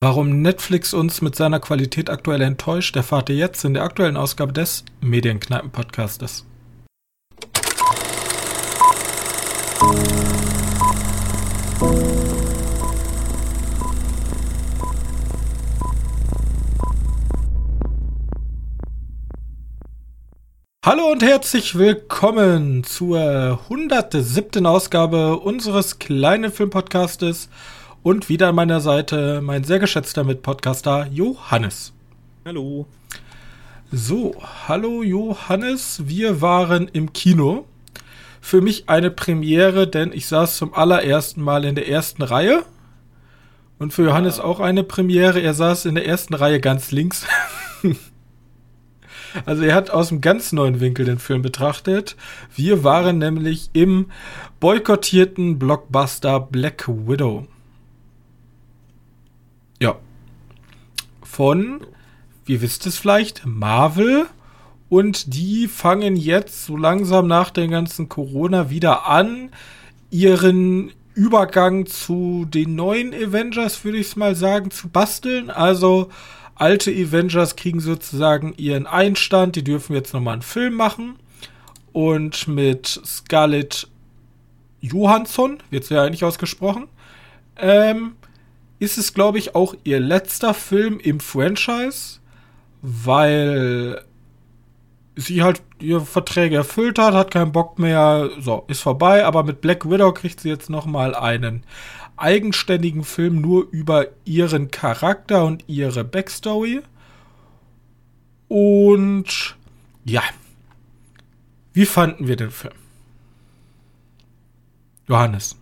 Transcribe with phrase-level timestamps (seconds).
[0.00, 4.52] Warum Netflix uns mit seiner Qualität aktuell enttäuscht, erfahrt ihr jetzt in der aktuellen Ausgabe
[4.52, 6.46] des Medienkneipen-Podcastes.
[20.86, 24.64] Hallo und herzlich willkommen zur 107.
[24.64, 27.48] Ausgabe unseres kleinen Filmpodcastes
[28.08, 31.92] und wieder an meiner Seite mein sehr geschätzter Mitpodcaster Johannes.
[32.46, 32.86] Hallo.
[33.92, 34.34] So,
[34.66, 36.00] hallo Johannes.
[36.06, 37.66] Wir waren im Kino.
[38.40, 42.62] Für mich eine Premiere, denn ich saß zum allerersten Mal in der ersten Reihe.
[43.78, 44.44] Und für Johannes ja.
[44.44, 45.40] auch eine Premiere.
[45.40, 47.26] Er saß in der ersten Reihe ganz links.
[49.44, 52.16] also er hat aus einem ganz neuen Winkel den Film betrachtet.
[52.56, 54.06] Wir waren nämlich im
[54.60, 57.46] boykottierten Blockbuster Black Widow.
[59.80, 59.96] Ja.
[61.22, 61.86] Von,
[62.44, 64.26] wie wisst es vielleicht, Marvel.
[64.88, 69.50] Und die fangen jetzt so langsam nach dem ganzen Corona wieder an,
[70.10, 75.50] ihren Übergang zu den neuen Avengers, würde ich es mal sagen, zu basteln.
[75.50, 76.08] Also
[76.54, 81.16] alte Avengers kriegen sozusagen ihren Einstand, die dürfen jetzt nochmal einen Film machen.
[81.92, 83.88] Und mit Scarlett
[84.80, 86.86] Johansson, wird sie ja eigentlich ausgesprochen,
[87.56, 88.12] ähm,
[88.78, 92.20] ist es, glaube ich, auch ihr letzter Film im Franchise,
[92.82, 94.04] weil
[95.16, 99.60] sie halt ihre Verträge erfüllt hat, hat keinen Bock mehr, so, ist vorbei, aber mit
[99.60, 101.64] Black Widow kriegt sie jetzt nochmal einen
[102.16, 106.82] eigenständigen Film nur über ihren Charakter und ihre Backstory.
[108.48, 109.56] Und
[110.04, 110.22] ja,
[111.72, 112.74] wie fanden wir den Film?
[115.06, 115.56] Johannes,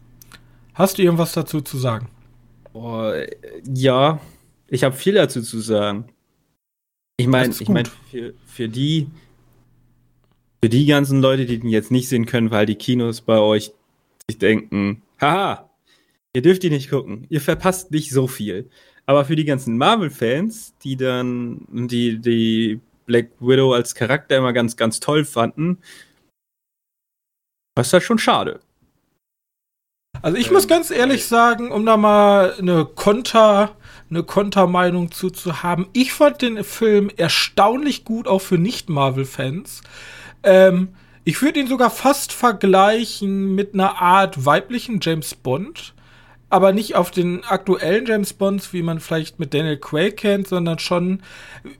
[0.75, 2.09] hast du irgendwas dazu zu sagen?
[2.79, 3.11] Oh,
[3.73, 4.21] ja,
[4.69, 6.13] ich habe viel dazu zu sagen.
[7.17, 9.09] Ich meine, ich meine, für, für die,
[10.63, 13.73] für die ganzen Leute, die den jetzt nicht sehen können, weil die Kinos bei euch
[14.29, 15.71] sich denken, haha,
[16.35, 18.69] ihr dürft die nicht gucken, ihr verpasst nicht so viel.
[19.07, 24.77] Aber für die ganzen Marvel-Fans, die dann die, die Black Widow als Charakter immer ganz,
[24.77, 25.79] ganz toll fanden,
[27.75, 28.61] das ist halt schon schade.
[30.27, 33.77] Also ich ähm, muss ganz ehrlich sagen, um da mal eine Konter,
[34.11, 39.83] eine Kontermeinung zu, zu haben, ich fand den Film erstaunlich gut, auch für Nicht-Marvel-Fans.
[40.43, 40.89] Ähm,
[41.23, 45.95] ich würde ihn sogar fast vergleichen mit einer Art weiblichen James Bond.
[46.49, 50.79] Aber nicht auf den aktuellen James Bonds, wie man vielleicht mit Daniel Craig kennt, sondern
[50.79, 51.23] schon,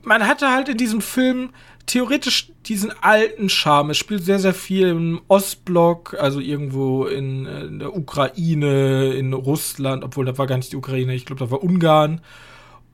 [0.03, 1.51] man hatte halt in diesem Film
[1.85, 3.91] theoretisch diesen alten Charme.
[3.91, 9.33] Es spielt sehr, sehr viel im Ostblock, also irgendwo in, äh, in der Ukraine, in
[9.33, 12.21] Russland, obwohl da war gar nicht die Ukraine, ich glaube, da war Ungarn.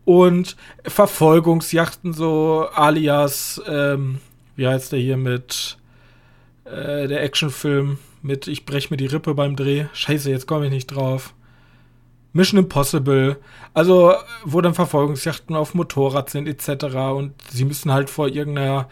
[0.06, 4.20] Und Verfolgungsjachten, so alias, ähm,
[4.56, 5.78] wie heißt der hier mit
[6.66, 9.86] äh, der Actionfilm mit Ich brech mir die Rippe beim Dreh.
[9.94, 11.34] Scheiße, jetzt komme ich nicht drauf.
[12.34, 13.38] Mission Impossible,
[13.74, 14.14] also
[14.44, 16.84] wo dann Verfolgungsjachten auf Motorrad sind etc.
[17.16, 18.90] Und sie müssen halt vor irgendeiner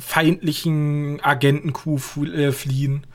[0.00, 3.06] feindlichen Agentenkuh äh, fliehen.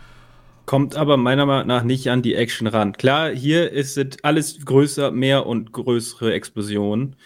[0.66, 2.94] Kommt aber meiner Meinung nach nicht an die Action ran.
[2.94, 7.17] Klar, hier ist es alles größer, mehr und größere Explosionen.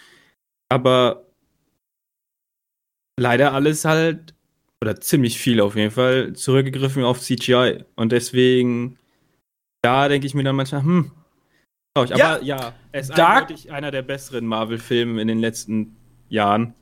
[0.68, 1.26] Aber
[3.18, 4.34] leider alles halt,
[4.82, 7.84] oder ziemlich viel auf jeden Fall, zurückgegriffen auf CGI.
[7.94, 8.98] Und deswegen,
[9.82, 11.12] da denke ich mir dann manchmal, hm,
[12.02, 15.96] aber ja, ja es ist eindeutig einer der besseren Marvel-Filme in den letzten
[16.28, 16.74] Jahren.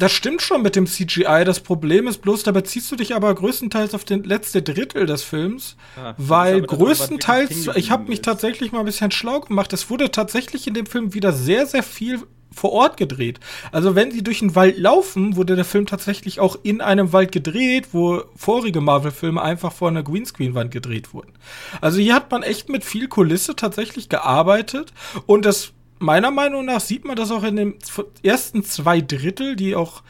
[0.00, 1.44] Das stimmt schon mit dem CGI.
[1.44, 5.22] Das Problem ist bloß, da beziehst du dich aber größtenteils auf den letzte Drittel des
[5.22, 9.74] Films, ah, weil größtenteils, ich habe mich tatsächlich mal ein bisschen schlau gemacht.
[9.74, 12.20] Es wurde tatsächlich in dem Film wieder sehr, sehr viel
[12.54, 13.40] vor Ort gedreht.
[13.72, 17.32] Also wenn sie durch den Wald laufen, wurde der Film tatsächlich auch in einem Wald
[17.32, 21.32] gedreht, wo vorige Marvel-Filme einfach vor einer Greenscreen-Wand gedreht wurden.
[21.80, 24.92] Also hier hat man echt mit viel Kulisse tatsächlich gearbeitet
[25.26, 27.74] und das meiner Meinung nach sieht man das auch in den
[28.22, 30.02] ersten zwei Drittel, die auch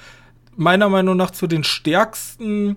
[0.56, 2.76] meiner Meinung nach zu den stärksten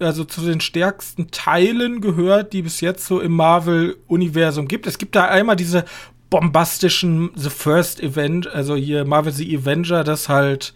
[0.00, 4.86] also zu den stärksten Teilen gehört, die bis jetzt so im Marvel-Universum gibt.
[4.86, 5.84] Es gibt da einmal diese
[6.30, 10.74] bombastischen The First Event, also hier Marvel The Avenger, das halt,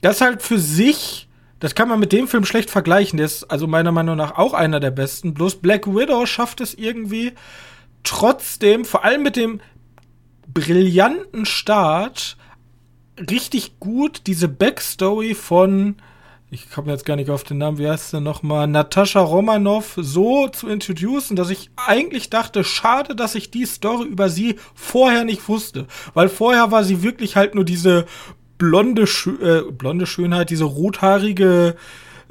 [0.00, 1.28] das halt für sich,
[1.60, 3.18] das kann man mit dem Film schlecht vergleichen.
[3.18, 5.34] Der ist also meiner Meinung nach auch einer der besten.
[5.34, 7.32] Bloß Black Widow schafft es irgendwie
[8.02, 9.60] trotzdem, vor allem mit dem
[10.52, 12.36] brillanten Start,
[13.18, 15.96] richtig gut diese Backstory von
[16.50, 20.48] ich komme jetzt gar nicht auf den Namen, wie heißt sie nochmal, Natascha Romanoff so
[20.48, 25.48] zu introducen, dass ich eigentlich dachte, schade, dass ich die Story über sie vorher nicht
[25.48, 25.86] wusste.
[26.12, 28.06] Weil vorher war sie wirklich halt nur diese
[28.58, 31.76] blonde, äh, blonde Schönheit, diese rothaarige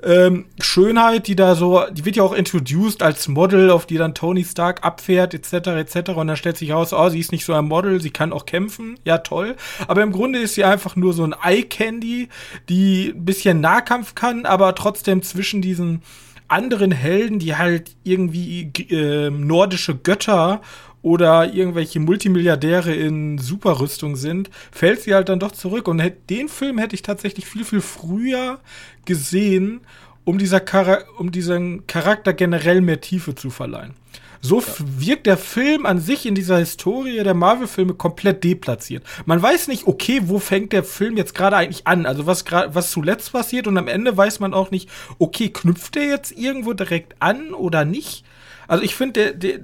[0.04, 4.14] ähm, Schönheit, die da so, die wird ja auch introduced als Model, auf die dann
[4.14, 6.12] Tony Stark abfährt, etc., etc.
[6.12, 8.46] Und dann stellt sich raus, oh, sie ist nicht so ein Model, sie kann auch
[8.46, 9.56] kämpfen, ja toll.
[9.88, 12.30] Aber im Grunde ist sie einfach nur so ein Eye Candy,
[12.70, 16.02] die ein bisschen Nahkampf kann, aber trotzdem zwischen diesen
[16.48, 20.62] anderen Helden, die halt irgendwie äh, nordische Götter
[21.02, 25.88] oder irgendwelche Multimilliardäre in Superrüstung sind, fällt sie halt dann doch zurück.
[25.88, 28.60] Und den Film hätte ich tatsächlich viel, viel früher
[29.06, 29.82] gesehen,
[30.26, 33.94] um, dieser Char um diesen Charakter generell mehr Tiefe zu verleihen.
[34.42, 34.66] So ja.
[34.78, 39.04] wirkt der Film an sich in dieser Historie der Marvel-Filme komplett deplatziert.
[39.26, 42.06] Man weiß nicht, okay, wo fängt der Film jetzt gerade eigentlich an?
[42.06, 45.96] Also was gerade, was zuletzt passiert und am Ende weiß man auch nicht, okay, knüpft
[45.96, 48.24] der jetzt irgendwo direkt an oder nicht?
[48.68, 49.60] Also ich finde, der, der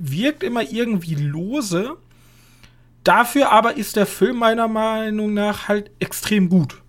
[0.00, 1.96] wirkt immer irgendwie lose.
[3.04, 6.82] Dafür aber ist der Film meiner Meinung nach halt extrem gut.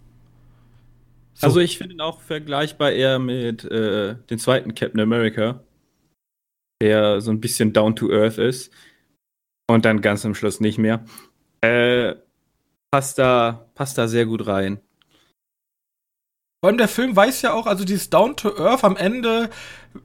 [1.34, 1.48] So.
[1.48, 5.64] Also ich finde ihn auch vergleichbar eher mit äh, dem zweiten Captain America,
[6.82, 8.72] der so ein bisschen down to earth ist
[9.70, 11.06] und dann ganz am Schluss nicht mehr.
[11.62, 12.16] Äh,
[12.92, 14.80] passt da, passt da sehr gut rein.
[16.62, 19.50] Vor allem der Film weiß ja auch, also dieses Down to Earth am Ende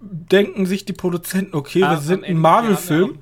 [0.01, 3.19] denken sich die Produzenten, okay, ah, wir sind ein Marvel-Film.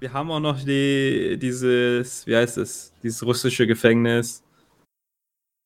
[0.00, 4.42] Wir, haben auch noch die, dieses, wie heißt es, dieses russische Gefängnis.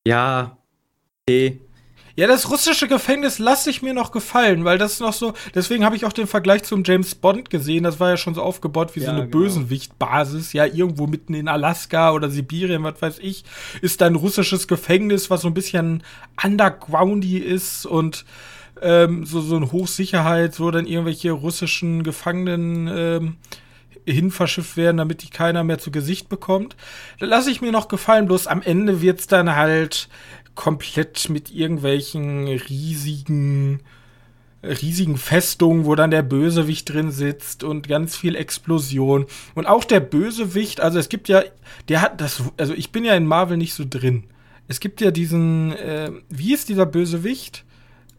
[0.06, 0.56] Ja,
[1.28, 1.60] okay.
[2.14, 5.32] Ja, das russische Gefängnis lasse ich mir noch gefallen, weil das noch so.
[5.54, 7.84] Deswegen habe ich auch den Vergleich zum James Bond gesehen.
[7.84, 9.38] Das war ja schon so aufgebaut wie ja, so eine genau.
[9.38, 10.52] Bösenwichtbasis.
[10.52, 13.44] Ja, irgendwo mitten in Alaska oder Sibirien, was weiß ich,
[13.80, 16.02] ist da ein russisches Gefängnis, was so ein bisschen
[16.42, 18.26] undergroundy ist und
[18.82, 23.36] ähm, so, so ein Hochsicherheit, wo dann irgendwelche russischen Gefangenen ähm,
[24.04, 26.76] hinverschifft werden, damit die keiner mehr zu Gesicht bekommt.
[27.20, 30.08] Da lasse ich mir noch gefallen, bloß am Ende wird's dann halt
[30.54, 33.80] komplett mit irgendwelchen riesigen
[34.62, 39.26] riesigen Festungen, wo dann der Bösewicht drin sitzt und ganz viel Explosion.
[39.54, 41.42] Und auch der Bösewicht, also es gibt ja,
[41.88, 44.24] der hat das, also ich bin ja in Marvel nicht so drin.
[44.68, 47.64] Es gibt ja diesen, äh, wie ist dieser Bösewicht?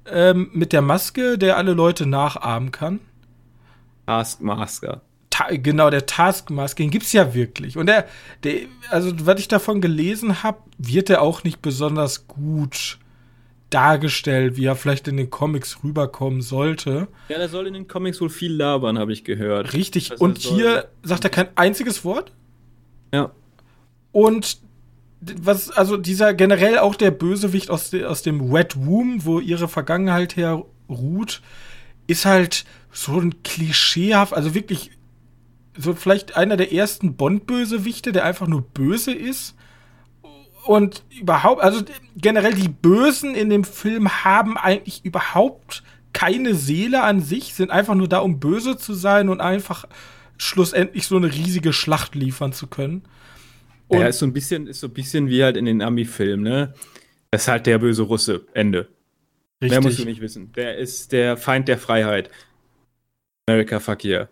[0.05, 3.00] Ähm, mit der Maske, der alle Leute nachahmen kann.
[4.05, 5.01] Taskmaster.
[5.29, 7.77] Ta genau, der Taskmaster, den gibt's ja wirklich.
[7.77, 8.05] Und der,
[8.44, 13.00] der also was ich davon gelesen habe, wird er auch nicht besonders gut
[13.73, 17.07] dargestellt, wie er vielleicht in den Comics rüberkommen sollte.
[17.29, 19.73] Ja, der soll in den Comics wohl viel labern, habe ich gehört.
[19.73, 20.11] Richtig.
[20.11, 22.31] Also Und hier sagt er kein einziges Wort.
[23.11, 23.31] Ja.
[24.11, 24.59] Und
[25.42, 29.68] was, also dieser generell auch der Bösewicht aus, de, aus dem Wet Womb, wo ihre
[29.68, 31.42] Vergangenheit her ruht,
[32.08, 34.92] ist halt so ein klischeehaft, also wirklich
[35.78, 39.56] so vielleicht einer der ersten Bond-Bösewichte, der einfach nur böse ist.
[40.66, 41.81] Und überhaupt, also
[42.16, 45.84] generell die Bösen in dem Film haben eigentlich überhaupt
[46.14, 49.86] keine Seele an sich, sind einfach nur da, um böse zu sein und einfach
[50.38, 53.04] schlussendlich so eine riesige Schlacht liefern zu können.
[53.94, 56.44] Und ja, ist so ein bisschen, ist so ein bisschen wie halt in den Ami-Filmen,
[56.44, 56.74] ne?
[57.31, 58.45] Das ist halt der böse Russe.
[58.54, 58.88] Ende.
[59.62, 59.69] Richtig.
[59.72, 60.51] Mehr musst du nicht wissen.
[60.54, 62.30] Der ist der Feind der Freiheit.
[63.48, 64.28] America fuck yeah.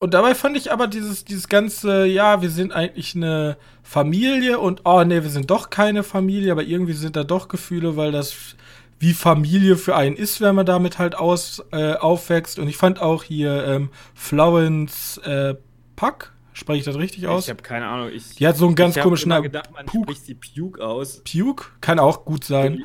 [0.00, 4.82] Und dabei fand ich aber dieses, dieses ganze, ja, wir sind eigentlich eine Familie und
[4.84, 8.56] oh nee, wir sind doch keine Familie, aber irgendwie sind da doch Gefühle, weil das
[8.98, 12.58] wie Familie für einen ist, wenn man damit halt aus, äh, aufwächst.
[12.58, 15.54] Und ich fand auch hier ähm, Florence äh,
[15.96, 17.44] Puck, spreche ich das richtig aus?
[17.44, 18.10] Ich habe keine Ahnung.
[18.12, 19.44] Ich, die hat so einen ganz komischen Namen.
[19.44, 20.14] Ich gedacht, man Puke.
[20.14, 21.22] spricht die Puke aus.
[21.30, 21.66] Puke?
[21.82, 22.84] Kann auch gut sein.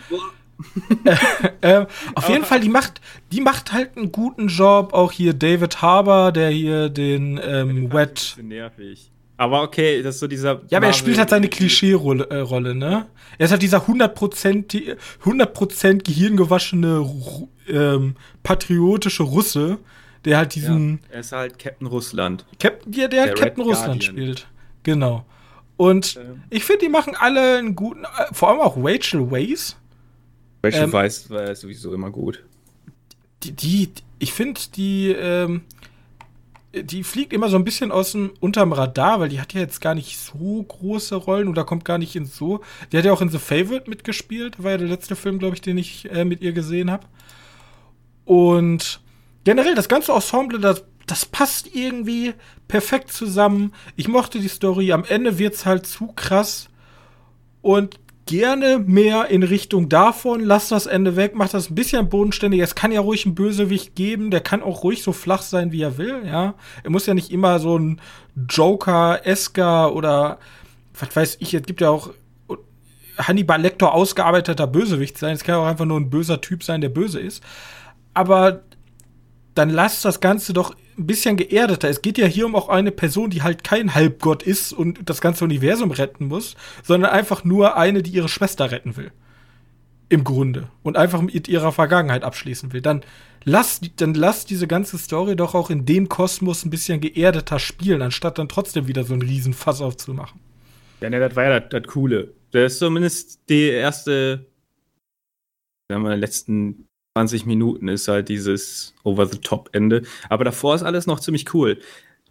[1.62, 1.86] äh,
[2.16, 3.00] auf jeden Fall, die macht,
[3.32, 4.94] die macht halt einen guten Job.
[4.94, 8.36] Auch hier David Harbour, der hier den ähm, Wet.
[8.42, 9.12] nervig.
[9.40, 10.62] Aber okay, das ist so dieser.
[10.68, 13.06] Ja, aber er spielt halt seine Klischee-Rolle, äh, ne?
[13.38, 17.10] Er ist halt dieser 100%, 100 gehirngewaschene,
[17.70, 19.78] ähm, patriotische Russe,
[20.26, 21.00] der halt diesen.
[21.10, 22.46] Ja, er ist halt Captain Russland.
[22.60, 24.16] Cap ja, der, der halt Captain Red Russland Guardian.
[24.16, 24.48] spielt.
[24.84, 25.26] Genau.
[25.78, 26.44] Und ähm.
[26.50, 29.78] ich finde, die machen alle einen guten, äh, vor allem auch Rachel Weisz
[30.64, 32.44] Rachel ähm, Weisz war sowieso immer gut.
[33.44, 35.62] Die, die ich finde, die, ähm,
[36.74, 39.80] die fliegt immer so ein bisschen aus dem unterm Radar, weil die hat ja jetzt
[39.80, 42.62] gar nicht so große Rollen oder kommt gar nicht ins so.
[42.92, 45.62] Die hat ja auch in The Favorite mitgespielt, war ja der letzte Film, glaube ich,
[45.62, 47.08] den ich äh, mit ihr gesehen habe.
[48.26, 49.00] Und
[49.50, 52.36] generell das ganze Ensemble, das, das passt irgendwie
[52.68, 53.74] perfekt zusammen.
[53.96, 54.92] Ich mochte die Story.
[54.92, 56.70] Am Ende wird's halt zu krass.
[57.64, 62.62] Und gerne mehr in Richtung davon, lass das Ende weg, mach das ein bisschen bodenständig.
[62.62, 65.82] Es kann ja ruhig einen Bösewicht geben, der kann auch ruhig so flach sein, wie
[65.82, 66.54] er will, ja.
[66.84, 68.00] Er muss ja nicht immer so ein
[68.48, 70.38] Joker, Esker oder
[70.94, 72.12] was weiß ich, es gibt ja auch
[73.18, 75.34] Hannibal Lecter ausgearbeiteter Bösewicht sein.
[75.34, 77.44] Es kann auch einfach nur ein böser Typ sein, der böse ist.
[78.14, 78.62] Aber
[79.60, 81.90] dann lass das Ganze doch ein bisschen geerdeter.
[81.90, 85.20] Es geht ja hier um auch eine Person, die halt kein Halbgott ist und das
[85.20, 89.12] ganze Universum retten muss, sondern einfach nur eine, die ihre Schwester retten will.
[90.08, 90.70] Im Grunde.
[90.82, 92.82] Und einfach mit ihrer Vergangenheit abschließen will.
[92.82, 93.02] Dann
[93.44, 98.02] lass, dann lass diese ganze Story doch auch in dem Kosmos ein bisschen geerdeter spielen,
[98.02, 100.40] anstatt dann trotzdem wieder so einen riesen Fass aufzumachen.
[101.02, 102.34] Ja, ne, das war ja das, das Coole.
[102.52, 104.46] Das ist zumindest die erste,
[105.90, 106.89] sagen wir, letzten
[107.20, 110.04] 20 Minuten ist halt dieses Over-the-Top-Ende.
[110.30, 111.78] Aber davor ist alles noch ziemlich cool.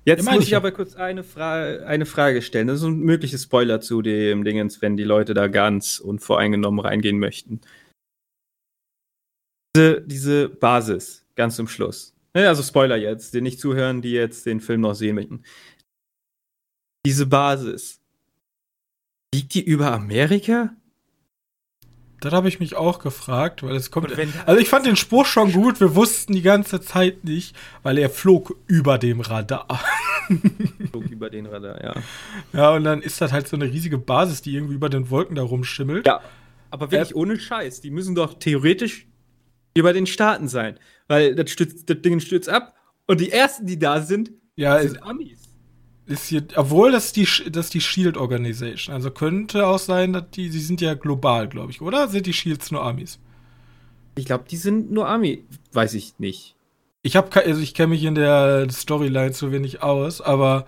[0.07, 2.69] Jetzt ja, muss ich, ich aber kurz eine, Fra eine Frage stellen.
[2.69, 7.19] Das ist ein mögliches Spoiler zu dem Dingens, wenn die Leute da ganz unvoreingenommen reingehen
[7.19, 7.61] möchten.
[9.77, 12.15] Diese, diese Basis, ganz zum Schluss.
[12.33, 15.43] Also Spoiler jetzt, die nicht zuhören, die jetzt den Film noch sehen möchten.
[17.05, 18.01] Diese Basis,
[19.35, 20.75] liegt die über Amerika?
[22.21, 24.13] Das habe ich mich auch gefragt, weil es kommt.
[24.47, 25.81] also ich fand den Spruch schon gut.
[25.81, 29.81] Wir wussten die ganze Zeit nicht, weil er flog über dem Radar.
[30.91, 31.95] flog über den Radar, ja.
[32.53, 35.37] Ja, und dann ist das halt so eine riesige Basis, die irgendwie über den Wolken
[35.37, 36.07] da rumschimmelt.
[36.07, 36.21] Ja.
[36.71, 37.83] Aber wirklich äh, ohne Scheiß.
[37.83, 39.07] Die müssen doch theoretisch
[39.75, 40.79] über den Staaten sein.
[41.07, 42.75] Weil das, stürzt, das Ding stürzt ab
[43.07, 45.38] und die ersten, die da sind, ja, sind Amis
[46.09, 48.95] ist hier, obwohl das ist die, das die Shield Organization.
[48.95, 52.09] Also könnte auch sein, dass die, sie sind ja global, glaube ich, oder?
[52.09, 53.19] Sind die Shields nur Amis?
[54.17, 56.57] Ich glaube, die sind nur Army, weiß ich nicht.
[57.03, 60.67] Ich habe, also ich kenne mich in der Storyline zu wenig aus, aber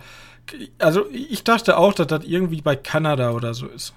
[0.79, 3.93] also ich dachte auch, dass das irgendwie bei Kanada oder so ist.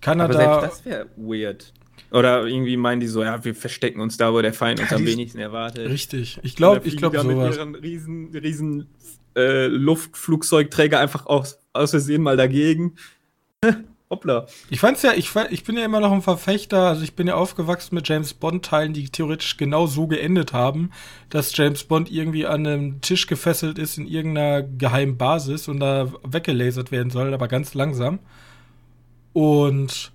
[0.00, 0.38] Kanada.
[0.38, 1.72] Aber selbst das wäre weird.
[2.10, 5.06] Oder irgendwie meinen die so, ja, wir verstecken uns da, wo der Feind uns am
[5.06, 5.88] wenigsten erwartet.
[5.88, 6.38] Richtig.
[6.42, 7.50] Ich glaube, ich glaube sowas.
[7.50, 8.88] Mit ihren riesen, riesen
[9.36, 12.94] äh, Luftflugzeugträger einfach aus, aus Versehen mal dagegen.
[14.10, 14.46] Hoppla.
[14.70, 17.34] Ich fand's ja, ich, ich bin ja immer noch ein Verfechter, also ich bin ja
[17.34, 20.90] aufgewachsen mit James Bond-Teilen, die theoretisch genau so geendet haben,
[21.30, 26.12] dass James Bond irgendwie an einem Tisch gefesselt ist in irgendeiner geheimen Basis und da
[26.22, 28.20] weggelasert werden soll, aber ganz langsam.
[29.32, 30.12] Und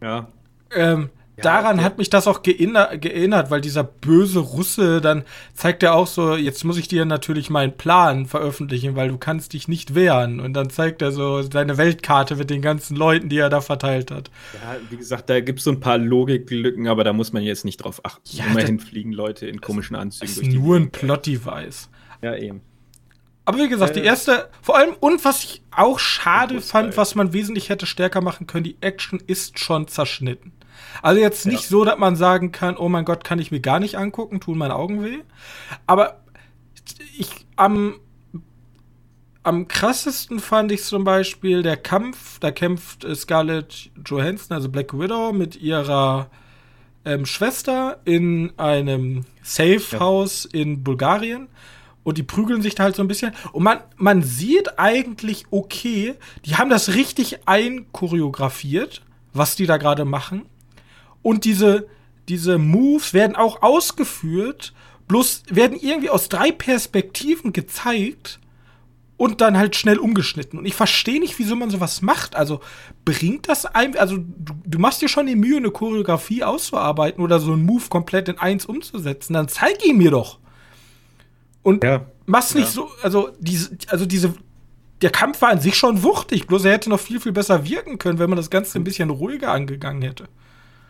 [0.00, 0.28] ja.
[0.74, 6.06] Ähm, Daran hat mich das auch geerinnert, weil dieser böse Russe, dann zeigt er auch
[6.06, 10.38] so, jetzt muss ich dir natürlich meinen Plan veröffentlichen, weil du kannst dich nicht wehren.
[10.38, 14.12] Und dann zeigt er so seine Weltkarte mit den ganzen Leuten, die er da verteilt
[14.12, 14.30] hat.
[14.54, 17.64] Ja, wie gesagt, da gibt es so ein paar Logiklücken, aber da muss man jetzt
[17.64, 18.22] nicht drauf achten.
[18.30, 21.88] Ja, Immerhin fliegen Leute in komischen Anzügen durch die nur ein Plot-Device.
[22.22, 22.60] Ja, eben.
[23.44, 27.14] Aber wie gesagt, äh, die erste, vor allem, und was ich auch schade fand, was
[27.14, 30.52] man wesentlich hätte stärker machen können, die Action ist schon zerschnitten.
[31.02, 31.68] Also jetzt nicht ja.
[31.68, 34.58] so, dass man sagen kann, oh mein Gott, kann ich mir gar nicht angucken, tun
[34.58, 35.18] meine Augen weh.
[35.86, 36.20] Aber
[37.16, 37.94] ich am
[39.44, 45.34] am krassesten fand ich zum Beispiel der Kampf, da kämpft Scarlett Johansson, also Black Widow,
[45.34, 46.30] mit ihrer
[47.04, 50.60] ähm, Schwester in einem Safe-House ja.
[50.60, 51.48] in Bulgarien.
[52.02, 53.32] Und die prügeln sich da halt so ein bisschen.
[53.52, 60.04] Und man, man sieht eigentlich, okay, die haben das richtig einchoreografiert, was die da gerade
[60.04, 60.46] machen.
[61.24, 61.88] Und diese,
[62.28, 64.74] diese Moves werden auch ausgeführt,
[65.08, 68.38] bloß werden irgendwie aus drei Perspektiven gezeigt
[69.16, 70.58] und dann halt schnell umgeschnitten.
[70.58, 72.36] Und ich verstehe nicht, wieso man sowas macht.
[72.36, 72.60] Also
[73.06, 77.40] bringt das ein, also du, du, machst dir schon die Mühe, eine Choreografie auszuarbeiten oder
[77.40, 80.38] so einen Move komplett in eins umzusetzen, dann zeig ihn mir doch.
[81.62, 82.04] Und ja.
[82.26, 82.70] mach's nicht ja.
[82.72, 84.34] so, also diese, also diese,
[85.00, 87.96] der Kampf war an sich schon wuchtig, bloß er hätte noch viel, viel besser wirken
[87.96, 90.28] können, wenn man das Ganze ein bisschen ruhiger angegangen hätte.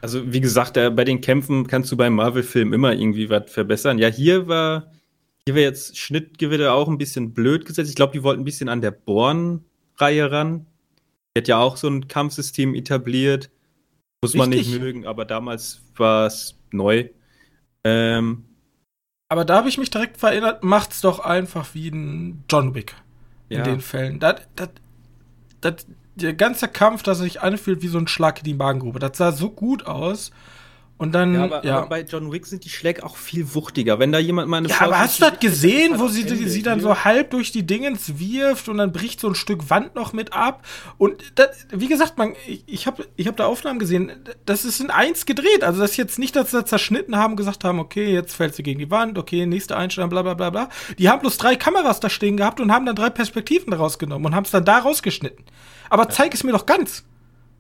[0.04, 3.98] Also, wie gesagt, bei den Kämpfen kannst du beim Marvel-Film immer irgendwie was verbessern.
[3.98, 4.92] Ja, hier war,
[5.46, 7.88] hier war jetzt Schnittgewitter auch ein bisschen blöd gesetzt.
[7.88, 10.66] Ich glaube, die wollten ein bisschen an der Born-Reihe ran.
[11.34, 13.50] Die hat ja auch so ein Kampfsystem etabliert.
[14.20, 14.38] Muss Richtig.
[14.38, 17.08] man nicht mögen, aber damals war es neu.
[17.82, 18.44] Ähm,
[19.30, 22.94] aber da habe ich mich direkt verinnert, macht's doch einfach wie ein John Wick
[23.48, 23.64] in ja.
[23.64, 24.20] den Fällen.
[24.20, 24.68] Das, das,
[25.62, 28.98] das, der ganze Kampf, dass sich anfühlt wie so ein Schlag in die Magengrube.
[28.98, 30.30] Das sah so gut aus.
[30.96, 31.78] Und dann, ja aber, ja.
[31.78, 33.98] aber, bei John Wick sind die Schläge auch viel wuchtiger.
[33.98, 36.78] Wenn da jemand mal eine Ja, aber hast du das gesehen, wo sie, sie dann
[36.78, 40.32] so halb durch die Dingens wirft und dann bricht so ein Stück Wand noch mit
[40.32, 40.64] ab?
[40.96, 44.12] Und das, wie gesagt, man, ich, habe ich hab da Aufnahmen gesehen,
[44.46, 45.64] das ist in eins gedreht.
[45.64, 48.54] Also das ist jetzt nicht, dass sie das zerschnitten haben, gesagt haben, okay, jetzt fällt
[48.54, 50.68] sie gegen die Wand, okay, nächste Einstellung, bla bla bla bla.
[50.98, 54.26] Die haben bloß drei Kameras da stehen gehabt und haben dann drei Perspektiven daraus genommen
[54.26, 55.44] und haben es dann da rausgeschnitten.
[55.90, 57.04] Aber zeig es mir doch ganz.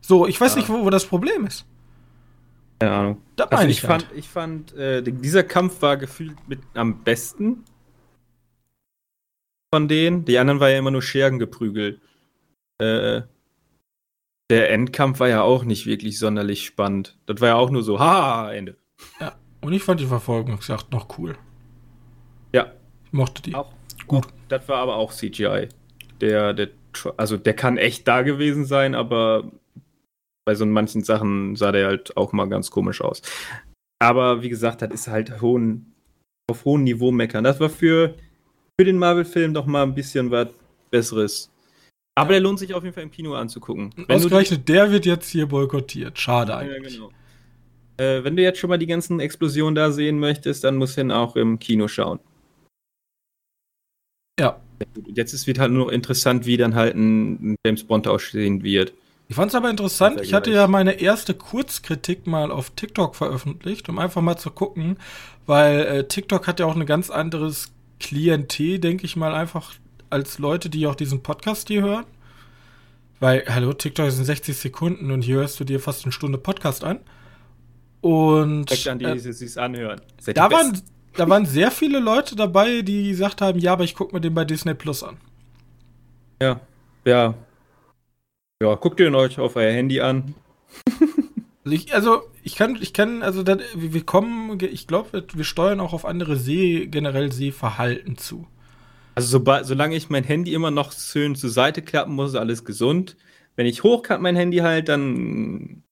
[0.00, 0.60] So, ich weiß ja.
[0.60, 1.66] nicht, wo, wo das Problem ist.
[2.78, 3.22] Keine Ahnung.
[3.36, 4.02] Das also ich, ich halt.
[4.02, 7.64] fand, ich fand äh, dieser Kampf war gefühlt mit am besten
[9.72, 10.24] von denen.
[10.24, 12.00] Die anderen war ja immer nur Schergen geprügelt.
[12.78, 13.22] Äh,
[14.50, 17.16] der Endkampf war ja auch nicht wirklich sonderlich spannend.
[17.26, 18.76] Das war ja auch nur so, ha, Ende.
[19.20, 21.36] Ja, und ich fand die Verfolgungsjagd noch cool.
[22.52, 22.72] Ja.
[23.06, 23.54] Ich mochte die.
[23.54, 23.72] Auch,
[24.06, 24.26] Gut.
[24.48, 25.68] Das war aber auch CGI.
[26.20, 26.68] Der, der,
[27.16, 29.50] also der kann echt da gewesen sein, aber
[30.44, 33.22] bei so manchen Sachen sah der halt auch mal ganz komisch aus.
[34.00, 35.94] Aber wie gesagt, das ist halt hohen,
[36.50, 37.44] auf hohem Niveau meckern.
[37.44, 38.14] Das war für,
[38.78, 40.48] für den Marvel-Film doch mal ein bisschen was
[40.90, 41.50] Besseres.
[42.16, 43.92] Aber der lohnt sich auf jeden Fall im Kino anzugucken.
[43.96, 46.18] Wenn Ausgerechnet der wird jetzt hier boykottiert.
[46.18, 46.94] Schade eigentlich.
[46.94, 47.12] Ja, genau.
[47.96, 51.00] Äh, wenn du jetzt schon mal die ganzen Explosionen da sehen möchtest, dann musst du
[51.00, 52.20] ihn auch im Kino schauen.
[54.38, 54.60] Ja.
[55.06, 58.92] Jetzt ist wird halt nur noch interessant, wie dann halt ein James Bond aussehen wird.
[59.34, 60.20] Ich fand es aber interessant.
[60.20, 64.96] Ich hatte ja meine erste Kurzkritik mal auf TikTok veröffentlicht, um einfach mal zu gucken,
[65.44, 69.74] weil äh, TikTok hat ja auch ein ganz anderes Klientel, denke ich mal, einfach
[70.08, 72.04] als Leute, die auch diesen Podcast hier hören.
[73.18, 76.84] Weil, hallo, TikTok sind 60 Sekunden und hier hörst du dir fast eine Stunde Podcast
[76.84, 77.00] an.
[78.02, 78.70] Und.
[78.70, 80.00] Direkt an die, äh, die es anhören.
[80.32, 80.80] Da waren,
[81.16, 84.32] da waren sehr viele Leute dabei, die gesagt haben, ja, aber ich gucke mir den
[84.32, 85.16] bei Disney Plus an.
[86.40, 86.60] Ja,
[87.04, 87.34] ja.
[88.62, 90.34] Ja, guckt ihr euch auf euer Handy an.
[91.64, 95.80] Also ich, also ich kann, ich kann, also das, wir kommen, ich glaube, wir steuern
[95.80, 98.46] auch auf andere See, generell Sehverhalten zu.
[99.14, 102.64] Also sobald, solange ich mein Handy immer noch schön zur Seite klappen muss, ist alles
[102.64, 103.16] gesund.
[103.56, 105.84] Wenn ich hochklappe mein Handy halt, dann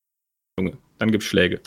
[0.59, 1.61] Junge, dann gibt's Schläge.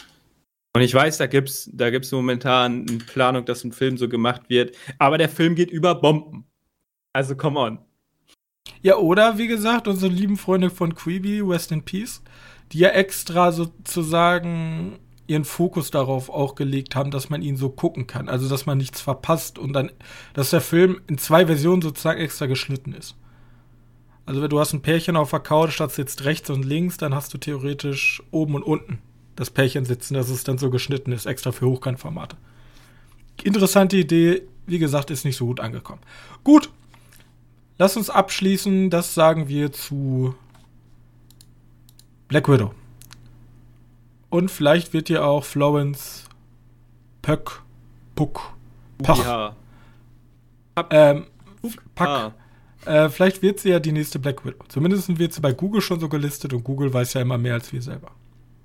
[0.76, 4.50] Und ich weiß, da gibt's, da gibt's momentan eine Planung, dass ein Film so gemacht
[4.50, 4.76] wird.
[5.00, 6.46] Aber der Film geht über Bomben.
[7.14, 7.85] Also come on.
[8.86, 12.22] Ja, oder wie gesagt, unsere lieben Freunde von Creepy, West in Peace,
[12.72, 18.06] die ja extra sozusagen ihren Fokus darauf auch gelegt haben, dass man ihn so gucken
[18.06, 18.30] kann.
[18.30, 19.92] Also, dass man nichts verpasst und dann,
[20.36, 23.16] dass der Film in zwei Versionen sozusagen extra geschnitten ist.
[24.28, 27.16] Also, wenn du hast ein Pärchen auf der Couch, statt sitzt rechts und links, dann
[27.16, 29.00] hast du theoretisch oben und unten
[29.36, 32.38] das Pärchen sitzen, dass es dann so geschnitten ist, extra für Hochkantformate.
[33.44, 36.02] Interessante Idee, wie gesagt, ist nicht so gut angekommen.
[36.44, 36.70] Gut,
[37.78, 40.36] lass uns abschließen, das sagen wir zu
[42.28, 42.74] Black Widow.
[44.30, 46.26] Und vielleicht wird ja auch Florence
[47.22, 47.62] Pöck,
[48.16, 48.54] Puck,
[49.02, 49.26] Pach.
[49.26, 49.56] Ja.
[50.90, 51.26] Ähm,
[51.96, 52.34] Pack.
[52.86, 54.64] Äh, vielleicht wird sie ja die nächste Black Widow.
[54.68, 57.74] Zumindest wird sie bei Google schon so gelistet und Google weiß ja immer mehr als
[57.74, 58.12] wir selber.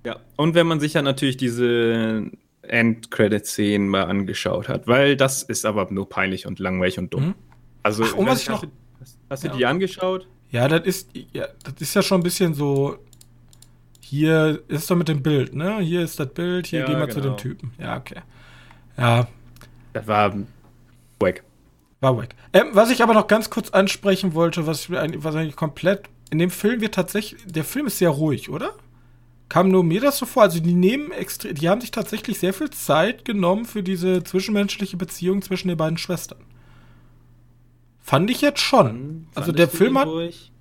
[0.05, 2.31] Ja, und wenn man sich ja natürlich diese
[2.63, 7.29] End-Credit-Szenen mal angeschaut hat, weil das ist aber nur peinlich und langweilig und dumm.
[7.29, 7.35] Mhm.
[7.83, 8.65] Also, Ach, und was ich noch.
[9.31, 9.57] Hast, du ja.
[9.57, 10.27] die angeschaut?
[10.51, 12.99] Ja, das ist, ja, das ist ja schon ein bisschen so
[14.11, 15.79] hier ist doch mit dem Bild, ne?
[15.79, 17.15] Hier ist das Bild, hier ja, gehen wir genau.
[17.15, 17.73] zu dem Typen.
[17.79, 18.23] Ja, okay.
[18.99, 19.29] Ja.
[19.93, 20.35] Das war
[21.21, 21.45] wack.
[22.01, 22.35] War wack.
[22.53, 26.09] Ähm, was ich aber noch ganz kurz ansprechen wollte, was, was eigentlich komplett.
[26.31, 27.41] In dem Film wird tatsächlich.
[27.47, 28.73] Der Film ist sehr ruhig, oder?
[29.49, 30.43] Kam nur mir das so vor.
[30.43, 31.55] Also, die nehmen extrem.
[31.55, 35.99] Die haben sich tatsächlich sehr viel Zeit genommen für diese zwischenmenschliche Beziehung zwischen den beiden
[35.99, 36.39] Schwestern.
[38.03, 39.27] Fand ich jetzt schon.
[39.33, 40.09] Fand also, der Film hat.
[40.09, 40.53] Ruhig.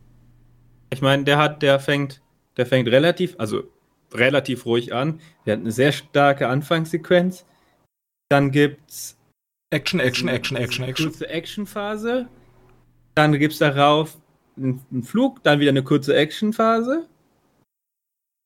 [0.91, 2.21] Ich meine, der hat, der fängt
[2.59, 3.63] der fängt relativ, also
[4.13, 5.21] relativ ruhig an.
[5.45, 7.45] Der hat eine sehr starke Anfangssequenz.
[8.27, 9.17] Dann gibt's
[9.69, 11.07] Action, Action, Action, Action, Action.
[11.07, 12.27] Kurze Actionphase.
[13.15, 14.17] Dann gibt's darauf
[14.57, 17.07] einen Flug, dann wieder eine kurze Actionphase.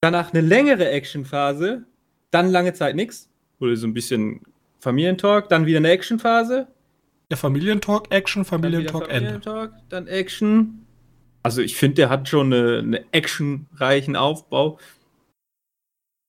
[0.02, 1.86] Danach eine längere Actionphase.
[2.30, 3.32] Dann lange Zeit nichts.
[3.60, 4.42] Oder so ein bisschen
[4.80, 5.50] Familientalk.
[5.50, 6.68] Dann wieder eine Actionphase.
[7.34, 9.40] Ja, Familientalk, Action, Familientalk, Ende.
[9.40, 10.84] Familientalk, dann Action,
[11.44, 14.80] also ich finde, der hat schon einen eine actionreichen Aufbau.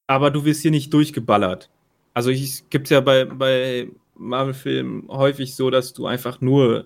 [0.09, 1.71] Aber du wirst hier nicht durchgeballert.
[2.13, 6.85] Also es gibt ja bei, bei Marvel-Filmen häufig so, dass du einfach nur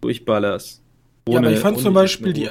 [0.00, 0.81] durchballerst.
[1.24, 2.48] Ohne, ja, aber ich fand zum Beispiel, die,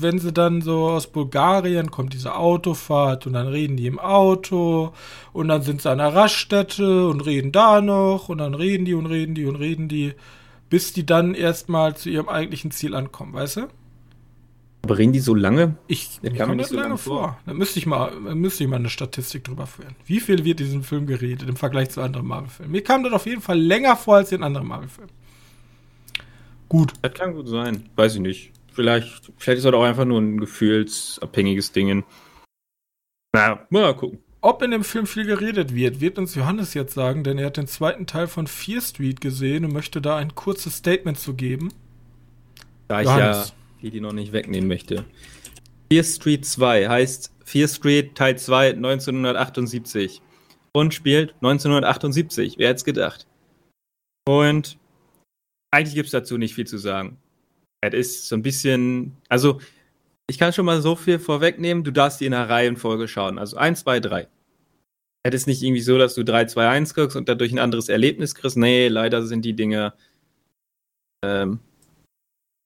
[0.00, 4.94] wenn sie dann so aus Bulgarien kommt diese Autofahrt und dann reden die im Auto
[5.34, 8.94] und dann sind sie an der Raststätte und reden da noch und dann reden die
[8.94, 10.14] und reden die und reden die,
[10.70, 13.66] bis die dann erstmal zu ihrem eigentlichen Ziel ankommen, weißt du?
[14.84, 15.76] Aber reden die so lange?
[15.86, 17.20] Ich der kam mir nicht so lange vor.
[17.20, 17.38] vor.
[17.44, 19.96] Da müsste ich, mal, müsste ich mal eine Statistik drüber führen.
[20.06, 22.72] Wie viel wird in diesem Film geredet im Vergleich zu anderen Marvel-Filmen?
[22.72, 25.12] Mir kam das auf jeden Fall länger vor als in anderen Marvel-Filmen.
[26.74, 26.92] Gut.
[27.02, 27.88] Das kann gut sein.
[27.94, 28.50] Weiß ich nicht.
[28.72, 32.02] Vielleicht, vielleicht ist das auch einfach nur ein gefühlsabhängiges Ding.
[33.32, 34.18] Na, mal gucken.
[34.40, 37.58] Ob in dem Film viel geredet wird, wird uns Johannes jetzt sagen, denn er hat
[37.58, 41.72] den zweiten Teil von Fear Street gesehen und möchte da ein kurzes Statement zu geben.
[42.88, 43.54] Da Johannes.
[43.78, 45.04] ich ja die noch nicht wegnehmen möchte.
[45.92, 50.20] Fear Street 2 heißt Fear Street Teil 2 1978
[50.72, 52.58] und spielt 1978.
[52.58, 53.28] Wer hätte es gedacht?
[54.26, 54.76] Und
[55.74, 57.18] eigentlich gibt es dazu nicht viel zu sagen.
[57.80, 59.60] Es ist so ein bisschen, also
[60.26, 63.38] ich kann schon mal so viel vorwegnehmen, du darfst die in einer Reihenfolge schauen.
[63.38, 64.28] Also 1, 2, 3.
[65.26, 67.88] Es ist nicht irgendwie so, dass du 3, 2, 1 guckst und dadurch ein anderes
[67.88, 68.56] Erlebnis kriegst.
[68.56, 69.94] Nee, leider sind die Dinge.
[71.24, 71.60] Ähm,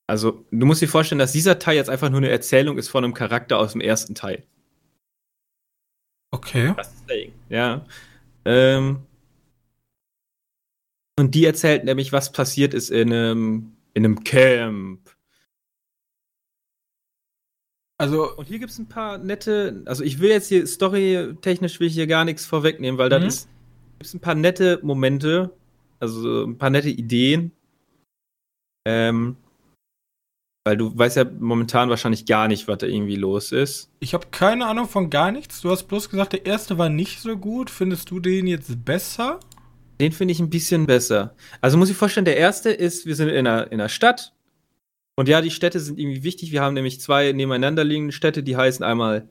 [0.09, 3.05] also, du musst dir vorstellen, dass dieser Teil jetzt einfach nur eine Erzählung ist von
[3.05, 4.42] einem Charakter aus dem ersten Teil.
[6.31, 6.75] Okay.
[7.49, 7.85] Ja.
[8.44, 9.07] Ähm,
[11.18, 15.00] und die erzählt nämlich, was passiert ist in einem, in einem Camp.
[17.98, 18.37] Also.
[18.37, 21.94] Und hier gibt es ein paar nette, also ich will jetzt hier storytechnisch will ich
[21.94, 23.11] hier gar nichts vorwegnehmen, weil mhm.
[23.11, 23.48] da ist
[23.98, 25.50] gibt's ein paar nette Momente,
[25.98, 27.52] also ein paar nette Ideen.
[28.87, 29.37] Ähm,
[30.64, 33.90] weil du weißt ja momentan wahrscheinlich gar nicht, was da irgendwie los ist.
[34.00, 35.62] Ich habe keine Ahnung von gar nichts.
[35.62, 37.70] Du hast bloß gesagt, der erste war nicht so gut.
[37.70, 39.40] Findest du den jetzt besser?
[40.01, 41.35] Den finde ich ein bisschen besser.
[41.61, 44.33] Also muss ich vorstellen, der erste ist, wir sind in einer, in einer Stadt.
[45.17, 46.53] Und ja, die Städte sind irgendwie wichtig.
[46.53, 49.29] Wir haben nämlich zwei nebeneinander liegende Städte, die heißen einmal.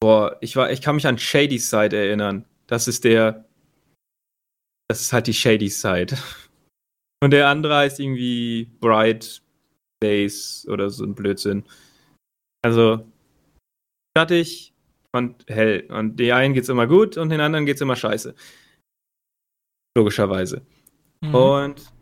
[0.00, 2.46] Boah, ich war, ich kann mich an Shady Side erinnern.
[2.66, 3.44] Das ist der.
[4.88, 6.16] Das ist halt die Shady Side.
[7.22, 9.42] Und der andere heißt irgendwie Bright
[10.02, 11.64] Days oder so ein Blödsinn.
[12.62, 13.06] Also,
[14.16, 14.72] schattig
[15.12, 15.86] und hell.
[15.90, 18.34] Und die einen geht's immer gut und den anderen geht's immer scheiße.
[19.96, 20.62] Logischerweise.
[21.20, 21.34] Mhm.
[21.34, 21.92] Und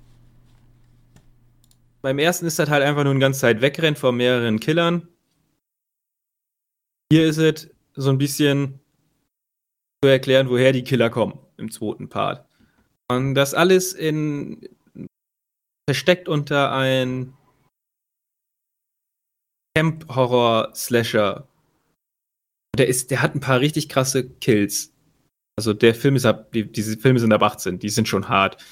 [2.03, 5.09] beim ersten ist das halt einfach nur eine ganze Zeit wegrennt vor mehreren Killern.
[7.13, 8.81] Hier ist es so ein bisschen
[10.03, 12.47] zu erklären, woher die Killer kommen im zweiten Part.
[13.09, 14.69] Und das alles in
[15.89, 17.33] versteckt unter ein
[19.75, 21.49] Camp-Horror-Slasher.
[22.77, 24.93] Der ist, der hat ein paar richtig krasse Kills.
[25.59, 28.65] Also der Film ist ab, die, diese Filme sind ab 18, die sind schon hart.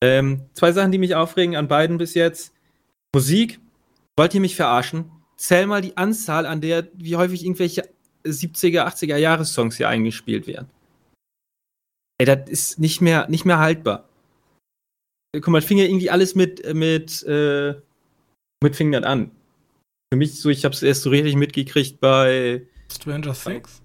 [0.00, 2.54] Ähm, zwei Sachen, die mich aufregen an beiden bis jetzt.
[3.12, 3.58] Musik,
[4.16, 5.10] wollt ihr mich verarschen?
[5.36, 7.82] Zähl mal die Anzahl, an der, wie häufig irgendwelche
[8.24, 10.70] 70er, 80er Jahressongs hier eingespielt werden.
[12.18, 14.08] Ey, das ist nicht mehr, nicht mehr haltbar.
[15.34, 17.74] Guck mal, fing ja irgendwie alles mit, mit, äh,
[18.62, 19.32] mit fing das an.
[20.12, 23.82] Für mich so, ich hab's erst so richtig mitgekriegt bei Stranger Things?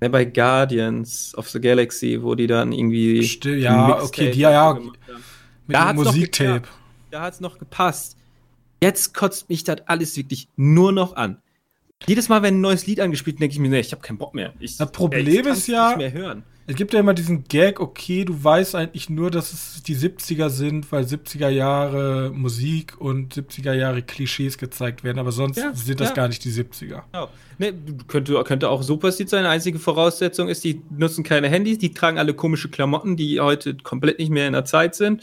[0.00, 3.24] Ne, bei Guardians of the Galaxy, wo die dann irgendwie.
[3.24, 4.74] Still, ja, okay, die ja, ja.
[4.74, 4.94] Mit
[5.66, 6.68] da dem Musiktape.
[7.10, 8.16] Da hat's noch gepasst.
[8.80, 11.38] Jetzt kotzt mich das alles wirklich nur noch an.
[12.06, 14.18] Jedes Mal, wenn ein neues Lied angespielt wird, denke ich mir, nee, ich habe keinen
[14.18, 14.54] Bock mehr.
[14.60, 16.44] Ich, das Problem ey, ist ja, nicht mehr hören.
[16.70, 20.50] Es gibt ja immer diesen Gag, okay, du weißt eigentlich nur, dass es die 70er
[20.50, 25.98] sind, weil 70er Jahre Musik und 70er Jahre Klischees gezeigt werden, aber sonst ja, sind
[25.98, 26.14] das ja.
[26.14, 27.04] gar nicht die 70er.
[27.14, 27.28] Ja.
[27.56, 27.72] Nee,
[28.06, 29.46] könnte, könnte auch so passiert sein.
[29.46, 34.18] Einzige Voraussetzung ist, die nutzen keine Handys, die tragen alle komische Klamotten, die heute komplett
[34.18, 35.22] nicht mehr in der Zeit sind.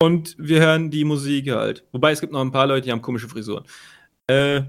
[0.00, 1.82] Und wir hören die Musik halt.
[1.90, 3.64] Wobei es gibt noch ein paar Leute, die haben komische Frisuren.
[4.28, 4.62] Äh,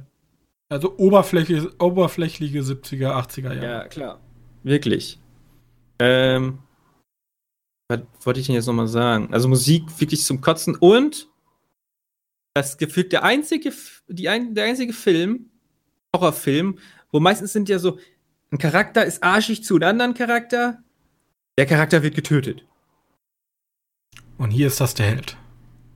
[0.70, 3.64] also oberflächliche, oberflächliche 70er, 80er Jahre.
[3.64, 4.22] Ja, klar.
[4.64, 5.20] Wirklich.
[6.00, 6.60] Ähm,
[7.90, 9.34] was wollte ich denn jetzt nochmal sagen?
[9.34, 11.30] Also Musik wirklich zum Kotzen und
[12.54, 13.72] das gefühlt der einzige,
[14.08, 15.50] die ein, der einzige Film,
[16.16, 16.80] Horrorfilm,
[17.12, 18.00] wo meistens sind ja so,
[18.52, 20.84] ein Charakter ist arschig zu einem anderen Charakter,
[21.58, 22.66] der Charakter wird getötet.
[24.38, 25.38] Und hier ist das der Held.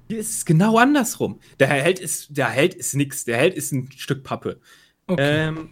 [0.07, 1.39] Hier ist es genau andersrum.
[1.59, 3.23] Der Held ist, der Held ist nix.
[3.25, 4.59] Der Held ist ein Stück Pappe.
[5.07, 5.47] Okay.
[5.47, 5.69] Ähm,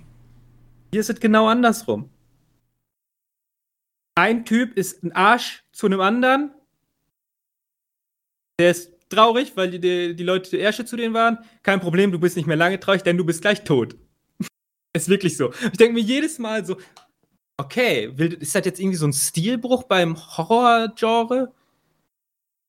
[0.91, 2.09] hier ist es genau andersrum.
[4.19, 6.51] Ein Typ ist ein Arsch zu einem anderen.
[8.59, 11.37] Der ist traurig, weil die, die, die Leute die Ärsche zu denen waren.
[11.63, 13.95] Kein Problem, du bist nicht mehr lange traurig, denn du bist gleich tot.
[14.93, 15.53] ist wirklich so.
[15.71, 16.75] Ich denke mir jedes Mal so,
[17.55, 21.53] okay, ist das jetzt irgendwie so ein Stilbruch beim Horror-Genre?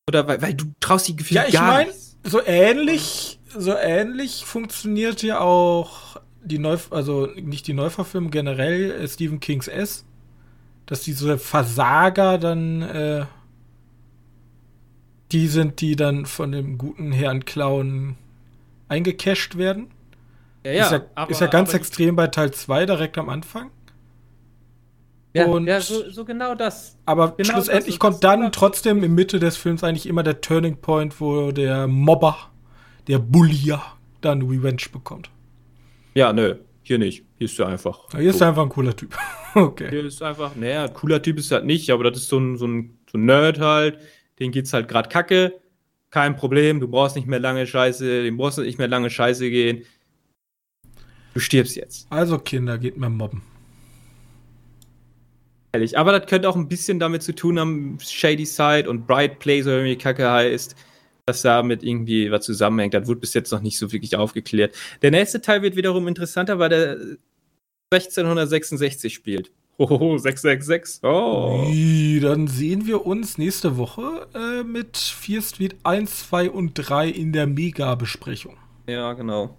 [0.09, 1.99] Oder weil, weil du traust die Gefühle ja, ich gar mein, nicht.
[2.23, 9.09] So ähnlich, so ähnlich funktioniert ja auch die Neu, also nicht die Neuverfilmung generell äh,
[9.09, 10.07] Stephen Kings S,
[10.91, 13.25] dass diese Versager dann äh,
[15.31, 18.17] die sind, die dann von dem guten Herrn Clown
[18.89, 19.87] eingecasht werden.
[20.65, 23.71] Ja, ja, ist ja, aber, ist ja ganz extrem bei Teil 2 direkt am Anfang.
[25.33, 26.99] Ja, und ja so, so, genau das.
[27.07, 30.79] Aber genau schlussendlich das, kommt dann trotzdem im Mitte des Films eigentlich immer der Turning
[30.79, 32.37] Point, wo der Mobber,
[33.07, 33.81] der Bullier,
[34.23, 35.31] dann Revenge bekommt.
[36.15, 36.57] Ja, nö,
[36.91, 37.25] hier nicht.
[37.39, 38.13] Hier ist er einfach.
[38.13, 39.17] Ja, hier ist er einfach ein cooler Typ.
[39.55, 39.89] okay.
[39.91, 42.57] Hier ist einfach, naja, cooler Typ ist er halt nicht, aber das ist so ein,
[42.57, 43.99] so ein, so ein Nerd halt.
[44.41, 45.55] Den geht's halt gerade kacke.
[46.11, 49.49] Kein Problem, du brauchst nicht mehr lange Scheiße, dem brauchst du nicht mehr lange Scheiße
[49.51, 49.85] gehen.
[51.33, 52.09] Du stirbst jetzt.
[52.11, 53.43] Also Kinder, geht mir mobben.
[55.73, 55.97] Ehrlich.
[55.97, 59.67] Aber das könnte auch ein bisschen damit zu tun haben, Shady Side und Bright Place
[59.67, 60.75] oder wie Kacke heißt,
[61.31, 62.95] dass damit irgendwie was zusammenhängt.
[62.95, 64.75] Das wurde bis jetzt noch nicht so wirklich aufgeklärt.
[65.03, 66.97] Der nächste Teil wird wiederum interessanter, weil der
[67.93, 69.51] 1666 spielt.
[69.79, 71.03] Hohoho, 666.
[71.03, 71.65] Oh.
[72.21, 77.33] Dann sehen wir uns nächste Woche äh, mit Fear Street 1, 2 und 3 in
[77.33, 78.59] der Mega-Besprechung.
[78.87, 79.57] Ja, genau.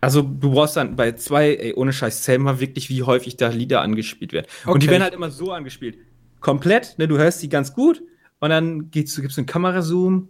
[0.00, 3.48] Also du brauchst dann bei zwei, ey, ohne Scheiß, zähl mal wirklich, wie häufig da
[3.48, 4.46] Lieder angespielt werden.
[4.62, 4.72] Okay.
[4.72, 5.98] Und die werden halt immer so angespielt.
[6.40, 8.02] Komplett, ne, du hörst die ganz gut
[8.38, 10.28] und dann gibst du einen Kamerazoom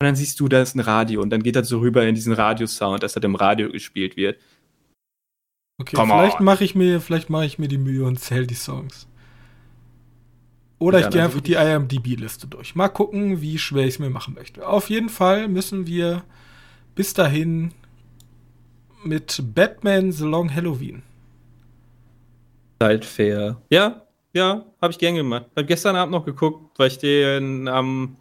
[0.00, 2.14] und dann siehst du, da ist ein Radio und dann geht das so rüber in
[2.14, 4.40] diesen Radiosound, dass das im Radio gespielt wird.
[5.80, 8.54] Okay, Come vielleicht mache ich mir, vielleicht mache ich mir die Mühe und zähle die
[8.54, 9.08] Songs.
[10.78, 12.76] Oder ich gehe einfach die IMDb-Liste durch.
[12.76, 14.66] Mal gucken, wie schwer ich es mir machen möchte.
[14.66, 16.22] Auf jeden Fall müssen wir
[16.94, 17.72] bis dahin
[19.02, 21.02] mit Batman The Long Halloween.
[22.80, 23.60] Halt fair.
[23.70, 25.46] Ja, ja, habe ich gern gemacht.
[25.56, 28.16] Hab gestern Abend noch geguckt, weil ich den am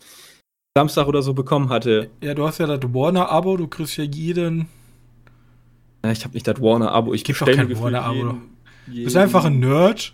[0.77, 2.11] Samstag oder so bekommen hatte.
[2.21, 4.67] Ja, du hast ja das Warner-Abo, du kriegst ja jeden.
[6.05, 8.37] Ja, ich habe nicht das Warner-Abo, ich gebe kein Warner-Abo.
[8.85, 10.13] Du bist einfach ein Nerd,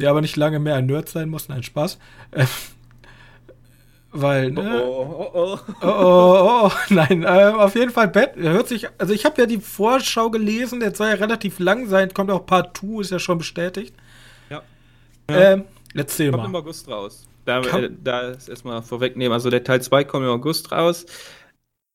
[0.00, 1.48] der aber nicht lange mehr ein Nerd sein muss.
[1.48, 2.00] Nein, Spaß.
[2.32, 2.44] Äh,
[4.10, 4.82] weil, ne?
[4.84, 5.58] Oh, oh, oh.
[5.80, 6.70] oh, oh, oh.
[6.92, 10.80] Nein, äh, auf jeden Fall, Bad, hört sich, also ich habe ja die Vorschau gelesen,
[10.80, 13.94] der soll ja relativ lang sein, kommt auch Part 2, ist ja schon bestätigt.
[14.50, 14.60] Ja.
[15.28, 16.46] Ähm, erzähl kommt mal.
[16.46, 17.28] Kommt im August raus.
[17.44, 21.06] Da, äh, da ist erstmal vorwegnehmen, also der Teil 2 kommt im August raus.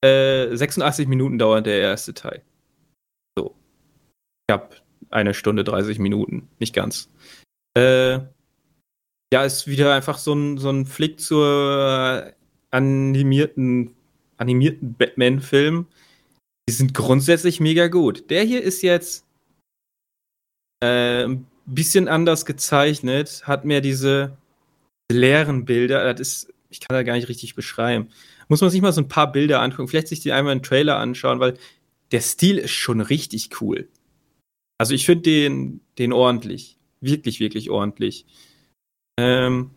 [0.04, 2.44] Äh, 86 Minuten dauert der erste Teil.
[3.38, 3.56] So.
[4.48, 4.76] Ich hab
[5.10, 7.10] eine Stunde 30 Minuten, nicht ganz.
[7.76, 8.20] Äh,
[9.34, 12.34] ja, ist wieder einfach so ein, so ein Flick zur
[12.72, 13.96] animierten,
[14.38, 15.88] animierten Batman-Film.
[16.68, 18.30] Die sind grundsätzlich mega gut.
[18.30, 19.26] Der hier ist jetzt
[20.84, 24.38] äh, ein bisschen anders gezeichnet, hat mehr diese
[25.12, 26.14] leeren Bilder.
[26.14, 28.10] Das ist, ich kann da gar nicht richtig beschreiben.
[28.48, 30.98] Muss man sich mal so ein paar Bilder angucken, vielleicht sich die einmal einen Trailer
[30.98, 31.58] anschauen, weil
[32.12, 33.88] der Stil ist schon richtig cool.
[34.78, 36.78] Also ich finde den, den ordentlich.
[37.02, 38.26] Wirklich, wirklich ordentlich.
[39.20, 39.72] Ähm,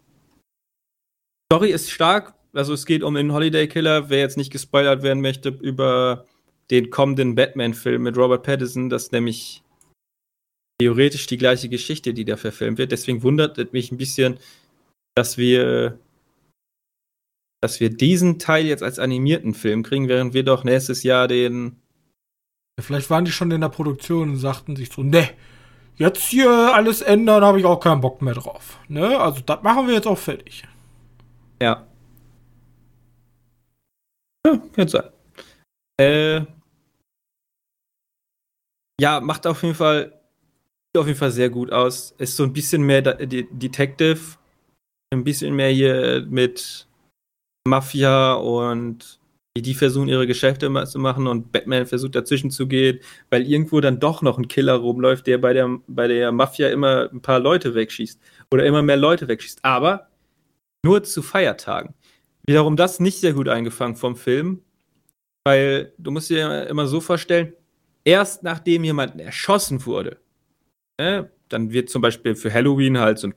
[1.52, 2.34] Story ist stark.
[2.54, 4.08] Also es geht um den Holiday Killer.
[4.08, 6.26] Wer jetzt nicht gespoilert werden möchte über
[6.70, 9.62] den kommenden Batman-Film mit Robert Pattinson, das ist nämlich
[10.80, 12.92] theoretisch die gleiche Geschichte, die da verfilmt wird.
[12.92, 14.38] Deswegen wundert mich ein bisschen,
[15.14, 15.98] dass wir,
[17.60, 21.80] dass wir diesen Teil jetzt als animierten Film kriegen, während wir doch nächstes Jahr den.
[22.80, 25.28] vielleicht waren die schon in der Produktion und sagten sich so, ne,
[25.96, 28.78] jetzt hier alles ändern, habe ich auch keinen Bock mehr drauf.
[28.88, 29.18] Ne?
[29.18, 30.64] Also das machen wir jetzt auch fertig.
[31.60, 31.86] Ja.
[34.44, 35.10] Ja, kann sein.
[36.00, 36.44] Äh,
[39.00, 40.18] ja, macht auf jeden Fall
[40.92, 42.14] sieht auf jeden Fall sehr gut aus.
[42.18, 44.20] Ist so ein bisschen mehr Detective,
[45.12, 46.86] ein bisschen mehr hier mit
[47.68, 49.20] Mafia und
[49.56, 53.80] die, die versuchen ihre Geschäfte zu machen und Batman versucht dazwischen zu gehen, weil irgendwo
[53.80, 57.38] dann doch noch ein Killer rumläuft, der bei der, bei der Mafia immer ein paar
[57.38, 58.18] Leute wegschießt
[58.50, 59.62] oder immer mehr Leute wegschießt.
[59.62, 60.08] Aber
[60.84, 61.94] nur zu Feiertagen.
[62.46, 64.62] Wiederum das nicht sehr gut eingefangen vom Film,
[65.44, 67.52] weil du musst dir immer so vorstellen,
[68.04, 70.18] erst nachdem jemand erschossen wurde,
[70.96, 73.34] äh, dann wird zum Beispiel für Halloween halt so ein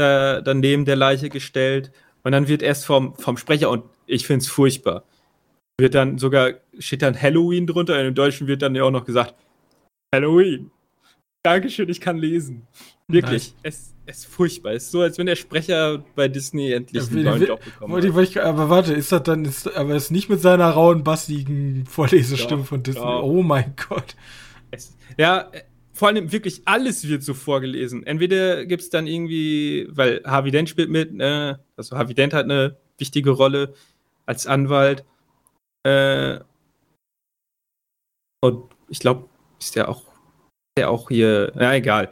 [0.00, 4.42] Äh, daneben der Leiche gestellt und dann wird erst vom, vom Sprecher und ich finde
[4.42, 5.04] es furchtbar.
[5.78, 9.04] Wird dann sogar, steht dann Halloween drunter, und im Deutschen wird dann ja auch noch
[9.04, 9.34] gesagt,
[10.14, 10.70] Halloween.
[11.42, 12.66] Dankeschön, ich kann lesen.
[13.08, 14.72] Wirklich, es, es ist furchtbar.
[14.72, 18.36] Es ist so, als wenn der Sprecher bei Disney endlich einen neuen Job bekommen hat.
[18.38, 22.82] aber warte, ist das dann, ist, aber ist nicht mit seiner rauen, bassigen Vorlesestimme von
[22.82, 23.02] Disney.
[23.02, 23.22] Doch.
[23.22, 24.16] Oh mein Gott.
[24.70, 25.50] Es, ja,
[26.00, 28.06] vor allem wirklich alles wird so vorgelesen.
[28.06, 31.62] Entweder gibt es dann irgendwie, weil Harvey Dent spielt mit, ne?
[31.76, 33.74] also Harvey Dent hat eine wichtige Rolle,
[34.24, 35.04] als Anwalt.
[35.86, 36.40] Äh,
[38.42, 39.28] und ich glaube,
[39.60, 40.04] ist der auch,
[40.78, 42.06] der auch hier, ja, egal.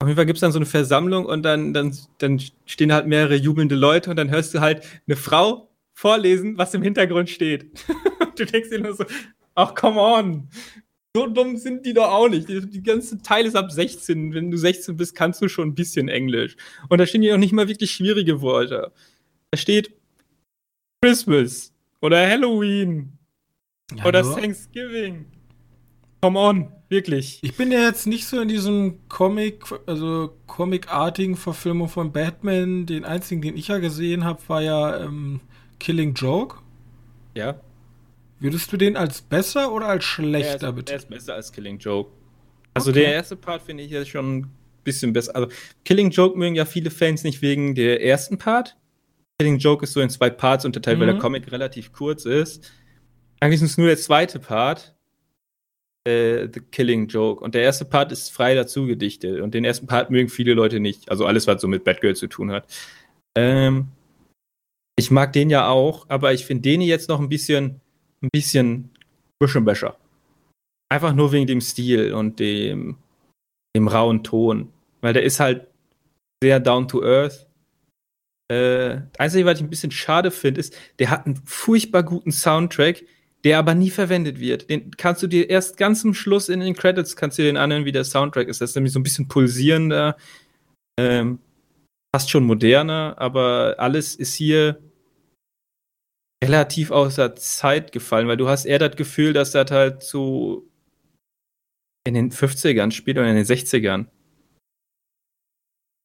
[0.00, 3.08] Auf jeden Fall gibt es dann so eine Versammlung und dann, dann, dann stehen halt
[3.08, 5.68] mehrere jubelnde Leute und dann hörst du halt eine Frau
[5.98, 7.72] vorlesen, was im Hintergrund steht.
[8.36, 9.04] du denkst dir nur so,
[9.56, 10.48] ach, come on.
[11.16, 12.48] So dumm sind die doch auch nicht.
[12.48, 14.32] Die, die ganze Teil ist ab 16.
[14.32, 16.56] Wenn du 16 bist, kannst du schon ein bisschen Englisch.
[16.88, 18.92] Und da stehen ja auch nicht mal wirklich schwierige Worte.
[19.50, 19.92] Da steht
[21.02, 23.18] Christmas oder Halloween
[23.96, 24.36] ja, oder nur.
[24.36, 25.26] Thanksgiving.
[26.22, 27.40] Come on, wirklich.
[27.42, 32.86] Ich bin ja jetzt nicht so in diesem Comic, also Comic-artigen Verfilmung von Batman.
[32.86, 35.40] Den einzigen, den ich ja gesehen habe, war ja ähm,
[35.80, 36.58] Killing Joke.
[37.34, 37.58] Ja.
[38.40, 41.78] Würdest du den als besser oder als schlechter er ist, Er ist besser als Killing
[41.78, 42.10] Joke.
[42.74, 43.00] Also okay.
[43.00, 44.50] der erste Part finde ich ja schon ein
[44.82, 45.36] bisschen besser.
[45.36, 45.48] Also
[45.84, 48.76] Killing Joke mögen ja viele Fans nicht wegen der ersten Part.
[49.38, 51.00] Killing Joke ist so in zwei Parts unterteilt, mhm.
[51.00, 51.20] weil der mhm.
[51.20, 52.72] Comic relativ kurz ist.
[53.40, 54.94] Eigentlich ist es nur der zweite Part,
[56.06, 57.44] äh, The Killing Joke.
[57.44, 59.40] Und der erste Part ist frei dazu gedichtet.
[59.40, 61.10] Und den ersten Part mögen viele Leute nicht.
[61.10, 62.66] Also alles, was so mit Batgirl zu tun hat.
[63.36, 63.88] Ähm,
[64.96, 67.80] ich mag den ja auch, aber ich finde den jetzt noch ein bisschen,
[68.22, 68.90] ein bisschen
[69.38, 69.96] Büschenbäscher.
[70.90, 72.96] Einfach nur wegen dem Stil und dem,
[73.76, 74.72] dem rauen Ton.
[75.00, 75.66] Weil der ist halt
[76.42, 77.46] sehr down to earth.
[78.50, 82.32] Äh, das Einzige, was ich ein bisschen schade finde, ist, der hat einen furchtbar guten
[82.32, 83.04] Soundtrack,
[83.44, 84.68] der aber nie verwendet wird.
[84.68, 87.84] Den kannst du dir erst ganz zum Schluss in den Credits kannst du den anhören,
[87.84, 88.60] wie der Soundtrack ist.
[88.60, 90.16] Das ist nämlich so ein bisschen pulsierender,
[90.98, 91.38] ähm,
[92.14, 94.80] fast schon moderner, aber alles ist hier
[96.42, 100.66] relativ außer Zeit gefallen, weil du hast eher das Gefühl, dass das halt so
[102.06, 104.06] in den 50ern spielt oder in den 60ern.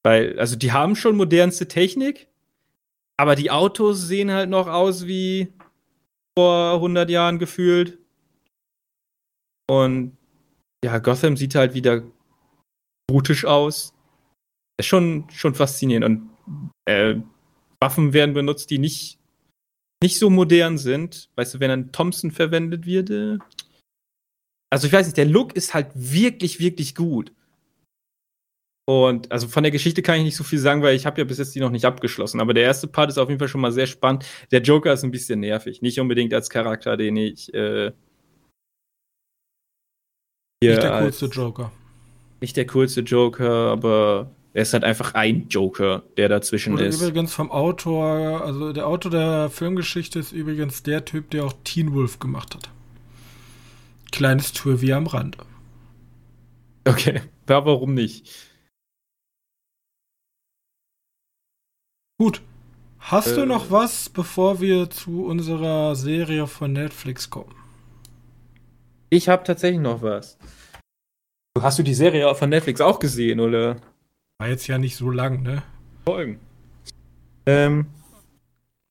[0.04, 2.28] Weil, also die haben schon modernste Technik,
[3.18, 5.54] aber die Autos sehen halt noch aus wie
[6.38, 7.98] vor 100 Jahren gefühlt.
[9.68, 10.18] Und
[10.84, 12.04] ja, Gotham sieht halt wieder
[13.08, 13.94] brutisch aus.
[14.78, 16.06] Ist schon, schon faszinierend.
[16.06, 16.30] Und
[16.86, 17.16] äh,
[17.80, 19.18] Waffen werden benutzt, die nicht,
[20.06, 21.30] nicht so modern sind.
[21.36, 23.40] Weißt du, wenn ein Thompson verwendet wird, äh,
[24.72, 27.34] also ich weiß nicht, der Look ist halt wirklich, wirklich gut.
[28.88, 31.26] Und also von der Geschichte kann ich nicht so viel sagen, weil ich habe ja
[31.26, 32.40] bis jetzt die noch nicht abgeschlossen.
[32.40, 34.26] Aber der erste Part ist auf jeden Fall schon mal sehr spannend.
[34.52, 35.82] Der Joker ist ein bisschen nervig.
[35.82, 37.52] Nicht unbedingt als Charakter, den ich.
[37.52, 37.94] Äh,
[40.62, 41.72] nicht der coolste Joker.
[42.42, 47.02] Nicht der coolste Joker, aber er ist halt einfach ein Joker, der dazwischen Oder ist.
[47.02, 51.94] Übrigens vom Autor, also der Autor der Filmgeschichte ist übrigens der Typ, der auch Teen
[51.94, 52.70] Wolf gemacht hat.
[54.14, 55.36] Kleines Trivia am Rand.
[56.86, 58.32] Okay, ja, warum nicht?
[62.18, 62.42] Gut.
[63.00, 67.54] Hast äh, du noch was, bevor wir zu unserer Serie von Netflix kommen?
[69.10, 70.38] Ich habe tatsächlich noch was.
[71.60, 73.82] Hast du die Serie von Netflix auch gesehen, oder?
[74.38, 75.64] War jetzt ja nicht so lang, ne?
[76.06, 76.40] Folgen.
[77.46, 77.88] Ähm,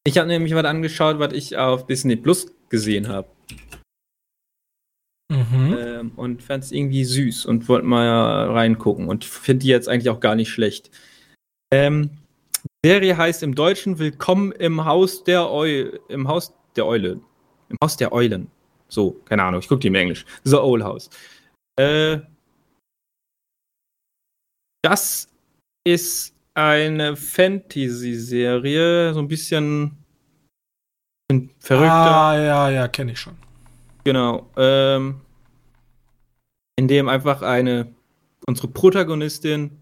[0.07, 3.29] ich habe nämlich was angeschaut, was ich auf Disney Plus gesehen habe.
[5.31, 5.77] Mhm.
[5.79, 10.11] Ähm, und fand es irgendwie süß und wollte mal reingucken und finde die jetzt eigentlich
[10.11, 10.91] auch gar nicht schlecht.
[11.73, 12.11] Ähm,
[12.85, 16.01] Serie heißt im Deutschen Willkommen im Haus der Eule.
[16.09, 17.21] Im Haus der Eule.
[17.69, 18.51] Im Haus der Eulen.
[18.89, 20.25] So, keine Ahnung, ich gucke die im Englisch.
[20.45, 21.11] The Owl House.
[21.77, 22.21] Äh,
[24.83, 25.34] das
[25.85, 29.99] ist eine Fantasy-Serie, so ein bisschen
[31.59, 31.93] verrückter.
[31.93, 33.37] Ah, ja, ja, kenne ich schon.
[34.05, 34.51] Genau.
[34.57, 35.21] Ähm,
[36.77, 37.95] in dem einfach eine,
[38.47, 39.79] unsere Protagonistin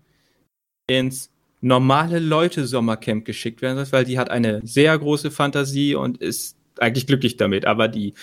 [0.88, 6.18] ins normale Leute Sommercamp geschickt werden soll, weil die hat eine sehr große Fantasie und
[6.18, 7.64] ist eigentlich glücklich damit.
[7.66, 8.14] Aber die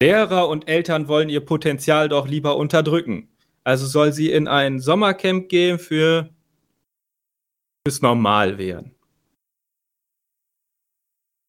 [0.00, 3.28] Lehrer und Eltern wollen ihr Potenzial doch lieber unterdrücken.
[3.64, 6.30] Also soll sie in ein Sommercamp gehen für
[7.86, 8.94] fürs Normal werden.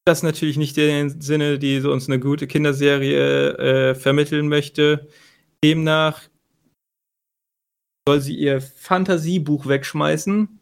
[0.06, 5.10] Das ist natürlich nicht den Sinne, die uns eine gute Kinderserie äh, vermitteln möchte.
[5.64, 6.22] Demnach
[8.08, 10.58] soll sie ihr Fantasiebuch wegschmeißen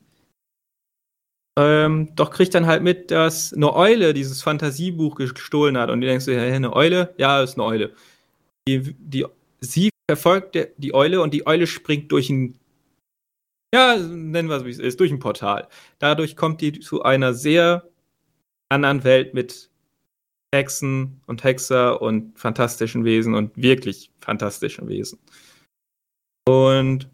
[1.58, 5.90] ähm, doch kriegt dann halt mit, dass eine Eule dieses Fantasiebuch gestohlen hat.
[5.90, 7.14] Und die denkst du, hey, eine Eule?
[7.18, 7.94] Ja, ist eine Eule.
[8.68, 9.26] Die, die,
[9.62, 12.60] sie verfolgt die Eule und die Eule springt durch ein,
[13.76, 15.68] ja, nennen wir es wie es ist, durch ein Portal.
[16.00, 17.90] Dadurch kommt die zu einer sehr
[18.70, 19.70] anderen Welt mit
[20.54, 25.20] Hexen und Hexer und fantastischen Wesen und wirklich fantastischen Wesen.
[26.48, 27.10] Und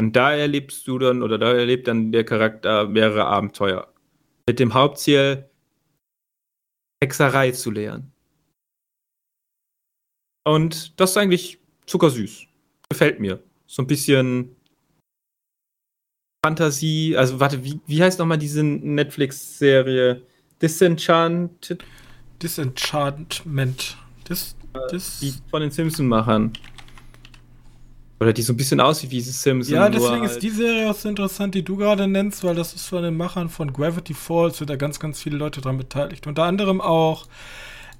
[0.00, 3.92] und da erlebst du dann, oder da erlebt dann der Charakter mehrere Abenteuer.
[4.48, 5.50] Mit dem Hauptziel,
[7.02, 8.10] Hexerei zu lernen.
[10.46, 12.46] Und das ist eigentlich zuckersüß.
[12.88, 13.42] Gefällt mir.
[13.66, 14.56] So ein bisschen
[16.44, 17.16] Fantasie.
[17.16, 20.22] Also, warte, wie, wie heißt nochmal diese Netflix-Serie?
[20.62, 21.84] Disenchanted?
[22.42, 23.96] Disenchantment.
[24.28, 24.56] Dis,
[24.90, 26.52] dis die von den Simpson-Machern.
[28.20, 29.70] Oder die so ein bisschen aussieht wie diese Simpsons.
[29.70, 32.74] Ja, deswegen ist halt die Serie auch so interessant, die du gerade nennst, weil das
[32.74, 36.26] ist von den Machern von Gravity Falls, sind da ganz, ganz viele Leute dran beteiligt.
[36.26, 37.26] Unter anderem auch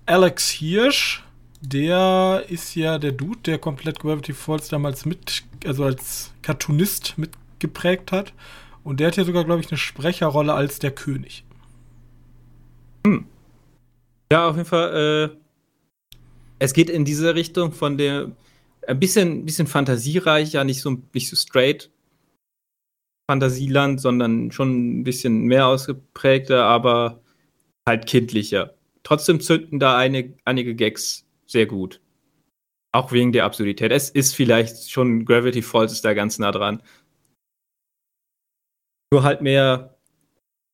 [0.05, 1.23] Alex Hirsch,
[1.63, 7.15] der ist ja der Dude, der komplett Gravity Falls damals mit, also als Cartoonist
[7.61, 8.33] mitgeprägt hat.
[8.83, 11.45] Und der hat hier sogar, glaube ich, eine Sprecherrolle als der König.
[13.07, 13.27] Hm.
[14.33, 15.37] Ja, auf jeden Fall, äh,
[16.59, 18.33] es geht in diese Richtung von der
[18.87, 21.91] ein bisschen, bisschen fantasiereicher, nicht so, nicht so straight
[23.31, 27.21] Fantasieland, sondern schon ein bisschen mehr ausgeprägter, aber
[27.87, 28.75] halt kindlicher.
[29.05, 32.01] Trotzdem zünden da eine, einige Gags sehr gut.
[32.93, 33.93] Auch wegen der Absurdität.
[33.93, 36.83] Es ist vielleicht schon Gravity Falls ist da ganz nah dran.
[39.13, 39.97] Nur halt mehr.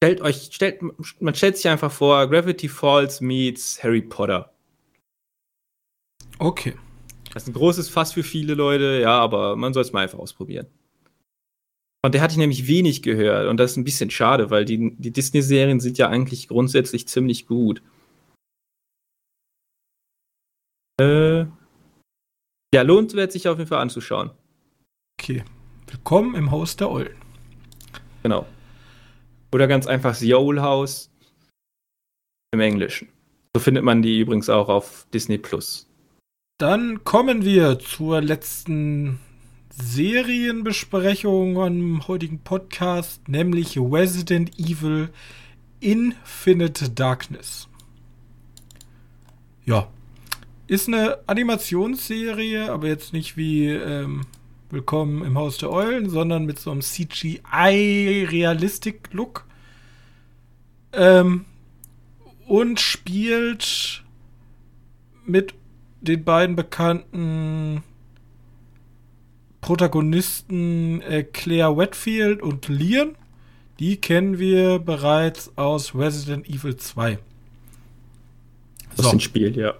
[0.02, 0.82] Stellt euch, stellt,
[1.20, 4.52] man stellt sich einfach vor, Gravity Falls meets Harry Potter.
[6.38, 6.76] Okay.
[7.32, 10.18] Das ist ein großes Fass für viele Leute, ja, aber man soll es mal einfach
[10.18, 10.66] ausprobieren.
[12.04, 14.94] Und der hatte ich nämlich wenig gehört und das ist ein bisschen schade, weil die,
[14.96, 17.82] die Disney-Serien sind ja eigentlich grundsätzlich ziemlich gut.
[21.00, 21.46] Äh,
[22.74, 24.30] ja, lohnt es sich auf jeden Fall anzuschauen.
[25.20, 25.44] Okay.
[25.88, 27.25] Willkommen im Haus der Eulen.
[28.26, 28.44] Genau.
[29.52, 31.12] Oder ganz einfach The Owl House
[32.50, 33.06] im Englischen.
[33.54, 35.88] So findet man die übrigens auch auf Disney Plus.
[36.58, 39.20] Dann kommen wir zur letzten
[39.70, 45.10] Serienbesprechung am heutigen Podcast, nämlich Resident Evil
[45.78, 47.68] Infinite Darkness.
[49.66, 49.86] Ja,
[50.66, 54.22] ist eine Animationsserie, aber jetzt nicht wie ähm,
[54.68, 59.44] Willkommen im Haus der Eulen, sondern mit so einem CGI-Realistik-Look.
[60.92, 61.44] Ähm,
[62.48, 64.02] und spielt
[65.24, 65.54] mit
[66.00, 67.84] den beiden bekannten
[69.60, 73.14] Protagonisten äh, Claire Wetfield und Leon.
[73.78, 77.20] Die kennen wir bereits aus Resident Evil 2.
[78.96, 79.18] Das so.
[79.20, 79.74] Spiel, ja.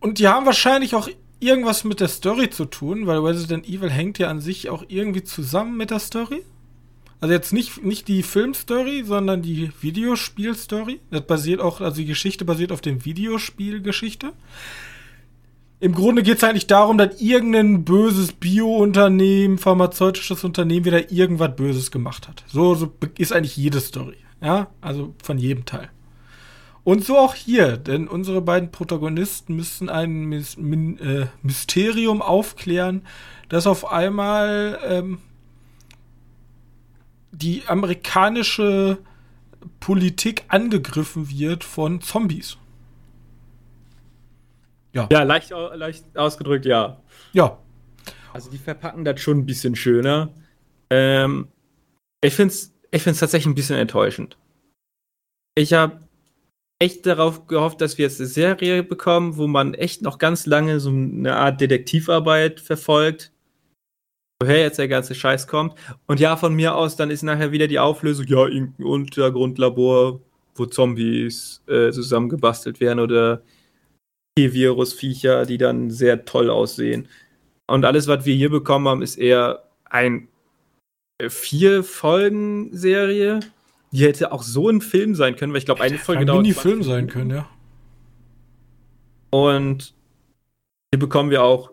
[0.00, 1.08] Und die haben wahrscheinlich auch
[1.40, 5.24] irgendwas mit der Story zu tun, weil Resident Evil hängt ja an sich auch irgendwie
[5.24, 6.42] zusammen mit der Story.
[7.20, 11.00] Also jetzt nicht, nicht die Filmstory, sondern die Videospielstory.
[11.10, 14.32] Das basiert auch, also die Geschichte basiert auf dem Videospielgeschichte.
[15.78, 21.90] Im Grunde geht es eigentlich darum, dass irgendein böses Bio-Unternehmen, pharmazeutisches Unternehmen wieder irgendwas Böses
[21.90, 22.44] gemacht hat.
[22.46, 24.16] So, so ist eigentlich jede Story.
[24.42, 25.90] Ja, also von jedem Teil.
[26.86, 33.04] Und so auch hier, denn unsere beiden Protagonisten müssen ein äh, Mysterium aufklären,
[33.48, 35.18] das auf einmal ähm,
[37.32, 38.98] die amerikanische
[39.80, 42.56] Politik angegriffen wird von Zombies.
[44.92, 47.00] Ja, ja leicht, leicht ausgedrückt, ja.
[47.32, 47.58] Ja.
[48.32, 50.32] Also die verpacken das schon ein bisschen schöner.
[50.90, 51.48] Ähm,
[52.20, 54.38] ich finde es ich find's tatsächlich ein bisschen enttäuschend.
[55.56, 56.05] Ich habe
[56.78, 60.80] echt darauf gehofft, dass wir jetzt eine Serie bekommen, wo man echt noch ganz lange
[60.80, 63.32] so eine Art Detektivarbeit verfolgt
[64.40, 65.74] woher jetzt der ganze Scheiß kommt.
[66.06, 70.20] Und ja, von mir aus, dann ist nachher wieder die Auflösung, ja, irgendein Untergrundlabor,
[70.54, 73.42] wo Zombies äh, zusammengebastelt werden oder
[74.36, 77.08] T-Virus-Viecher, die dann sehr toll aussehen.
[77.66, 80.28] Und alles, was wir hier bekommen haben, ist eher ein
[81.18, 83.40] äh, vier Folgen Serie.
[83.96, 86.42] Die hätte auch so ein Film sein können, weil ich glaube, eine Folge ein dauert.
[86.42, 87.48] Mini-Film sein können, ja.
[89.30, 89.94] Und
[90.92, 91.70] hier bekommen wir auch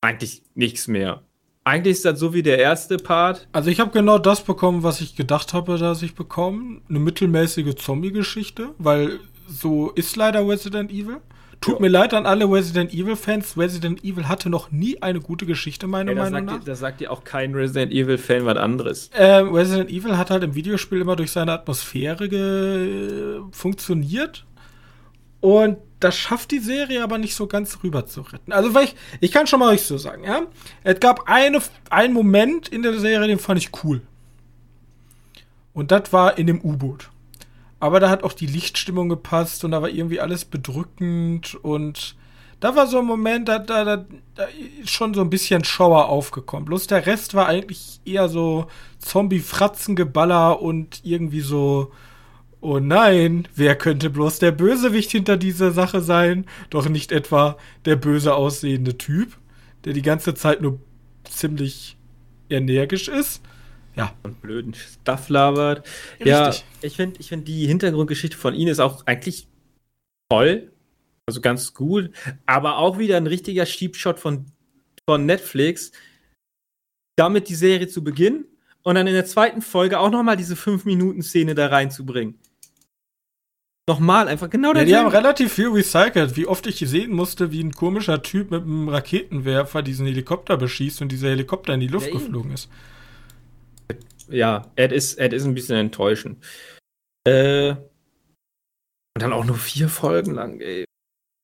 [0.00, 1.24] eigentlich nichts mehr.
[1.64, 3.48] Eigentlich ist das so wie der erste Part.
[3.50, 6.80] Also ich habe genau das bekommen, was ich gedacht habe, dass ich bekomme.
[6.88, 11.20] Eine mittelmäßige Zombie-Geschichte, weil so ist leider Resident Evil.
[11.60, 11.80] Tut ja.
[11.80, 13.56] mir leid an alle Resident Evil-Fans.
[13.56, 16.62] Resident Evil hatte noch nie eine gute Geschichte, meiner ja, Meinung nach.
[16.62, 19.10] da sagt dir auch kein Resident Evil-Fan was anderes.
[19.16, 24.44] Ähm, Resident Evil hat halt im Videospiel immer durch seine Atmosphäre funktioniert.
[25.40, 28.52] Und das schafft die Serie aber nicht so ganz rüber zu retten.
[28.52, 30.42] Also, weil ich, ich kann schon mal euch so sagen, ja.
[30.84, 34.02] Es gab eine, einen Moment in der Serie, den fand ich cool.
[35.72, 37.10] Und das war in dem U-Boot.
[37.80, 42.16] Aber da hat auch die Lichtstimmung gepasst und da war irgendwie alles bedrückend und
[42.60, 44.04] da war so ein Moment, da, da, da,
[44.34, 44.46] da
[44.82, 46.64] ist schon so ein bisschen Schauer aufgekommen.
[46.64, 48.66] Bloß der Rest war eigentlich eher so
[48.98, 51.92] Zombie-Fratzengeballer und irgendwie so,
[52.60, 56.44] Oh nein, wer könnte bloß der Bösewicht hinter dieser Sache sein?
[56.70, 59.36] Doch nicht etwa der böse aussehende Typ,
[59.84, 60.80] der die ganze Zeit nur
[61.22, 61.96] ziemlich
[62.50, 63.42] energisch ist.
[63.98, 64.14] Ja.
[64.22, 65.86] Und blöden Stuff labert.
[66.20, 66.26] Richtig.
[66.26, 69.48] Ja, ich finde ich find die Hintergrundgeschichte von ihnen ist auch eigentlich
[70.30, 70.70] toll.
[71.26, 72.10] Also ganz gut.
[72.46, 74.46] Aber auch wieder ein richtiger Sheepshot von,
[75.04, 75.92] von Netflix,
[77.16, 78.44] damit die Serie zu beginnen
[78.82, 82.38] und dann in der zweiten Folge auch nochmal diese 5-Minuten-Szene da reinzubringen.
[83.88, 86.36] Nochmal, einfach genau der ja, Die haben relativ viel recycelt.
[86.36, 91.02] Wie oft ich sehen musste, wie ein komischer Typ mit einem Raketenwerfer diesen Helikopter beschießt
[91.02, 92.68] und dieser Helikopter in die Luft ja, geflogen ist.
[94.30, 96.44] Ja, Ed ist, Ed ist ein bisschen enttäuschend.
[97.26, 100.84] Äh, und dann auch nur vier Folgen lang, ey.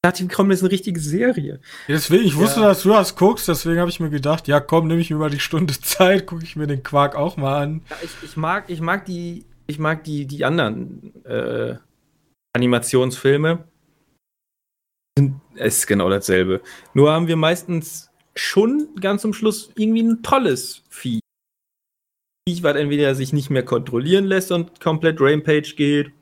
[0.05, 1.61] dachte, komm, das ist eine richtige Serie.
[1.89, 2.69] Ja, deswegen, ich wusste, ja.
[2.69, 5.31] dass du das guckst, deswegen habe ich mir gedacht, ja komm, nehme ich mir mal
[5.31, 7.83] die Stunde Zeit, gucke ich mir den Quark auch mal an.
[7.91, 11.77] Ja, ich, ich, mag, ich mag die, ich mag die, die anderen äh,
[12.55, 13.65] Animationsfilme.
[15.57, 16.61] Es ist genau dasselbe.
[16.93, 21.21] Nur haben wir meistens schon ganz zum Schluss irgendwie ein tolles Vieh.
[22.47, 26.13] Viech, was entweder sich nicht mehr kontrollieren lässt und komplett Rampage geht,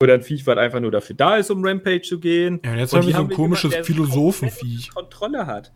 [0.00, 2.60] oder ein Viech, was einfach nur dafür da ist, um Rampage zu gehen.
[2.64, 4.90] Ja, und jetzt und haben wir so ein komisches Philosophenviech.
[4.94, 5.72] Kontrolle hat.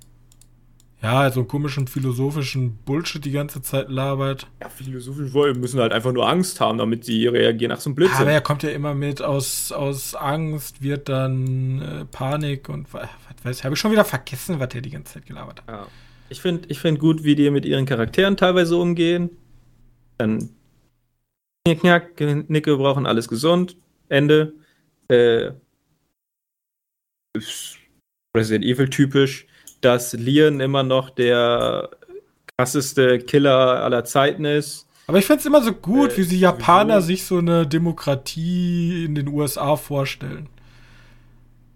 [1.02, 4.46] Ja, so einen komischen philosophischen Bullshit die ganze Zeit labert.
[4.60, 7.96] Ja, philosophisch wollen, müssen halt einfach nur Angst haben, damit sie reagieren nach so einem
[7.96, 8.20] Blödsinn.
[8.20, 13.08] Aber er kommt ja immer mit aus, aus Angst, wird dann äh, Panik und was
[13.42, 15.68] weiß habe ich schon wieder vergessen, was er die ganze Zeit gelabert hat.
[15.68, 15.86] Ja.
[16.28, 19.30] Ich finde ich find gut, wie die mit ihren Charakteren teilweise umgehen.
[20.18, 20.50] Dann
[21.66, 21.84] Knick,
[22.50, 23.76] Nicke brauchen alles gesund.
[24.08, 24.54] Ende.
[25.08, 25.52] Äh,
[28.36, 29.46] Resident Evil typisch
[29.82, 31.90] dass Leon immer noch der
[32.56, 34.86] krasseste Killer aller Zeiten ist.
[35.06, 37.06] Aber ich finde es immer so gut, äh, wie sie Japaner sowieso.
[37.06, 40.48] sich so eine Demokratie in den USA vorstellen.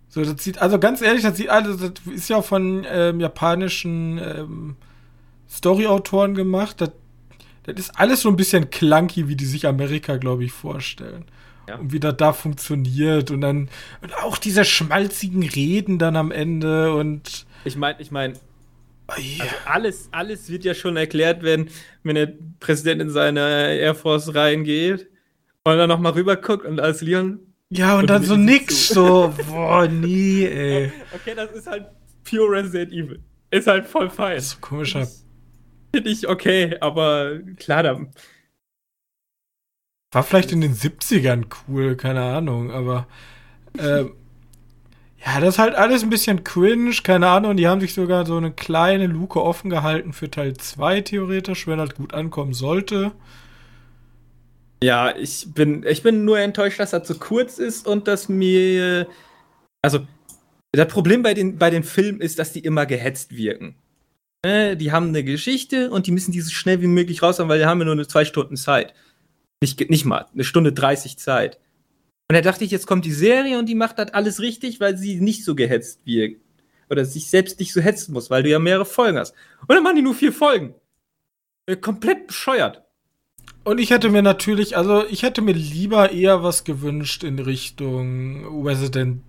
[0.08, 4.18] So, das sieht, also ganz ehrlich, das sieht alles, das ist ja von ähm, japanischen
[4.18, 4.76] ähm,
[5.50, 6.80] Story-Autoren gemacht.
[6.80, 6.92] Das,
[7.66, 11.24] das ist alles so ein bisschen clunky, wie die sich Amerika, glaube ich, vorstellen.
[11.68, 11.76] Ja.
[11.76, 13.30] Und wie das da funktioniert.
[13.30, 13.68] Und dann
[14.00, 18.34] und auch diese schmalzigen Reden dann am Ende und ich meine, ich meine,
[19.08, 21.68] oh, also alles, alles wird ja schon erklärt, wenn,
[22.04, 25.08] wenn der Präsident in seine Air Force reingeht
[25.64, 27.40] und dann nochmal rüber guckt und als Leon.
[27.70, 30.92] Ja, und, und dann so nix, so, boah, nie, ey.
[31.12, 31.86] Okay, das ist halt
[32.22, 33.20] pure Resident Evil.
[33.50, 34.38] Ist halt voll fein.
[34.38, 35.08] So komischer.
[35.94, 38.00] Finde ich okay, aber klar, da.
[40.12, 43.06] War vielleicht in den 70ern cool, keine Ahnung, aber.
[43.78, 44.06] Äh,
[45.26, 47.56] ja, das ist halt alles ein bisschen cringe, keine Ahnung.
[47.58, 51.76] Die haben sich sogar so eine kleine Luke offen gehalten für Teil 2 theoretisch, wenn
[51.78, 53.12] das gut ankommen sollte.
[54.82, 59.08] Ja, ich bin, ich bin nur enttäuscht, dass er zu kurz ist und dass mir.
[59.82, 60.00] Also,
[60.72, 63.76] das Problem bei den, bei den Filmen ist, dass die immer gehetzt wirken.
[64.46, 67.48] Ne, die haben eine Geschichte und die müssen die so schnell wie möglich raus haben,
[67.48, 68.94] weil die haben ja nur eine zwei Stunden Zeit.
[69.60, 71.58] Nicht, nicht mal, eine Stunde 30 Zeit.
[72.30, 74.96] Und da dachte ich, jetzt kommt die Serie und die macht das alles richtig, weil
[74.96, 76.42] sie nicht so gehetzt wirkt.
[76.88, 79.34] Oder sich selbst nicht so hetzen muss, weil du ja mehrere Folgen hast.
[79.62, 80.76] Und dann machen die nur vier Folgen.
[81.66, 82.84] Äh, komplett bescheuert.
[83.64, 88.64] Und ich hätte mir natürlich, also ich hätte mir lieber eher was gewünscht in Richtung
[88.64, 89.24] Resident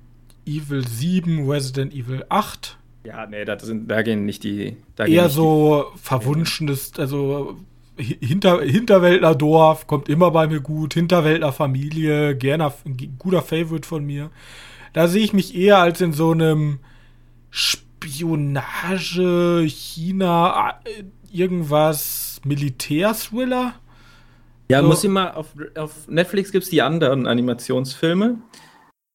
[0.46, 2.78] Evil 7, Resident Evil 8.
[3.08, 4.76] Ja, nee, das sind, da gehen nicht die.
[4.98, 7.56] eher nicht so die, verwunschenes, also
[7.96, 10.94] hinter, Hinterwäldler Dorf kommt immer bei mir gut.
[10.94, 14.30] Hinterwäldler Familie, gerne ein guter Favorite von mir.
[14.92, 16.80] Da sehe ich mich eher als in so einem
[17.50, 18.90] Spionage,
[19.68, 20.78] China,
[21.32, 23.76] irgendwas Militär-Thriller.
[24.70, 24.88] Ja, so.
[24.88, 28.40] muss ich mal auf, auf Netflix gibt's die anderen Animationsfilme.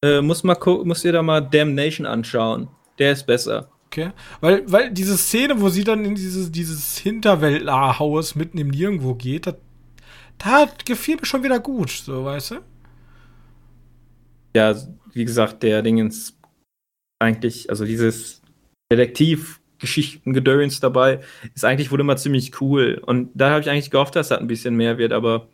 [0.03, 2.69] Äh, muss mal muss ihr da mal Damnation anschauen.
[2.99, 3.72] Der ist besser.
[3.93, 4.13] Okay.
[4.41, 9.47] Weil, weil diese Szene, wo sie dann in dieses, dieses Hinterwäldlerhaus mitten im Nirgendwo geht,
[9.47, 9.57] das
[10.87, 12.55] gefiel mir schon wieder gut, so, weißt du?
[14.57, 14.75] Ja,
[15.13, 16.39] wie gesagt, der Ding ist
[17.19, 18.41] eigentlich, also dieses
[18.91, 21.21] Detektivgeschichtengedöns dabei
[21.55, 22.99] ist eigentlich wohl immer ziemlich cool.
[23.05, 25.49] Und da habe ich eigentlich gehofft, dass das ein bisschen mehr wird, aber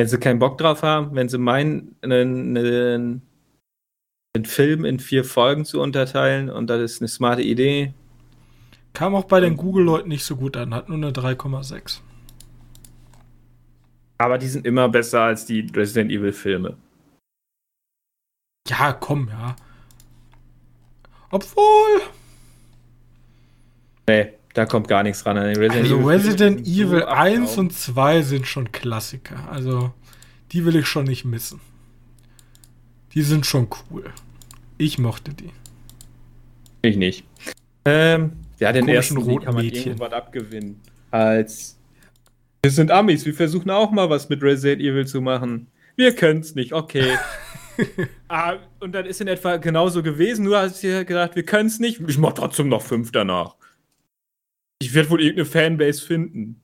[0.00, 3.22] wenn sie keinen Bock drauf haben, wenn sie meinen, einen, einen
[4.36, 7.94] den Film in vier Folgen zu unterteilen und das ist eine smarte Idee.
[8.92, 12.00] Kam auch bei den Google-Leuten nicht so gut an, hat nur eine 3,6.
[14.18, 16.76] Aber die sind immer besser als die Resident Evil-Filme.
[18.68, 19.54] Ja, komm, ja.
[21.30, 22.02] Obwohl.
[24.08, 26.06] Nee, da kommt gar nichts ran an den Resident also Evil.
[26.06, 29.48] Resident Evil so 1 und 2 sind schon Klassiker.
[29.50, 29.92] Also,
[30.52, 31.60] die will ich schon nicht missen.
[33.14, 34.12] Die sind schon cool.
[34.76, 35.50] Ich mochte die.
[36.82, 37.24] Ich nicht.
[37.84, 39.92] Ähm, ja, den ersten roten kann man Mädchen.
[39.92, 40.80] irgendwann abgewinnen.
[41.10, 41.78] Als
[42.62, 45.68] wir sind Amis, wir versuchen auch mal was mit Resident Evil zu machen.
[45.96, 47.16] Wir können es nicht, okay.
[48.28, 51.78] ah, und dann ist in etwa genauso gewesen, nur hast du gedacht, wir können es
[51.78, 52.00] nicht.
[52.08, 53.56] Ich mach trotzdem noch fünf danach.
[54.80, 56.62] Ich werde wohl irgendeine Fanbase finden.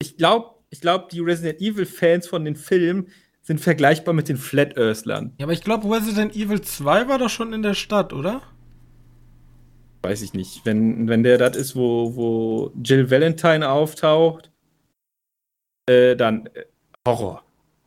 [0.00, 3.08] Ich glaube, ich glaube, die Resident Evil Fans von den Filmen
[3.44, 5.34] sind vergleichbar mit den Flat Earthlern.
[5.38, 8.42] Ja, aber ich glaube, Resident Evil 2 war doch schon in der Stadt, oder?
[10.02, 10.64] Weiß ich nicht.
[10.64, 14.50] Wenn, wenn der das ist, wo, wo Jill Valentine auftaucht,
[15.86, 16.64] äh, dann äh,
[17.06, 17.44] Horror.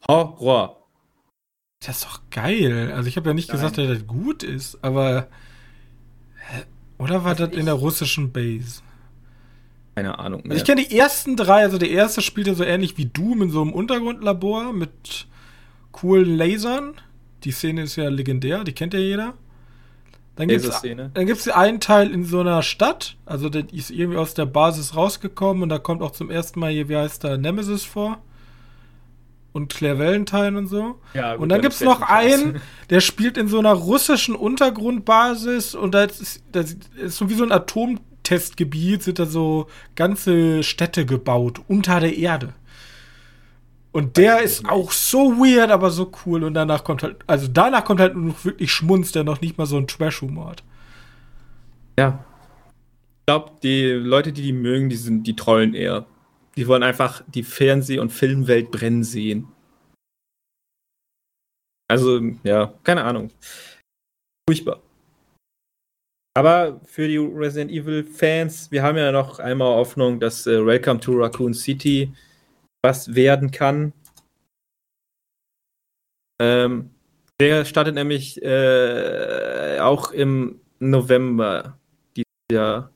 [0.08, 0.88] Horror.
[1.80, 2.92] Das ist doch geil.
[2.92, 3.58] Also ich habe ja nicht Nein.
[3.58, 5.28] gesagt, dass das gut ist, aber
[7.00, 8.82] oder war also das in der russischen Base?
[9.96, 10.42] Keine Ahnung.
[10.44, 10.52] Mehr.
[10.52, 11.64] Also ich kenne die ersten drei.
[11.64, 15.28] Also der erste spielt ja so ähnlich wie Doom in so einem Untergrundlabor mit
[16.00, 16.94] coolen Lasern.
[17.44, 19.34] Die Szene ist ja legendär, die kennt ja jeder.
[20.36, 23.16] Dann gibt es einen Teil in so einer Stadt.
[23.26, 26.72] Also der ist irgendwie aus der Basis rausgekommen und da kommt auch zum ersten Mal
[26.72, 28.20] hier, wie heißt der, Nemesis vor
[29.52, 31.00] und Claire Valentine und so.
[31.16, 35.74] Ja, gut, und dann gibt es noch einen, der spielt in so einer russischen Untergrundbasis
[35.74, 41.08] und da ist, das ist so wie so ein Atomtestgebiet, sind da so ganze Städte
[41.08, 42.54] gebaut unter der Erde.
[43.98, 46.44] Und der ist auch so weird, aber so cool.
[46.44, 49.58] Und danach kommt halt, also danach kommt halt nur noch wirklich Schmunz, der noch nicht
[49.58, 50.64] mal so ein Trash-Humor hat.
[51.98, 52.24] Ja.
[53.22, 56.06] Ich glaube, die Leute, die die mögen, die sind, die trollen eher.
[56.58, 59.48] Die wollen einfach die Fernseh- und Filmwelt brennen sehen.
[61.88, 63.32] Also, ja, keine Ahnung.
[64.48, 64.80] Furchtbar.
[66.36, 71.00] Aber für die Resident Evil Fans, wir haben ja noch einmal Hoffnung, dass äh, Welcome
[71.00, 72.14] to Raccoon City
[72.84, 73.94] was werden kann.
[76.42, 76.92] Ähm,
[77.40, 81.80] der startet nämlich äh, auch im November
[82.16, 82.92] dieses Jahr.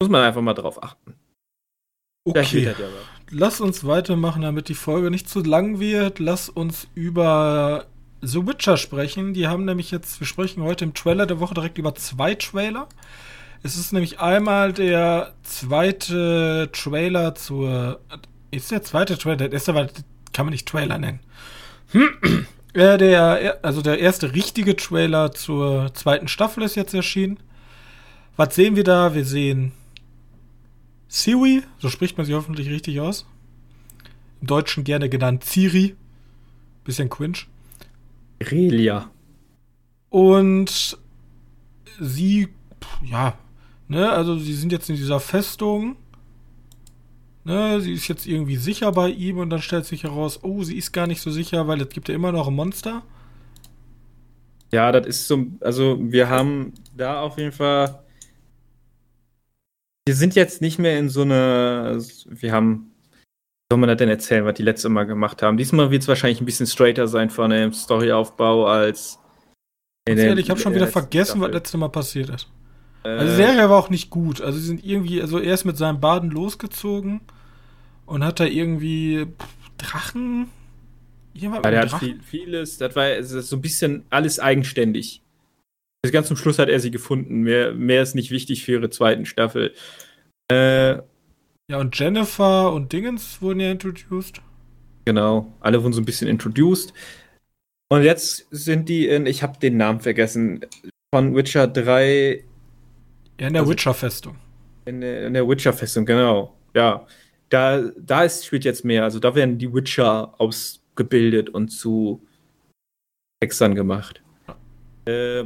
[0.00, 1.14] Muss man einfach mal drauf achten.
[2.26, 2.64] Okay.
[2.64, 2.74] Ja
[3.30, 6.18] Lass uns weitermachen, damit die Folge nicht zu lang wird.
[6.18, 7.86] Lass uns über
[8.22, 9.34] The Witcher sprechen.
[9.34, 12.88] Die haben nämlich jetzt, wir sprechen heute im Trailer der Woche direkt über zwei Trailer.
[13.64, 17.98] Es ist nämlich einmal der zweite Trailer zur.
[18.50, 19.36] Ist der zweite Trailer?
[19.38, 19.88] Der erste war,
[20.34, 21.20] kann man nicht Trailer nennen.
[22.74, 27.38] äh, der, also der erste richtige Trailer zur zweiten Staffel ist jetzt erschienen.
[28.36, 29.14] Was sehen wir da?
[29.14, 29.72] Wir sehen
[31.08, 33.24] Siri, so spricht man sie hoffentlich richtig aus.
[34.42, 35.96] Im Deutschen gerne genannt Siri.
[36.84, 37.38] Bisschen cringe.
[38.42, 39.10] Relia.
[40.10, 40.98] Und
[41.98, 42.48] sie,
[43.02, 43.38] ja,
[43.94, 45.96] ne, also sie sind jetzt in dieser Festung.
[47.44, 50.76] Ne, sie ist jetzt irgendwie sicher bei ihm und dann stellt sich heraus, oh, sie
[50.76, 53.02] ist gar nicht so sicher, weil es gibt ja immer noch ein Monster.
[54.72, 58.04] Ja, das ist so, also wir haben da auf jeden Fall
[60.06, 61.98] wir sind jetzt nicht mehr in so einer.
[62.26, 62.90] Wir haben.
[63.70, 65.56] Wie soll man das denn erzählen, was die letzte Mal gemacht haben?
[65.56, 69.18] Diesmal wird es wahrscheinlich ein bisschen straighter sein von dem Storyaufbau als.
[70.06, 71.48] Den, ehrlich, ich habe schon wieder vergessen, Staffel.
[71.48, 72.48] was letzte Mal passiert ist.
[73.04, 74.40] Äh, also die Serie war auch nicht gut.
[74.40, 77.20] Also sie sind irgendwie, also er ist mit seinem Baden losgezogen
[78.06, 79.26] und hat da irgendwie
[79.78, 80.48] Drachen.
[81.34, 85.20] Ja, der hat viel, vieles, das war das so ein bisschen alles eigenständig.
[86.02, 87.42] Bis ganz zum Schluss hat er sie gefunden.
[87.42, 89.74] Mehr, mehr ist nicht wichtig für ihre zweiten Staffel.
[90.50, 90.98] Äh,
[91.70, 94.42] ja, und Jennifer und Dingens wurden ja introduced.
[95.06, 96.92] Genau, alle wurden so ein bisschen introduced.
[97.90, 100.60] Und jetzt sind die in, ich habe den Namen vergessen,
[101.14, 102.44] von Witcher 3.
[103.40, 104.36] Ja, in der also, Witcher-Festung.
[104.84, 106.54] In der, der Witcher-Festung, genau.
[106.74, 107.06] Ja.
[107.48, 109.04] Da, da ist, spielt jetzt mehr.
[109.04, 112.26] Also da werden die Witcher ausgebildet und zu
[113.42, 114.22] Hexern gemacht.
[115.06, 115.44] Äh,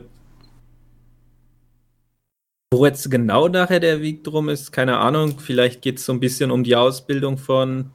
[2.72, 5.38] wo jetzt genau nachher der Weg drum ist, keine Ahnung.
[5.38, 7.90] Vielleicht geht es so ein bisschen um die Ausbildung von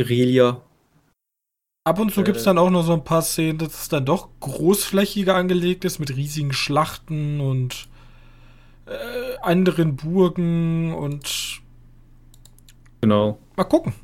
[0.00, 0.62] Irelia.
[1.84, 3.88] Ab und zu äh, gibt es dann auch noch so ein paar Szenen, dass es
[3.88, 7.89] dann doch großflächiger angelegt ist mit riesigen Schlachten und
[8.90, 11.60] äh, anderen Burgen und
[13.00, 13.38] genau.
[13.56, 13.94] Mal gucken.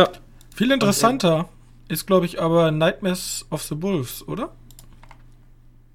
[0.00, 0.08] Ja.
[0.54, 1.48] Viel interessanter
[1.88, 4.52] ist, glaube ich, aber Nightmares of the Wolves, oder?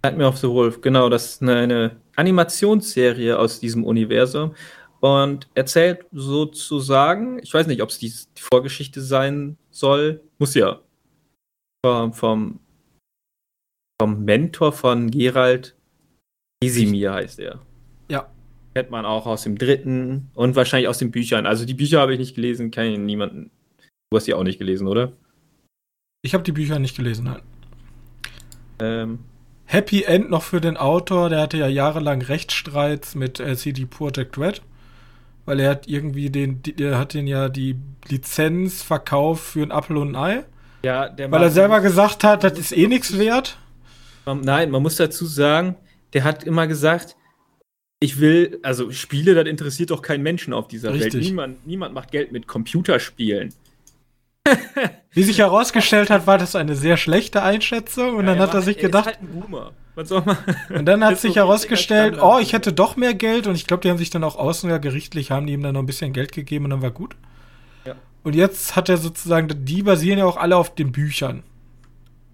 [0.04, 4.54] Nightmare of the Wolf, genau, das ist eine, eine Animationsserie aus diesem Universum
[5.00, 10.82] und erzählt sozusagen, ich weiß nicht, ob es die, die, Vorgeschichte sein soll, muss ja,
[11.86, 12.60] vom, vom,
[14.02, 15.76] vom Mentor von Gerald,
[16.64, 17.60] Isimir heißt er.
[18.74, 21.46] Kennt man auch aus dem dritten und wahrscheinlich aus den Büchern.
[21.46, 23.52] Also die Bücher habe ich nicht gelesen, kann ich niemanden.
[24.10, 25.14] Du hast die auch nicht gelesen, oder?
[26.24, 27.42] Ich habe die Bücher nicht gelesen, nein.
[28.80, 29.20] Ähm,
[29.66, 34.38] Happy End noch für den Autor, der hatte ja jahrelang Rechtsstreits mit äh, CD Projekt
[34.38, 34.62] Red,
[35.46, 37.76] weil er hat irgendwie den, der hat den ja die
[38.08, 40.44] Lizenz verkauft für ein Apple und ein Ei.
[40.84, 43.58] Ja, der weil er selber gesagt hat, das ist eh nichts wert.
[44.26, 45.76] Nein, man muss dazu sagen,
[46.14, 47.16] der hat immer gesagt,
[48.04, 51.14] ich will, also Spiele, das interessiert doch keinen Menschen auf dieser Richtig.
[51.14, 51.24] Welt.
[51.24, 53.54] Niemand, niemand macht Geld mit Computerspielen.
[55.12, 58.62] Wie sich herausgestellt hat, war das eine sehr schlechte Einschätzung und ja, dann hat er
[58.62, 59.06] sich gedacht.
[59.06, 59.20] Halt.
[59.96, 60.36] Was soll man?
[60.78, 63.92] Und dann hat sich herausgestellt, oh, ich hätte doch mehr Geld und ich glaube, die
[63.92, 66.32] haben sich dann auch außen ja gerichtlich, haben die ihm dann noch ein bisschen Geld
[66.32, 67.16] gegeben und dann war gut.
[67.86, 67.96] Ja.
[68.24, 71.44] Und jetzt hat er sozusagen, die basieren ja auch alle auf den Büchern.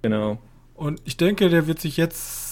[0.01, 0.39] Genau.
[0.73, 2.48] Und ich denke, der wird sich jetzt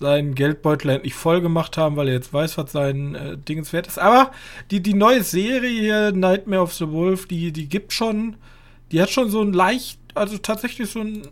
[0.00, 3.86] seinen Geldbeutel endlich voll gemacht haben, weil er jetzt weiß, was sein äh, Dingens wert
[3.86, 3.98] ist.
[3.98, 4.32] Aber
[4.70, 8.36] die, die neue Serie Nightmare of the Wolf, die, die gibt schon,
[8.90, 11.22] die hat schon so ein leicht, also tatsächlich so ein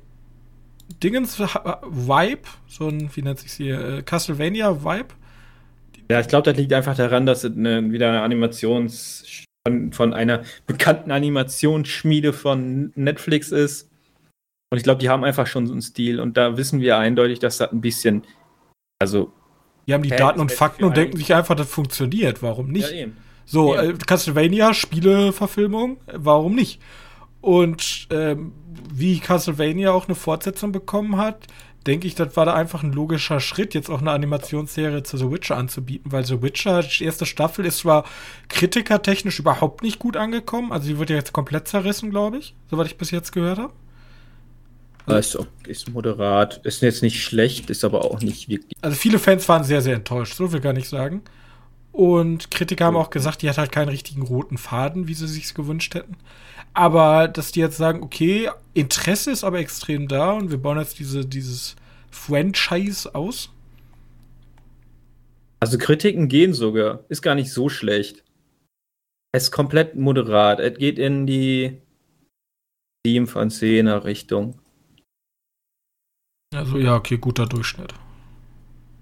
[1.02, 5.14] Dingens-Vibe, so ein, wie nennt sich hier, äh, Castlevania-Vibe.
[6.10, 10.14] Ja, ich glaube, das liegt einfach daran, dass es eine, wieder eine Animations- von, von
[10.14, 13.90] einer bekannten Animationsschmiede von Netflix ist.
[14.70, 16.20] Und ich glaube, die haben einfach schon so einen Stil.
[16.20, 18.22] Und da wissen wir eindeutig, dass das ein bisschen,
[18.98, 19.32] also.
[19.86, 22.42] Die haben die Daten und Fakten und denken sich einfach, das funktioniert.
[22.42, 22.90] Warum nicht?
[22.90, 23.16] Ja, eben.
[23.46, 23.94] So, eben.
[23.94, 26.80] Äh, Castlevania, Spieleverfilmung, warum nicht?
[27.40, 28.52] Und ähm,
[28.92, 31.46] wie Castlevania auch eine Fortsetzung bekommen hat,
[31.86, 35.30] denke ich, das war da einfach ein logischer Schritt, jetzt auch eine Animationsserie zu The
[35.30, 38.04] Witcher anzubieten, weil The Witcher, die erste Staffel, ist zwar
[38.48, 42.88] kritikertechnisch überhaupt nicht gut angekommen, also die wird ja jetzt komplett zerrissen, glaube ich, soweit
[42.88, 43.72] ich bis jetzt gehört habe.
[45.16, 48.72] Ist, ist moderat, ist jetzt nicht schlecht, ist aber auch nicht wirklich.
[48.82, 51.22] Also viele Fans waren sehr, sehr enttäuscht, so will ich gar nicht sagen.
[51.92, 55.52] Und Kritiker haben auch gesagt, die hat halt keinen richtigen roten Faden, wie sie sich
[55.54, 56.16] gewünscht hätten.
[56.74, 60.98] Aber dass die jetzt sagen, okay, Interesse ist aber extrem da und wir bauen jetzt
[60.98, 61.74] diese, dieses
[62.10, 63.50] Franchise aus.
[65.60, 67.00] Also Kritiken gehen sogar.
[67.08, 68.22] Ist gar nicht so schlecht.
[69.32, 70.60] Es ist komplett moderat.
[70.60, 71.78] Es geht in die
[73.04, 74.54] 7 von 10er Richtung.
[76.54, 77.94] Also ja, okay, guter Durchschnitt.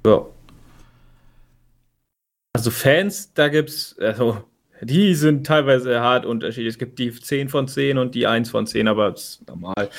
[0.05, 0.27] Ja.
[2.55, 4.43] Also Fans, da gibt's, also
[4.81, 6.75] die sind teilweise hart unterschiedlich.
[6.75, 9.91] Es gibt die 10 von 10 und die 1 von 10, aber das ist normal.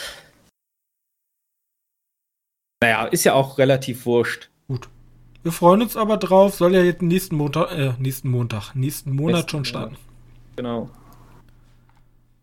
[2.81, 4.49] Naja, ist ja auch relativ wurscht.
[4.67, 4.89] Gut.
[5.43, 6.55] Wir freuen uns aber drauf.
[6.55, 9.97] Soll ja jetzt nächsten Montag, äh, nächsten Montag, nächsten Monat nächsten schon starten.
[10.55, 10.89] Genau.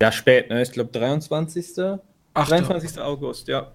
[0.00, 0.62] Ja, spät, ne?
[0.62, 1.98] Ich glaube 23.
[2.34, 3.00] Ach, 23.
[3.00, 3.72] August, ja.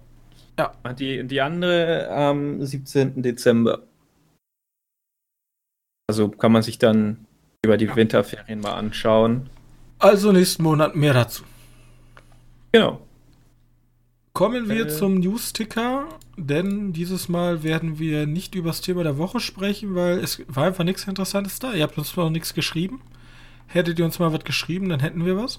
[0.60, 0.92] Ja.
[0.92, 3.22] Die, die andere am 17.
[3.22, 3.82] Dezember.
[6.06, 7.26] Also kann man sich dann
[7.64, 9.48] über die Winterferien mal anschauen.
[9.98, 11.44] Also nächsten Monat mehr dazu.
[12.72, 13.00] Genau.
[14.34, 16.06] Kommen wir äh, zum News-Ticker,
[16.36, 20.66] denn dieses Mal werden wir nicht über das Thema der Woche sprechen, weil es war
[20.66, 21.72] einfach nichts Interessantes da.
[21.72, 23.00] Ihr habt uns noch nichts geschrieben.
[23.66, 25.58] Hättet ihr uns mal was geschrieben, dann hätten wir was.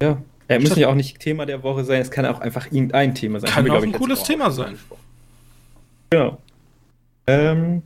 [0.00, 3.14] Ja, er muss ja auch nicht Thema der Woche sein, es kann auch einfach irgendein
[3.14, 3.50] Thema sein.
[3.50, 4.78] Kann auch ein cooles Thema sein.
[6.10, 6.38] Genau.
[7.26, 7.82] Ähm,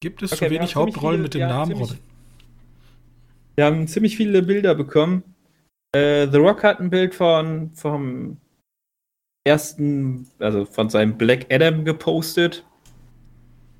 [0.00, 1.98] Gibt es okay, zu wenig Hauptrollen viele, mit dem ja, Namen Robin?
[3.54, 5.22] Wir haben ziemlich viele Bilder bekommen.
[5.92, 8.36] Äh, The Rock hat ein Bild von vom
[9.44, 12.64] ersten, also von seinem Black Adam gepostet.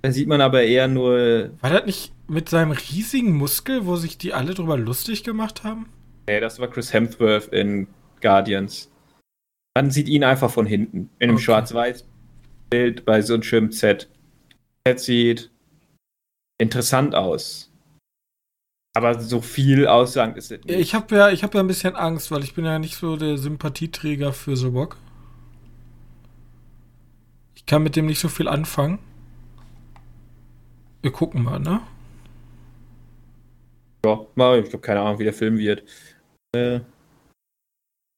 [0.02, 1.50] Da sieht man aber eher nur.
[1.60, 5.86] War das nicht mit seinem riesigen Muskel, wo sich die alle drüber lustig gemacht haben?
[6.26, 7.86] Nee, das war Chris Hemsworth in
[8.24, 8.90] Guardians.
[9.76, 11.10] Man sieht ihn einfach von hinten.
[11.18, 11.44] In einem okay.
[11.44, 14.08] Schwarz-Weiß-Bild bei so einem schönen Z.
[14.86, 15.50] Z sieht
[16.58, 17.70] interessant aus.
[18.96, 20.78] Aber so viel aussagend ist es nicht.
[20.78, 23.36] Ich habe ja, hab ja ein bisschen Angst, weil ich bin ja nicht so der
[23.36, 24.96] Sympathieträger für The Rock.
[27.56, 29.00] Ich kann mit dem nicht so viel anfangen.
[31.02, 31.80] Wir gucken mal, ne?
[34.06, 35.82] Ja, mal, ich habe keine Ahnung, wie der Film wird.
[36.54, 36.80] Äh,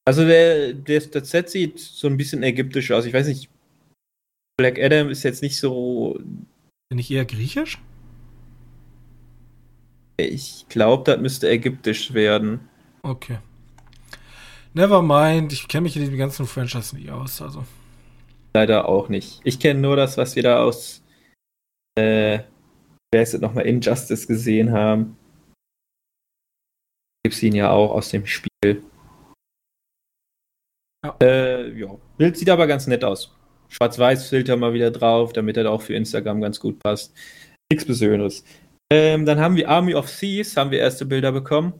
[0.07, 3.03] also der, der, das Set sieht so ein bisschen ägyptisch aus.
[3.03, 3.49] Ich weiß nicht,
[4.55, 6.17] Black Adam ist jetzt nicht so.
[6.89, 7.77] Bin ich eher griechisch?
[10.15, 12.61] Ich glaube, das müsste ägyptisch werden.
[13.03, 13.39] Okay.
[14.73, 17.65] Never mind, ich kenne mich in den ganzen Franchises nicht aus, also.
[18.55, 19.41] Leider auch nicht.
[19.43, 21.03] Ich kenne nur das, was wir da aus,
[21.99, 22.39] äh,
[23.11, 25.17] wer ist es nochmal, Injustice gesehen haben.
[27.25, 28.81] Gibt's ihn ja auch aus dem Spiel.
[31.21, 31.95] Äh, ja.
[32.17, 33.33] Bild sieht aber ganz nett aus.
[33.69, 37.13] Schwarz-Weiß-Filter mal wieder drauf, damit er auch für Instagram ganz gut passt.
[37.71, 38.43] Nichts Besonderes.
[38.91, 41.73] Ähm, dann haben wir Army of Thieves, haben wir erste Bilder bekommen.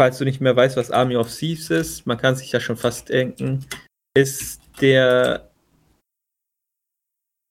[0.00, 2.76] Falls du nicht mehr weißt, was Army of Thieves ist, man kann sich ja schon
[2.76, 3.64] fast denken,
[4.16, 5.50] ist der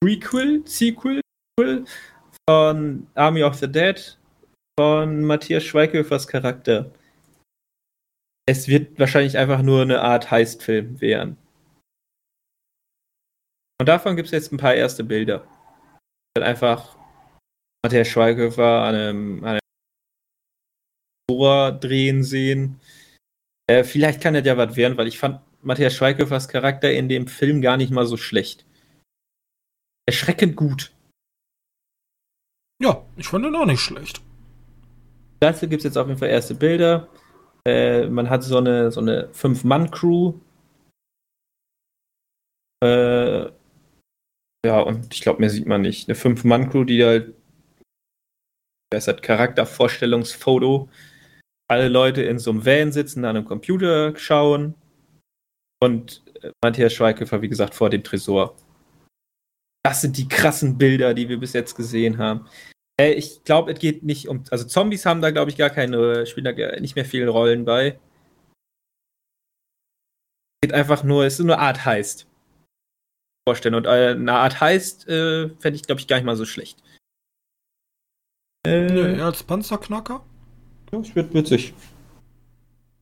[0.03, 1.22] Prequel, Sequel
[2.49, 4.17] von Army of the Dead
[4.80, 6.91] von Matthias Schweighöfers Charakter.
[8.49, 11.37] Es wird wahrscheinlich einfach nur eine Art Heistfilm werden.
[13.79, 15.47] Und davon gibt es jetzt ein paar erste Bilder
[16.35, 16.97] halt einfach
[17.83, 19.59] Matthias Schweighöfer an einem, an einem
[21.27, 22.79] Bohrer drehen sehen.
[23.69, 27.27] Äh, vielleicht kann das ja was werden, weil ich fand Matthias Schweighöfers Charakter in dem
[27.27, 28.65] Film gar nicht mal so schlecht.
[30.07, 30.91] Erschreckend gut.
[32.81, 34.21] Ja, ich fand ihn auch nicht schlecht.
[35.39, 37.09] Dazu gibt es jetzt auf jeden Fall erste Bilder.
[37.66, 40.34] Äh, man hat so eine, so eine Fünf-Mann-Crew.
[42.84, 43.51] Äh,
[44.66, 46.07] ja, und ich glaube, mehr sieht man nicht.
[46.07, 47.34] Eine Fünf-Mann-Crew, die halt.
[48.91, 50.89] Das hat Charaktervorstellungsfoto.
[51.70, 54.74] Alle Leute in so einem Van sitzen, an einem Computer schauen.
[55.82, 58.55] Und äh, Matthias Schweighöfer, wie gesagt, vor dem Tresor.
[59.84, 62.47] Das sind die krassen Bilder, die wir bis jetzt gesehen haben.
[62.99, 64.43] Äh, ich glaube, es geht nicht um.
[64.51, 67.97] Also Zombies haben da, glaube ich, gar keine, spielen da nicht mehr viele Rollen bei.
[70.61, 72.27] Es geht einfach nur, es ist nur eine Art Heist.
[73.47, 73.75] Vorstellen.
[73.75, 76.83] Und äh, eine Art Heist äh, fände ich, glaube ich, gar nicht mal so schlecht.
[78.67, 80.21] Äh, Nö, als Panzerknacker?
[80.91, 81.73] Das wird witzig.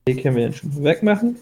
[0.07, 1.37] Den können wir dann schon wegmachen.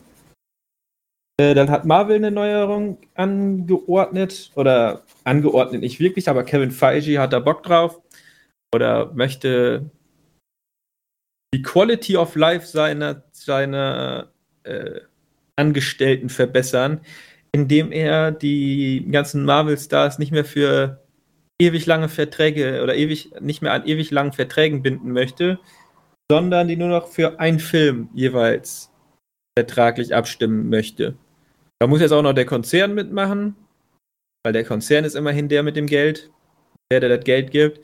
[1.38, 4.52] Äh, dann hat Marvel eine Neuerung angeordnet.
[4.56, 8.00] Oder angeordnet nicht wirklich, aber Kevin Feige hat da Bock drauf
[8.76, 9.90] oder möchte
[11.54, 14.32] die Quality of Life seiner, seiner
[14.64, 15.00] äh,
[15.56, 17.02] Angestellten verbessern,
[17.54, 21.02] indem er die ganzen Marvel-Stars nicht mehr für
[21.62, 25.60] ewig lange Verträge oder ewig nicht mehr an ewig langen Verträgen binden möchte,
[26.30, 28.92] sondern die nur noch für einen Film jeweils
[29.58, 31.16] vertraglich abstimmen möchte.
[31.80, 33.56] Da muss jetzt auch noch der Konzern mitmachen,
[34.44, 36.30] weil der Konzern ist immerhin der mit dem Geld,
[36.92, 37.80] der, der das Geld gibt.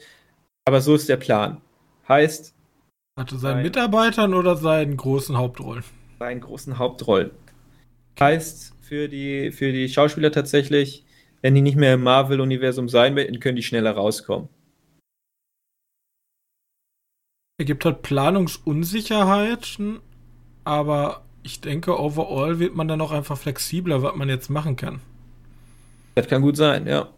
[0.66, 1.62] Aber so ist der Plan.
[2.08, 2.56] Heißt.
[3.20, 5.84] Hatte seinen Mitarbeitern oder seinen großen Hauptrollen?
[6.20, 7.32] Seinen großen Hauptrollen.
[8.20, 11.06] Heißt für die, für die Schauspieler tatsächlich,
[11.42, 14.50] wenn die nicht mehr im Marvel-Universum sein werden, können die schneller rauskommen.
[17.58, 20.00] Er gibt halt Planungsunsicherheiten,
[20.64, 25.02] aber ich denke, overall wird man dann auch einfach flexibler, was man jetzt machen kann.
[26.16, 27.10] Das kann gut sein, ja.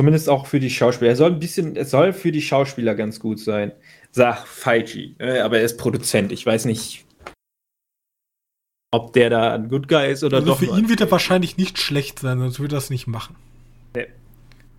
[0.00, 1.10] Zumindest auch für die Schauspieler.
[1.10, 3.72] Er soll ein bisschen, es soll für die Schauspieler ganz gut sein.
[4.12, 5.14] Sag Feige.
[5.18, 6.30] Äh, aber er ist Produzent.
[6.30, 7.04] Ich weiß nicht,
[8.90, 10.58] ob der da ein Good Guy ist oder also doch.
[10.58, 13.36] Für ihn wird er wahrscheinlich nicht schlecht sein, sonst würde er das nicht machen.
[13.94, 14.06] Nee.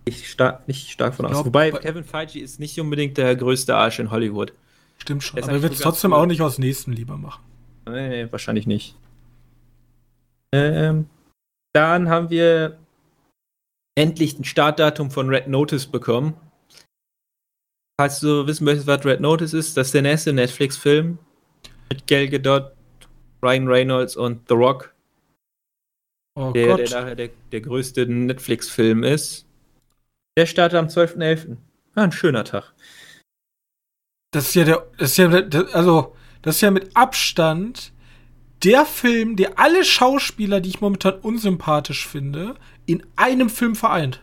[0.06, 1.44] Ich stark, nicht stark von aus.
[1.44, 4.54] Wobei Kevin Feige ist nicht unbedingt der größte Arsch in Hollywood.
[4.98, 5.42] Stimmt schon.
[5.42, 7.42] Aber er wird es trotzdem auch nicht aus Nächstenliebe machen.
[7.86, 8.96] Nee, nee, wahrscheinlich nicht.
[10.52, 11.06] Ähm,
[11.72, 12.78] dann haben wir
[14.00, 16.34] endlich ein Startdatum von Red Notice bekommen.
[18.00, 21.18] Falls du wissen möchtest, was Red Notice ist, das ist der nächste Netflix-Film
[21.90, 22.72] mit Gal Gadot,
[23.42, 24.94] Ryan Reynolds und The Rock.
[26.34, 26.78] Oh der, Gott.
[26.78, 29.46] der nachher der, der größte Netflix-Film ist.
[30.38, 31.58] Der startet am 12.11.
[31.94, 32.72] Ah, ein schöner Tag.
[34.30, 35.28] Das ist ja der, das ist ja,
[35.74, 37.92] also, das ist ja mit Abstand
[38.62, 42.54] der Film, der alle Schauspieler, die ich momentan unsympathisch finde,
[42.92, 44.20] in einem Film vereint.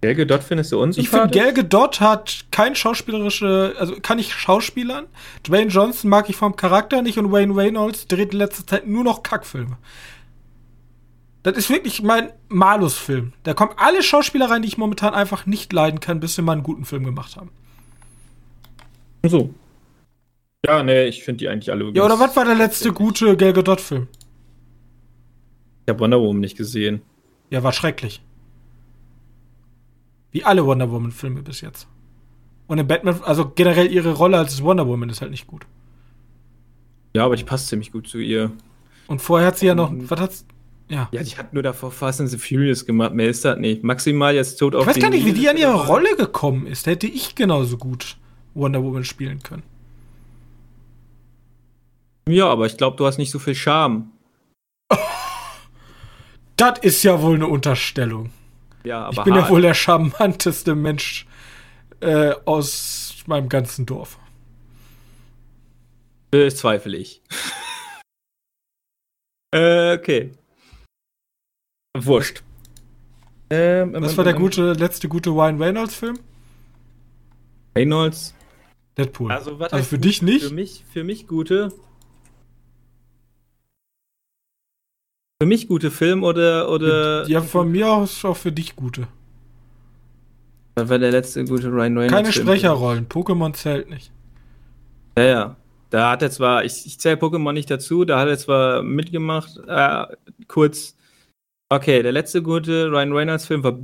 [0.00, 1.04] Gal Gadot findest du unsympathisch?
[1.04, 5.06] Ich finde, Gal Gadot hat kein schauspielerische, also kann ich schauspielern.
[5.44, 9.02] Dwayne Johnson mag ich vom Charakter nicht und Wayne Reynolds dreht in letzter Zeit nur
[9.02, 9.76] noch Kackfilme.
[11.42, 13.32] Das ist wirklich mein Malus-Film.
[13.42, 16.52] Da kommen alle Schauspieler rein, die ich momentan einfach nicht leiden kann, bis sie mal
[16.52, 17.50] einen guten Film gemacht haben.
[19.24, 19.52] So.
[20.64, 21.90] Ja, nee, ich finde die eigentlich alle.
[21.94, 24.06] Ja, oder was war der letzte gute Gal Gadot-Film?
[25.86, 27.02] Ich habe Wonder Woman nicht gesehen.
[27.50, 28.22] Ja, war schrecklich.
[30.30, 31.86] Wie alle Wonder Woman-Filme bis jetzt.
[32.66, 35.66] Und in Batman, also generell ihre Rolle als Wonder Woman ist halt nicht gut.
[37.14, 38.52] Ja, aber die passt ziemlich gut zu ihr.
[39.06, 40.46] Und vorher hat sie ja noch, was hat's,
[40.88, 41.08] ja.
[41.12, 43.82] Ja, die hat nur davor Fast and the Furious gemacht, mehr ist das nicht.
[43.82, 46.86] Maximal jetzt tot auf Ich weiß gar nicht, wie die an ihre Rolle gekommen ist.
[46.86, 48.16] Da hätte ich genauso gut
[48.54, 49.62] Wonder Woman spielen können.
[52.28, 54.10] Ja, aber ich glaube, du hast nicht so viel Charme.
[56.58, 58.30] Das ist ja wohl eine Unterstellung.
[58.84, 59.44] Ja, aber ich bin hart.
[59.44, 61.26] ja wohl der charmanteste Mensch
[62.00, 64.18] äh, aus meinem ganzen Dorf.
[66.30, 67.22] Bezweifle ich.
[69.54, 70.32] äh, okay.
[71.96, 72.42] Wurscht.
[73.50, 76.18] Ähm, Was war der gute, letzte gute Ryan Reynolds-Film?
[77.76, 78.34] Reynolds?
[78.98, 79.30] Deadpool.
[79.30, 80.46] Also, also für dich nicht?
[80.46, 81.72] Für mich, für mich gute
[85.40, 86.68] Für mich gute Film oder.
[86.68, 89.06] oder ja, von mir aus auch für dich gute.
[90.74, 92.12] Das war der letzte gute Ryan Reynolds.
[92.12, 93.08] Keine Film Sprecherrollen.
[93.08, 94.12] Pokémon zählt nicht.
[95.16, 95.56] Ja, ja.
[95.90, 99.58] Da hat er zwar, ich, ich zähle Pokémon nicht dazu, da hat er zwar mitgemacht,
[99.66, 100.06] äh,
[100.46, 100.96] kurz.
[101.70, 103.78] Okay, der letzte gute Ryan Reynolds Film war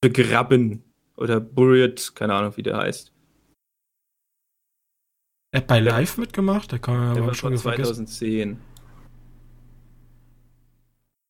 [0.00, 0.82] Begraben
[1.16, 3.12] oder Buried, keine Ahnung, wie der heißt.
[5.52, 6.72] Er hat bei Live mitgemacht?
[6.72, 8.56] Da kann man ja aber schon 2010.
[8.56, 8.71] Vergessen.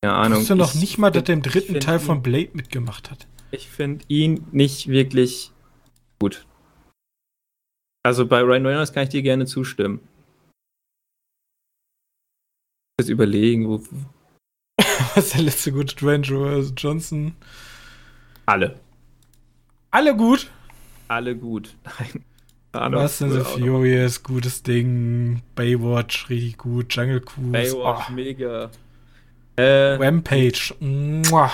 [0.03, 0.33] Keine Ahnung.
[0.33, 3.25] Ich wusste noch nicht mal, dass er im dritten Teil von Blade mitgemacht hat.
[3.51, 5.53] Ich finde ihn nicht wirklich
[6.19, 6.45] gut.
[8.05, 10.01] Also bei Ryan Reynolds kann ich dir gerne zustimmen.
[12.99, 13.81] Jetzt überlegen, wo.
[15.15, 16.23] Was ist der letzte gute Dwayne
[16.75, 17.35] Johnson?
[18.45, 18.81] Alle.
[19.91, 20.51] Alle gut?
[21.07, 21.77] Alle gut.
[22.73, 22.91] Nein.
[22.91, 25.43] Was sind the Furious, gutes Ding.
[25.55, 26.93] Baywatch, richtig gut.
[26.93, 27.51] Jungle Cruise.
[27.51, 28.11] Baywatch, oh.
[28.11, 28.69] mega.
[29.55, 30.75] Äh, Rampage.
[30.79, 31.51] Mua.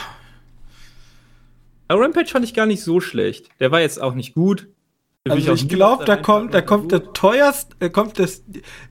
[1.89, 3.49] Rampage fand ich gar nicht so schlecht.
[3.59, 4.67] Der war jetzt auch nicht gut.
[5.27, 8.43] Also ich, ich glaube, da kommt, da kommt der teuerste, da kommt das,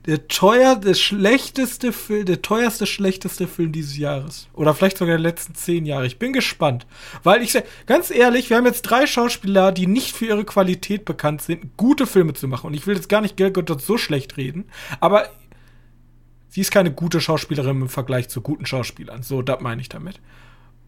[0.05, 4.47] der teuer, der schlechteste Film, der teuerste, schlechteste Film dieses Jahres.
[4.53, 6.05] Oder vielleicht sogar der letzten zehn Jahre.
[6.05, 6.85] Ich bin gespannt.
[7.23, 7.57] Weil ich
[7.87, 12.05] ganz ehrlich, wir haben jetzt drei Schauspieler, die nicht für ihre Qualität bekannt sind, gute
[12.05, 12.67] Filme zu machen.
[12.67, 14.65] Und ich will jetzt gar nicht Gal Gadot so schlecht reden,
[14.99, 15.29] aber
[16.49, 19.23] sie ist keine gute Schauspielerin im Vergleich zu guten Schauspielern.
[19.23, 20.19] So, das meine ich damit.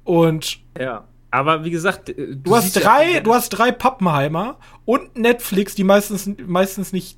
[0.03, 1.07] Und ja.
[1.34, 5.76] Aber wie gesagt, äh, du, du hast drei, ja, du hast drei Pappenheimer und Netflix,
[5.76, 7.18] die meistens, meistens nicht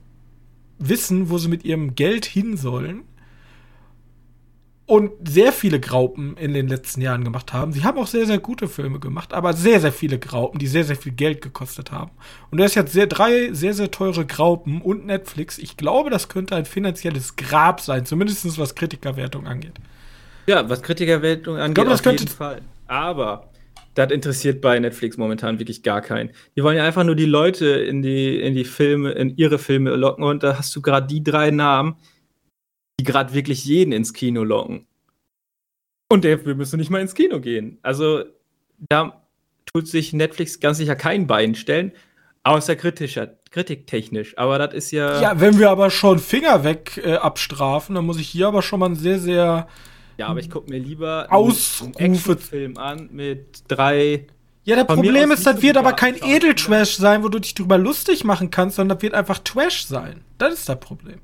[0.78, 3.04] wissen, wo sie mit ihrem Geld hin sollen.
[4.86, 7.72] Und sehr viele Graupen in den letzten Jahren gemacht haben.
[7.72, 10.84] Sie haben auch sehr, sehr gute Filme gemacht, aber sehr, sehr viele Graupen, die sehr,
[10.84, 12.12] sehr viel Geld gekostet haben.
[12.52, 15.58] Und du hast jetzt sehr, drei sehr, sehr teure Graupen und Netflix.
[15.58, 19.74] Ich glaube, das könnte ein finanzielles Grab sein, zumindest was Kritikerwertung angeht.
[20.48, 22.62] Ja, was Kritikerwertung angeht, ich glaube, das auf könnte jeden Fall.
[22.88, 23.50] Aber
[23.96, 26.32] das interessiert bei Netflix momentan wirklich gar keinen.
[26.56, 29.92] Die wollen ja einfach nur die Leute in die, in die Filme, in ihre Filme
[29.92, 31.96] locken und da hast du gerade die drei Namen,
[33.00, 34.86] die gerade wirklich jeden ins Kino locken.
[36.10, 37.80] Und der Film müsste nicht mal ins Kino gehen.
[37.82, 38.24] Also
[38.90, 39.24] da
[39.74, 41.92] tut sich Netflix ganz sicher kein Bein stellen,
[42.44, 44.38] außer kritischer, kritiktechnisch.
[44.38, 45.22] Aber das ist ja.
[45.22, 48.80] Ja, wenn wir aber schon Finger weg äh, abstrafen, dann muss ich hier aber schon
[48.80, 49.68] mal ein sehr, sehr
[50.18, 51.56] ja, aber ich gucke mir lieber einen
[51.96, 54.28] Actionfilm an mit drei.
[54.64, 58.24] Ja, das Problem ist, das wird aber kein Edeltrash sein, wo du dich drüber lustig
[58.24, 60.22] machen kannst, sondern das wird einfach Trash sein.
[60.38, 61.20] Das ist das Problem.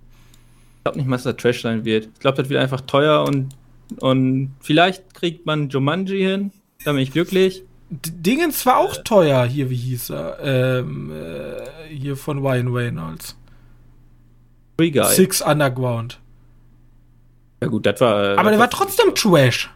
[0.80, 2.06] Ich glaube nicht, dass das Trash sein wird.
[2.14, 3.50] Ich glaube, das wird einfach teuer und,
[4.00, 6.52] und vielleicht kriegt man Jumanji hin.
[6.86, 7.64] Da bin ich glücklich.
[7.90, 10.40] Dingens war auch teuer, hier, wie hieß er?
[10.42, 13.36] Ähm, äh, hier von Ryan Reynolds.
[14.78, 15.14] Free Guy.
[15.14, 16.20] Six Underground.
[17.62, 18.36] Ja gut, das war.
[18.36, 19.70] Äh, aber der war trotzdem Trash.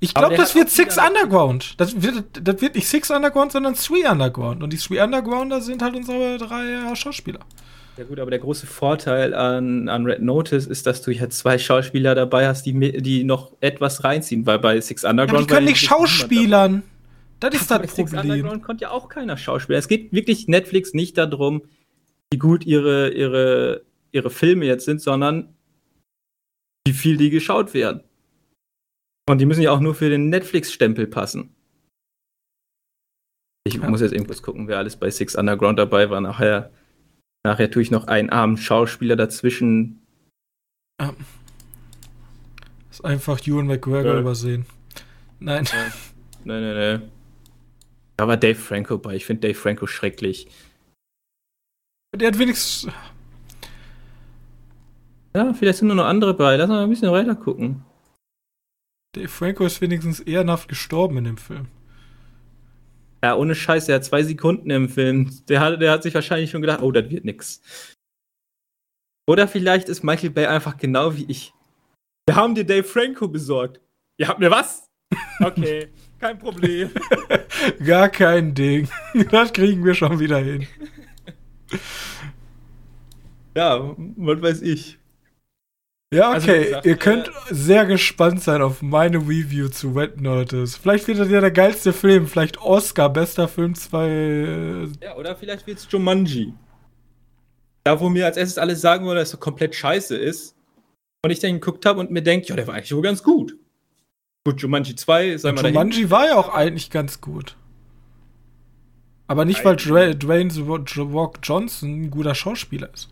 [0.00, 1.74] Ich glaube, das wird Six Underground.
[1.78, 4.62] Das wird, das wird nicht Six Underground, sondern Three Underground.
[4.62, 7.40] Und die Three Undergrounder sind halt unsere drei Schauspieler.
[7.96, 11.58] Ja gut, aber der große Vorteil an, an Red Notice ist, dass du jetzt zwei
[11.58, 15.40] Schauspieler dabei hast, die, die noch etwas reinziehen, weil bei Six Underground.
[15.40, 16.82] Ja, die können nicht schauspielern.
[17.40, 18.06] Das ist das Problem.
[18.06, 19.78] Six Underground konnte ja auch keiner Schauspieler.
[19.78, 21.62] Es geht wirklich Netflix nicht darum,
[22.32, 23.82] wie gut ihre, ihre,
[24.12, 25.54] ihre Filme jetzt sind, sondern
[26.86, 28.02] wie viel die geschaut werden.
[29.28, 31.54] Und die müssen ja auch nur für den Netflix-Stempel passen.
[33.64, 33.88] Ich ja.
[33.88, 36.20] muss jetzt irgendwas gucken, wer alles bei Six Underground dabei war.
[36.20, 36.70] Nachher,
[37.44, 40.00] nachher tue ich noch einen armen Schauspieler dazwischen.
[41.00, 41.14] Ja.
[42.90, 44.20] Ist einfach Ewan McGregor ja.
[44.20, 44.66] übersehen.
[45.38, 45.64] Nein.
[45.64, 45.92] Ja.
[46.44, 47.10] Nein, nein, nein.
[48.16, 49.14] Da war Dave Franco bei.
[49.16, 50.48] Ich finde Dave Franco schrecklich.
[52.14, 52.92] Der hat wenigstens.
[55.34, 56.56] Ja, vielleicht sind nur noch andere bei.
[56.56, 57.84] Lass mal ein bisschen weiter gucken.
[59.12, 61.68] Dave Franco ist wenigstens ehrenhaft gestorben in dem Film.
[63.22, 65.30] Ja, ohne Scheiß, der hat zwei Sekunden im Film.
[65.48, 67.60] Der hat, der hat sich wahrscheinlich schon gedacht, oh, das wird nix.
[69.26, 71.52] Oder vielleicht ist Michael Bay einfach genau wie ich.
[72.26, 73.80] Wir haben dir Dave Franco besorgt.
[74.16, 74.86] Ihr habt mir was?
[75.42, 75.88] Okay,
[76.20, 76.90] kein Problem.
[77.84, 78.88] Gar kein Ding.
[79.30, 80.68] Das kriegen wir schon wieder hin.
[83.56, 84.99] Ja, was weiß ich.
[86.12, 86.58] Ja, also, okay.
[86.58, 90.76] Also, gesagt, Ihr könnt äh, sehr gespannt sein auf meine Review zu Wet Notice.
[90.76, 92.26] Vielleicht wird das ja der geilste Film.
[92.26, 94.08] Vielleicht Oscar, bester Film 2.
[94.08, 96.52] Äh, ja, oder vielleicht wird es Jumanji.
[97.84, 100.56] Da, wo mir als erstes alles sagen wollen, dass es so komplett scheiße ist.
[101.22, 103.56] Und ich dann geguckt habe und mir denke, ja, der war eigentlich wohl ganz gut.
[104.44, 107.56] Gut, Jumanji 2, sagen wir Jumanji war ja auch eigentlich ganz gut.
[109.28, 113.10] Aber nicht, weil Dwayne Rock Johnson ein guter Schauspieler ist.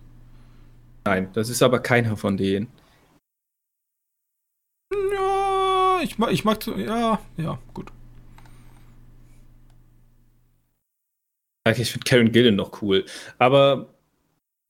[1.04, 2.66] Nein, das ist aber keiner von denen.
[5.98, 7.90] Ja, ich mag, ich mag, ja, ja, gut.
[11.76, 13.04] Ich finde Karen Gillen noch cool.
[13.38, 13.88] Aber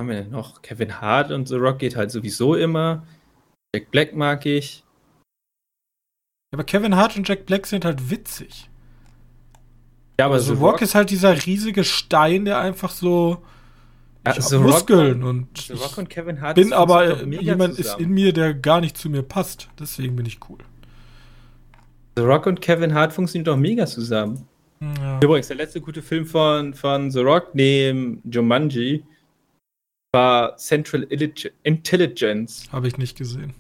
[0.01, 3.07] haben wir noch Kevin Hart und The Rock geht halt sowieso immer.
[3.75, 4.85] Jack Black mag ich.
[6.53, 8.71] aber Kevin Hart und Jack Black sind halt witzig.
[10.19, 13.45] Ja, aber also The Rock, Rock ist halt dieser riesige Stein, der einfach so
[14.27, 18.01] ja, Muskeln Rock, und The Rock und Kevin Hart bin aber jemand zusammen.
[18.01, 19.69] ist in mir, der gar nicht zu mir passt.
[19.79, 20.59] Deswegen bin ich cool.
[22.19, 24.49] The Rock und Kevin Hart funktionieren doch mega zusammen.
[24.81, 25.21] Ja.
[25.23, 29.05] Übrigens, der letzte gute Film von, von The Rock neben Jumanji
[30.13, 31.05] war Central
[31.63, 32.69] Intelligence.
[32.73, 33.55] Habe ich nicht gesehen.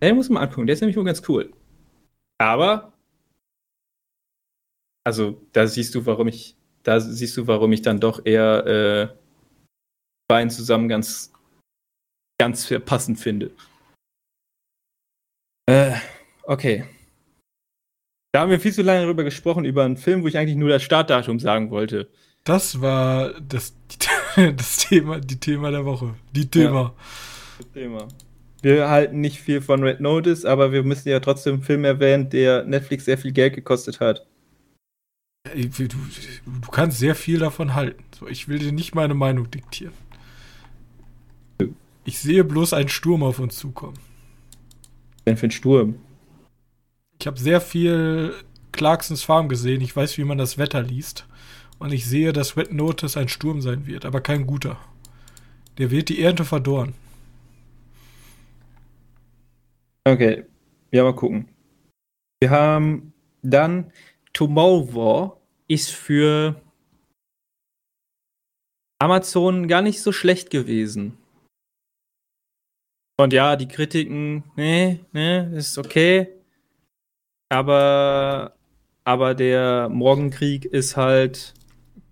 [0.00, 1.52] Den muss man angucken, der ist nämlich nur ganz cool.
[2.38, 2.92] Aber,
[5.04, 9.08] also da siehst du, warum ich, da siehst du, warum ich dann doch eher äh,
[10.28, 11.32] beiden zusammen ganz,
[12.38, 13.50] ganz passend finde.
[15.68, 15.96] Äh,
[16.44, 16.84] okay.
[18.34, 20.68] Da haben wir viel zu lange darüber gesprochen, über einen Film, wo ich eigentlich nur
[20.68, 22.08] das Startdatum sagen wollte.
[22.42, 23.76] Das war das,
[24.56, 26.16] das Thema, die Thema der Woche.
[26.32, 26.80] Die Thema.
[26.80, 26.94] Ja,
[27.58, 28.08] das Thema.
[28.60, 32.28] Wir halten nicht viel von Red Notice, aber wir müssen ja trotzdem einen Film erwähnen,
[32.28, 34.26] der Netflix sehr viel Geld gekostet hat.
[35.54, 38.02] Du, du kannst sehr viel davon halten.
[38.28, 39.94] Ich will dir nicht meine Meinung diktieren.
[42.04, 43.94] Ich sehe bloß einen Sturm auf uns zukommen.
[43.94, 46.00] Was denn für ein Sturm?
[47.18, 48.34] Ich habe sehr viel
[48.72, 49.80] Clarksons Farm gesehen.
[49.80, 51.26] Ich weiß, wie man das Wetter liest.
[51.78, 54.78] Und ich sehe, dass Red Notice ein Sturm sein wird, aber kein guter.
[55.78, 56.94] Der wird die Ernte verdorren.
[60.06, 60.44] Okay,
[60.92, 61.48] ja, mal gucken.
[62.40, 63.12] Wir haben
[63.42, 63.90] dann
[64.32, 66.60] Tomorrow ist für
[69.00, 71.16] Amazon gar nicht so schlecht gewesen.
[73.16, 76.28] Und ja, die Kritiken, ne, ne, ist okay.
[77.48, 78.54] Aber,
[79.04, 81.54] aber der Morgenkrieg ist halt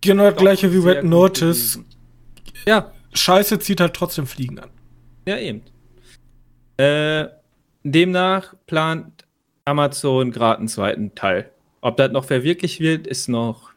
[0.02, 1.78] Genau das gleiche wie Red Notice.
[2.66, 2.92] Ja.
[3.14, 4.70] Scheiße zieht halt trotzdem Fliegen an.
[5.26, 5.62] Ja, eben.
[6.76, 7.28] Äh,
[7.84, 9.26] demnach plant
[9.64, 11.50] Amazon gerade einen zweiten Teil.
[11.80, 13.70] Ob das noch verwirklicht wird, ist noch.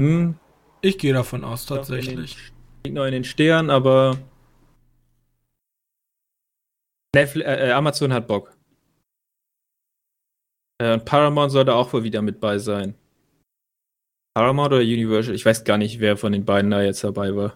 [0.00, 0.34] Hm,
[0.82, 2.36] ich gehe davon aus, tatsächlich.
[2.84, 4.18] Liegt noch in den Sternen, aber.
[7.14, 8.56] Netflix, äh, äh, Amazon hat Bock.
[10.80, 12.94] Äh, Paramount sollte auch wohl wieder mit bei sein.
[14.34, 15.34] Paramount oder Universal?
[15.34, 17.54] Ich weiß gar nicht, wer von den beiden da jetzt dabei war.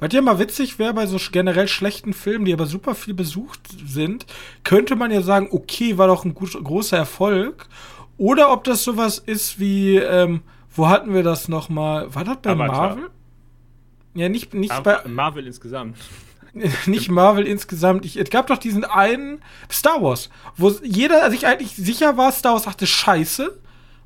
[0.00, 3.60] Was ja mal witzig wäre, bei so generell schlechten Filmen, die aber super viel besucht
[3.86, 4.26] sind,
[4.64, 7.68] könnte man ja sagen, okay, war doch ein gut, großer Erfolg.
[8.18, 10.42] Oder ob das sowas ist wie, ähm,
[10.74, 12.14] wo hatten wir das nochmal?
[12.14, 12.96] War das bei Avatar.
[12.96, 13.10] Marvel?
[14.12, 14.98] Ja, nicht, nicht bei.
[15.06, 15.96] Marvel insgesamt.
[16.86, 18.04] nicht Marvel insgesamt.
[18.04, 22.54] Ich, es gab doch diesen einen Star Wars, wo jeder sich eigentlich sicher war, Star
[22.54, 23.58] Wars sagte Scheiße.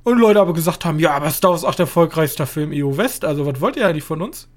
[0.05, 2.97] Und Leute aber gesagt haben, ja, aber Star Wars ist auch der erfolgreichste Film EU
[2.97, 4.49] West, also was wollt ihr eigentlich von uns?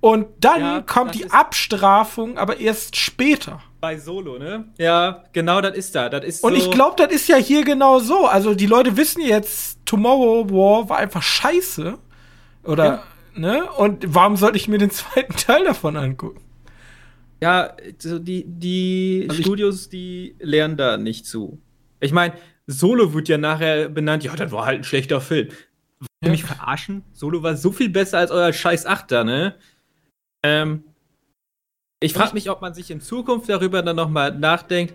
[0.00, 3.60] Und dann ja, kommt die Abstrafung, aber erst später.
[3.80, 4.66] Bei Solo, ne?
[4.78, 6.08] Ja, genau, das ist da.
[6.08, 8.26] Das ist Und so ich glaube, das ist ja hier genau so.
[8.26, 11.98] Also die Leute wissen jetzt, Tomorrow War war einfach scheiße.
[12.64, 13.02] Oder, ja.
[13.34, 13.70] ne?
[13.72, 16.40] Und warum sollte ich mir den zweiten Teil davon angucken?
[17.40, 21.60] Ja, so die, die also Studios, die lernen da nicht zu.
[22.00, 22.34] Ich meine,
[22.66, 25.48] Solo wird ja nachher benannt, ja, das war halt ein schlechter Film.
[25.98, 27.02] Wollt ihr mich verarschen?
[27.12, 29.54] Solo war so viel besser als euer scheiß Achter, ne?
[30.42, 30.84] Ähm,
[32.00, 34.94] ich frage mich, ob man sich in Zukunft darüber dann nochmal nachdenkt,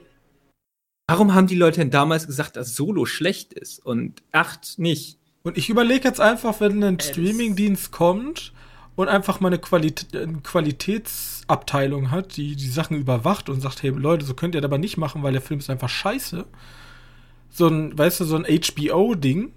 [1.09, 5.17] warum haben die Leute denn damals gesagt, dass Solo schlecht ist und Acht nicht?
[5.43, 8.53] Und ich überlege jetzt einfach, wenn ein Streamingdienst kommt
[9.01, 10.07] und einfach mal eine, Qualität,
[10.43, 14.77] Qualitätsabteilung hat, die die Sachen überwacht und sagt, hey Leute, so könnt ihr das aber
[14.77, 16.45] nicht machen, weil der Film ist einfach scheiße
[17.51, 19.51] so ein, weißt du, so ein HBO-Ding.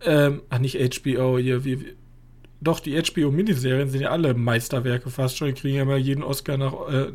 [0.00, 1.96] Ähm, ach, nicht HBO, hier, wie, wie
[2.60, 5.48] doch, die HBO-Miniserien sind ja alle Meisterwerke fast schon.
[5.48, 7.12] Die kriegen ja immer jeden Oscar nach, äh,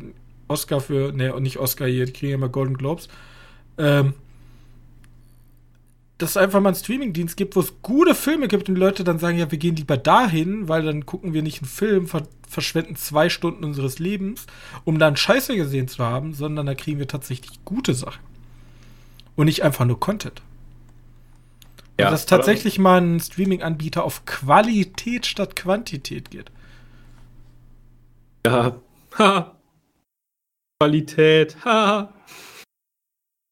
[0.48, 3.08] Oscar für, ne, nicht Oscar hier, die kriegen ja immer Golden Globes.
[3.76, 4.14] Ähm,
[6.18, 9.02] dass es einfach mal einen Streamingdienst gibt, wo es gute Filme gibt und die Leute
[9.02, 12.22] dann sagen, ja, wir gehen lieber dahin, weil dann gucken wir nicht einen Film, ver
[12.48, 14.46] verschwenden zwei Stunden unseres Lebens,
[14.84, 18.22] um dann Scheiße gesehen zu haben, sondern da kriegen wir tatsächlich gute Sachen
[19.34, 20.40] und nicht einfach nur Content.
[21.98, 26.50] Ja, dass tatsächlich mal ein Streaming-Anbieter auf Qualität statt Quantität geht.
[28.46, 28.76] Ja.
[29.16, 29.54] Ha.
[30.80, 31.56] Qualität.
[31.64, 32.12] Ha.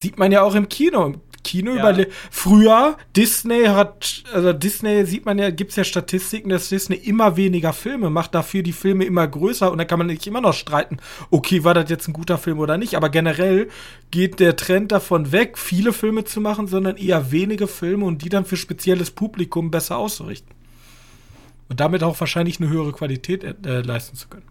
[0.02, 1.20] Sieht man ja auch im Kino.
[1.43, 1.81] Kino ja.
[1.81, 2.12] überlebt.
[2.31, 7.36] Früher, Disney hat, also Disney sieht man ja, gibt es ja Statistiken, dass Disney immer
[7.36, 10.55] weniger Filme macht, dafür die Filme immer größer und da kann man nicht immer noch
[10.55, 10.98] streiten,
[11.31, 13.69] okay, war das jetzt ein guter Film oder nicht, aber generell
[14.10, 18.28] geht der Trend davon weg, viele Filme zu machen, sondern eher wenige Filme und die
[18.28, 20.55] dann für spezielles Publikum besser auszurichten.
[21.69, 24.44] Und damit auch wahrscheinlich eine höhere Qualität äh, leisten zu können.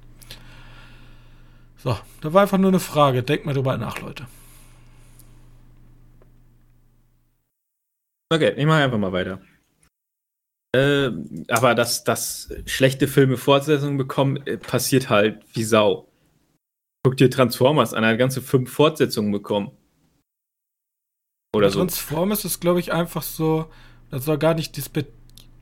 [1.78, 3.24] So, da war einfach nur eine Frage.
[3.24, 4.26] Denkt mal drüber nach, Leute.
[8.32, 9.42] Okay, ich mache einfach mal weiter.
[10.74, 11.12] Äh,
[11.50, 16.08] aber dass, dass schlechte Filme Fortsetzungen bekommen, äh, passiert halt wie Sau.
[17.04, 19.72] Guck dir Transformers an, er hat ganze fünf Fortsetzungen bekommen.
[21.54, 21.80] Oder so.
[21.80, 23.70] Transformers ist, glaube ich, einfach so,
[24.10, 24.80] das soll gar nicht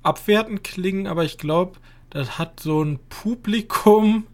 [0.03, 1.79] abwertend klingen, aber ich glaube,
[2.11, 4.27] das hat so ein Publikum,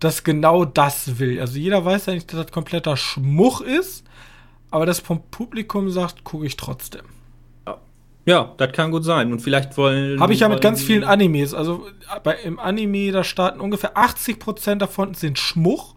[0.00, 1.40] das genau das will.
[1.40, 4.04] Also jeder weiß ja nicht, dass das kompletter Schmuch ist,
[4.72, 7.19] aber das vom Publikum sagt, gucke ich trotzdem.
[8.26, 9.32] Ja, das kann gut sein.
[9.32, 10.20] Und vielleicht wollen.
[10.20, 11.54] Habe ich ja mit ganz vielen Animes.
[11.54, 11.86] Also
[12.22, 15.94] bei, im Anime, da starten ungefähr 80% davon sind Schmuch.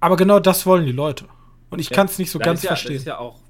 [0.00, 1.24] Aber genau das wollen die Leute.
[1.70, 2.94] Und ich ja, kann es nicht so ganz ja, verstehen.
[2.94, 3.40] Das ist ja auch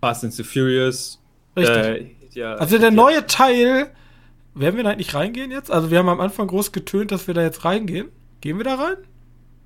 [0.00, 1.20] Fast and the Furious.
[1.56, 1.76] Richtig.
[1.76, 3.90] Äh, ja, also der neue Teil.
[4.52, 5.70] Werden wir da eigentlich reingehen jetzt?
[5.70, 8.08] Also wir haben am Anfang groß getönt, dass wir da jetzt reingehen.
[8.40, 8.96] Gehen wir da rein?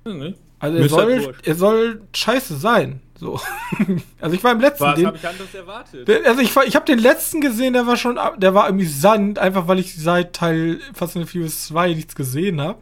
[0.05, 0.35] Nee.
[0.59, 3.01] Also er soll, er soll scheiße sein.
[3.17, 3.39] So.
[4.19, 4.83] also ich war im letzten.
[4.83, 6.09] Was habe ich anders erwartet?
[6.25, 9.67] Also ich, ich habe den letzten gesehen, der war schon, der war irgendwie Sand, einfach
[9.67, 12.79] weil ich seit Teil Fast and Furious 2 nichts gesehen habe.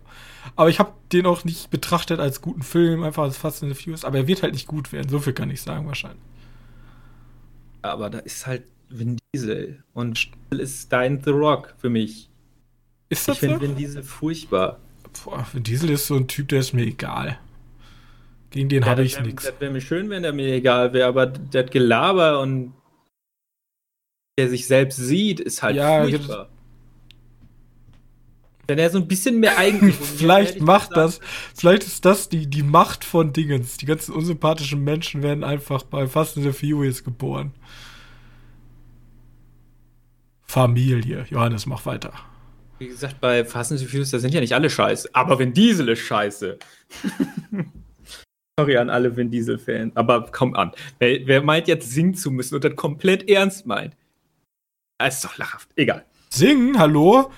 [0.56, 4.06] Aber ich habe den auch nicht betrachtet als guten Film, einfach als Fast and Furious.
[4.06, 6.22] Aber er wird halt nicht gut werden, so viel kann ich sagen wahrscheinlich.
[7.82, 12.30] Aber da ist halt Vin Diesel und ist dein The Rock für mich.
[13.10, 13.62] Ist das Ich finde so?
[13.62, 14.80] Vin Diesel furchtbar.
[15.24, 17.38] Boah, Vin Diesel ist so ein Typ, der ist mir egal.
[18.54, 19.46] Gegen den ja, habe ich nichts.
[19.46, 22.76] Das wäre mir schön, wenn der mir egal wäre, aber das Gelaber und
[24.38, 26.50] der sich selbst sieht, ist halt ja, furchtbar.
[28.68, 29.96] Wenn er so ein bisschen mehr eigentlich.
[30.18, 31.20] vielleicht macht das,
[31.56, 33.78] vielleicht ist das die, die Macht von Dingens.
[33.78, 37.54] Die ganzen unsympathischen Menschen werden einfach bei Fast and the Furious geboren.
[40.44, 41.26] Familie.
[41.32, 42.14] Johannes, mach weiter.
[42.78, 45.10] Wie gesagt, bei Fast and the Furious, da sind ja nicht alle scheiße.
[45.14, 46.60] Aber wenn Diesel ist scheiße.
[48.60, 50.74] Sorry an alle Vin Diesel-Fans, aber komm an.
[51.00, 53.98] Wer, wer, meint jetzt singen zu müssen und das komplett ernst meint?
[55.00, 55.70] Das ist doch lachhaft.
[55.76, 56.06] Egal.
[56.30, 56.78] Singen?
[56.78, 57.32] Hallo?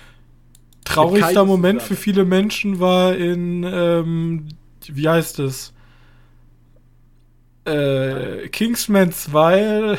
[0.84, 4.48] Traurigster Moment für viele Menschen war in, ähm,
[4.86, 5.72] wie heißt es?
[7.64, 9.98] Äh, Kingsman 2.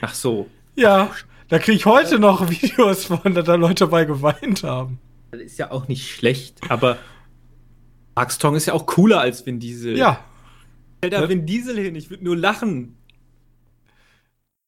[0.00, 0.50] Ach so.
[0.74, 1.12] Ja,
[1.48, 4.98] da kriege ich heute noch Videos von, da da Leute dabei geweint haben.
[5.30, 6.98] Das ist ja auch nicht schlecht, aber
[8.14, 9.96] Max Tong ist ja auch cooler als Vin Diesel.
[9.96, 10.24] Ja.
[10.98, 12.96] Stell da Vin Diesel hin, ich würde nur lachen.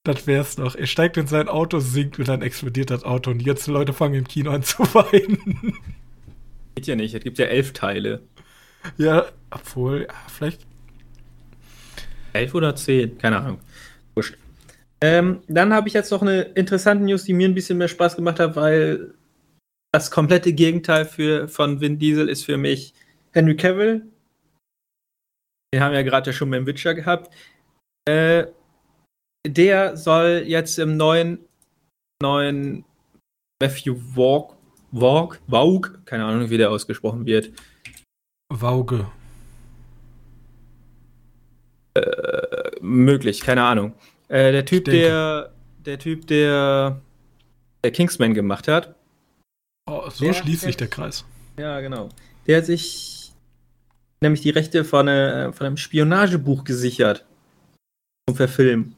[0.05, 0.77] Das wär's noch.
[0.77, 4.15] Er steigt in sein Auto, singt und dann explodiert das Auto und jetzt Leute fangen
[4.15, 5.75] im Kino an zu weinen.
[6.77, 8.23] Geht ja nicht, es gibt ja elf Teile.
[8.99, 10.65] Ja, obwohl, vielleicht.
[12.33, 13.59] Elf oder zehn, keine Ahnung.
[14.15, 14.37] Wurscht.
[15.01, 18.17] Ähm, dann habe ich jetzt noch eine interessante News, die mir ein bisschen mehr Spaß
[18.17, 19.15] gemacht hat, weil
[19.93, 22.95] das komplette Gegenteil für, von Vin Diesel ist für mich
[23.37, 24.03] Henry Cavill,
[25.75, 27.35] den haben wir ja gerade schon beim Witcher gehabt,
[28.09, 28.47] äh,
[29.47, 31.39] der soll jetzt im neuen,
[32.23, 32.85] neuen
[33.61, 34.57] Matthew Walk,
[34.91, 37.53] Walk, Vaug, keine Ahnung, wie der ausgesprochen wird.
[38.51, 39.07] Vauge.
[41.95, 43.93] Äh, möglich, keine Ahnung.
[44.29, 45.53] Äh, der Typ, der,
[45.85, 47.03] der Typ, der,
[47.85, 48.95] der Kingsman gemacht hat.
[49.89, 51.27] Oh, so schließt sich der Kreis.
[51.59, 52.09] Ja, genau.
[52.47, 53.16] Der hat sich
[54.21, 57.25] nämlich die Rechte von, äh, von einem Spionagebuch gesichert.
[58.29, 58.95] Zum Verfilmen.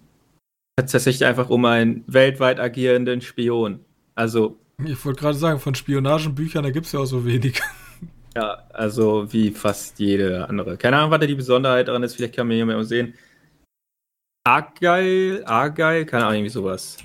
[0.77, 3.81] Tatsächlich einfach um einen weltweit agierenden Spion.
[4.15, 4.59] Also.
[4.85, 7.61] Ich wollte gerade sagen, von Spionagenbüchern, da gibt es ja auch so wenig.
[8.37, 10.77] Ja, also wie fast jede andere.
[10.77, 12.15] Keine Ahnung, was da die Besonderheit daran ist.
[12.15, 13.15] Vielleicht kann man hier mal sehen.
[14.47, 16.99] Argyle, Argyle, keine Ahnung, irgendwie sowas.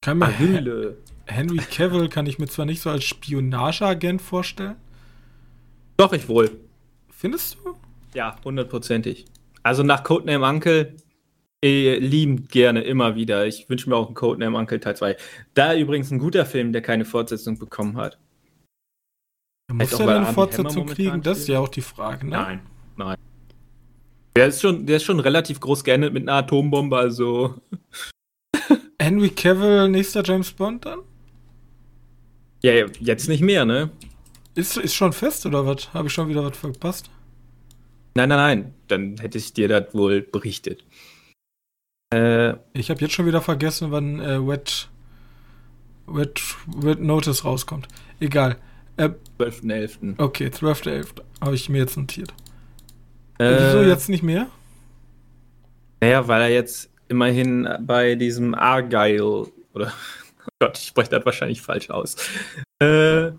[0.00, 0.96] Kann man Hülle.
[1.26, 4.76] Henry Cavill kann ich mir zwar nicht so als Spionageagent vorstellen,
[5.96, 6.50] doch, ich wohl.
[7.10, 7.74] Findest du?
[8.14, 9.24] Ja, hundertprozentig.
[9.62, 10.94] Also nach Codename Uncle
[11.62, 13.46] liebend gerne immer wieder.
[13.46, 15.16] Ich wünsche mir auch einen Codename Uncle Teil 2.
[15.54, 18.18] Da übrigens ein guter Film, der keine Fortsetzung bekommen hat.
[19.68, 22.32] Er muss ja eine Fortsetzung kriegen, das ist ja auch die Frage, ne?
[22.32, 22.60] Nein,
[22.96, 23.16] nein.
[24.36, 27.54] Der ist schon, der ist schon relativ groß geendet mit einer Atombombe, also.
[29.00, 31.00] Henry Cavill, nächster James Bond dann?
[32.62, 33.90] Ja, jetzt nicht mehr, ne?
[34.54, 35.92] Ist, ist schon fest oder was?
[35.92, 37.10] Habe ich schon wieder was verpasst?
[38.14, 38.74] Nein, nein, nein.
[38.88, 40.84] Dann hätte ich dir das wohl berichtet.
[42.14, 44.88] Äh, ich habe jetzt schon wieder vergessen, wann äh, Wet,
[46.06, 47.88] Wet, Wet Notice rauskommt.
[48.20, 48.56] Egal.
[48.96, 49.10] Äh,
[49.40, 50.14] 12.11.
[50.18, 51.22] Okay, 12.11.
[51.40, 52.32] Habe ich mir jetzt notiert.
[53.38, 54.46] Äh, Wieso jetzt nicht mehr?
[56.00, 59.92] Naja, weil er jetzt immerhin bei diesem Argyle oder
[60.46, 62.16] oh Gott, ich spreche das wahrscheinlich falsch aus.
[62.80, 63.32] Äh,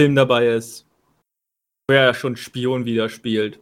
[0.00, 0.86] Film dabei ist.
[1.88, 3.60] Wo er ja schon Spion wieder spielt.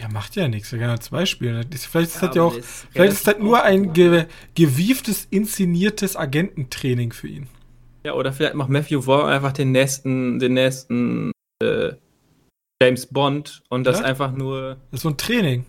[0.00, 0.72] Ja, macht ja nichts.
[0.72, 1.64] Er kann ja zwei spielen.
[1.70, 2.56] Vielleicht ist ja, das ja auch.
[2.56, 7.48] Ist vielleicht ist das nur ein ge gewieftes, inszeniertes Agententraining für ihn.
[8.04, 11.30] Ja, oder vielleicht macht Matthew Vaughn einfach den nächsten, den nächsten
[11.62, 11.92] äh,
[12.82, 14.06] James Bond und das ja?
[14.06, 14.76] einfach nur.
[14.90, 15.64] Das ist so ein Training.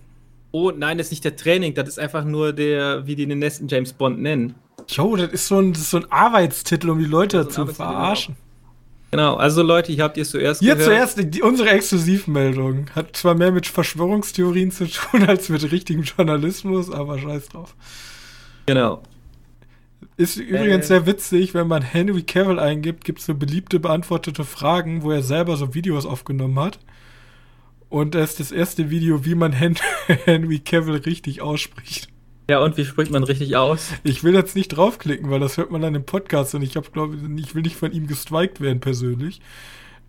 [0.52, 3.40] Oh, nein, das ist nicht der Training, das ist einfach nur der, wie die den
[3.40, 4.56] nächsten James Bond nennen.
[4.88, 7.68] Jo, das ist so ein, das ist so ein Arbeitstitel, um die Leute so zu
[7.68, 8.36] verarschen.
[9.14, 10.90] Genau, also Leute, ich habt ihr zuerst Hier gehört.
[10.90, 12.90] zuerst die, unsere Exklusivmeldung.
[12.96, 17.76] Hat zwar mehr mit Verschwörungstheorien zu tun als mit richtigem Journalismus, aber scheiß drauf.
[18.66, 19.04] Genau.
[20.18, 24.44] Ist übrigens äh, sehr witzig, wenn man Henry Cavill eingibt, gibt es so beliebte beantwortete
[24.46, 26.80] Fragen, wo er selber so Videos aufgenommen hat.
[27.90, 29.52] Und das ist das erste Video, wie man
[30.08, 32.13] Henry Cavill richtig ausspricht.
[32.50, 33.92] Ja, und wie spricht man richtig aus?
[34.04, 36.90] Ich will jetzt nicht draufklicken, weil das hört man dann im Podcast und ich habe
[36.92, 39.42] glaube ich will nicht von ihm gestrikt werden persönlich.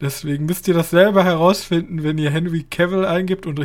[0.01, 3.61] Deswegen müsst ihr das selber herausfinden, wenn ihr Henry Cavill eingibt und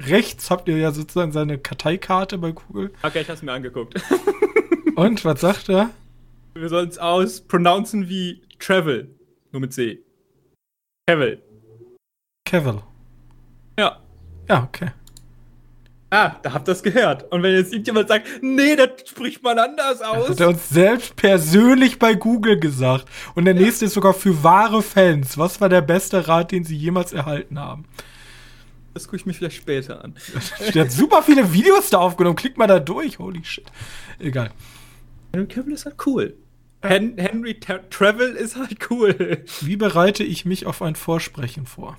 [0.00, 2.90] rechts habt ihr ja sozusagen seine Karteikarte bei Google.
[3.02, 3.94] Okay, ich hab's mir angeguckt.
[4.96, 5.90] und was sagt er?
[6.54, 9.14] Wir sollen es aus pronouncen wie Travel,
[9.52, 10.02] nur mit C.
[11.06, 11.40] Cavill.
[12.44, 12.82] Cavill.
[13.78, 14.00] Ja.
[14.48, 14.90] Ja, okay.
[16.10, 17.30] Ah, da habt ihr es gehört.
[17.30, 20.28] Und wenn jetzt irgendjemand sagt, nee, das spricht man anders aus.
[20.28, 23.06] Das hat er uns selbst persönlich bei Google gesagt.
[23.34, 23.60] Und der ja.
[23.60, 25.36] nächste ist sogar für wahre Fans.
[25.36, 27.84] Was war der beste Rat, den sie jemals erhalten haben?
[28.94, 30.14] Das gucke ich mir vielleicht später an.
[30.74, 32.36] Der hat super viele Videos da aufgenommen.
[32.36, 33.18] Klick mal da durch.
[33.18, 33.66] Holy shit.
[34.18, 34.50] Egal.
[35.32, 36.34] Henry Cavill ist halt cool.
[36.82, 39.44] Hen Henry Tra Travel ist halt cool.
[39.60, 41.96] Wie bereite ich mich auf ein Vorsprechen vor?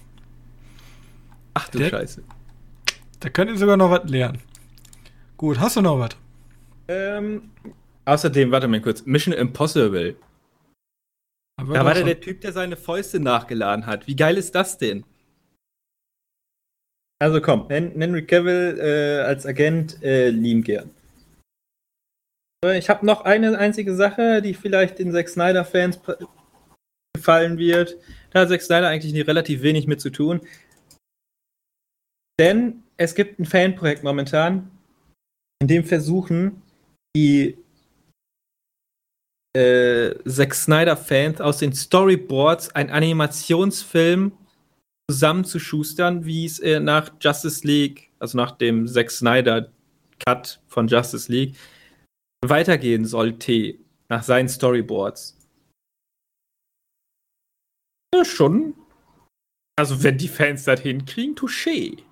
[1.53, 2.23] Ach du der, Scheiße.
[3.19, 4.41] Da könnt ihr sogar noch was lernen.
[5.35, 6.15] Gut, hast du noch was?
[6.87, 7.51] Ähm,
[8.05, 9.05] außerdem, warte mal kurz.
[9.05, 10.15] Mission Impossible.
[11.57, 14.07] Aber da war der, der Typ, der seine Fäuste nachgeladen hat.
[14.07, 15.03] Wie geil ist das denn?
[17.21, 20.89] Also komm, Henry Cavill äh, als Agent äh, lieben gern.
[22.75, 25.99] Ich habe noch eine einzige Sache, die vielleicht den Zack Snyder-Fans
[27.13, 27.97] gefallen wird.
[28.31, 30.41] Da hat Zack Snyder eigentlich relativ wenig mit zu tun.
[32.39, 34.69] Denn es gibt ein Fanprojekt momentan,
[35.61, 36.61] in dem versuchen
[37.15, 37.57] die
[39.55, 44.33] äh, Zack Snyder-Fans aus den Storyboards einen Animationsfilm
[45.09, 51.55] zusammenzuschustern, wie es äh, nach Justice League, also nach dem Zack Snyder-Cut von Justice League,
[52.45, 55.37] weitergehen sollte, nach seinen Storyboards.
[58.13, 58.75] Ja, schon.
[59.77, 62.03] Also, wenn die Fans das hinkriegen, touché.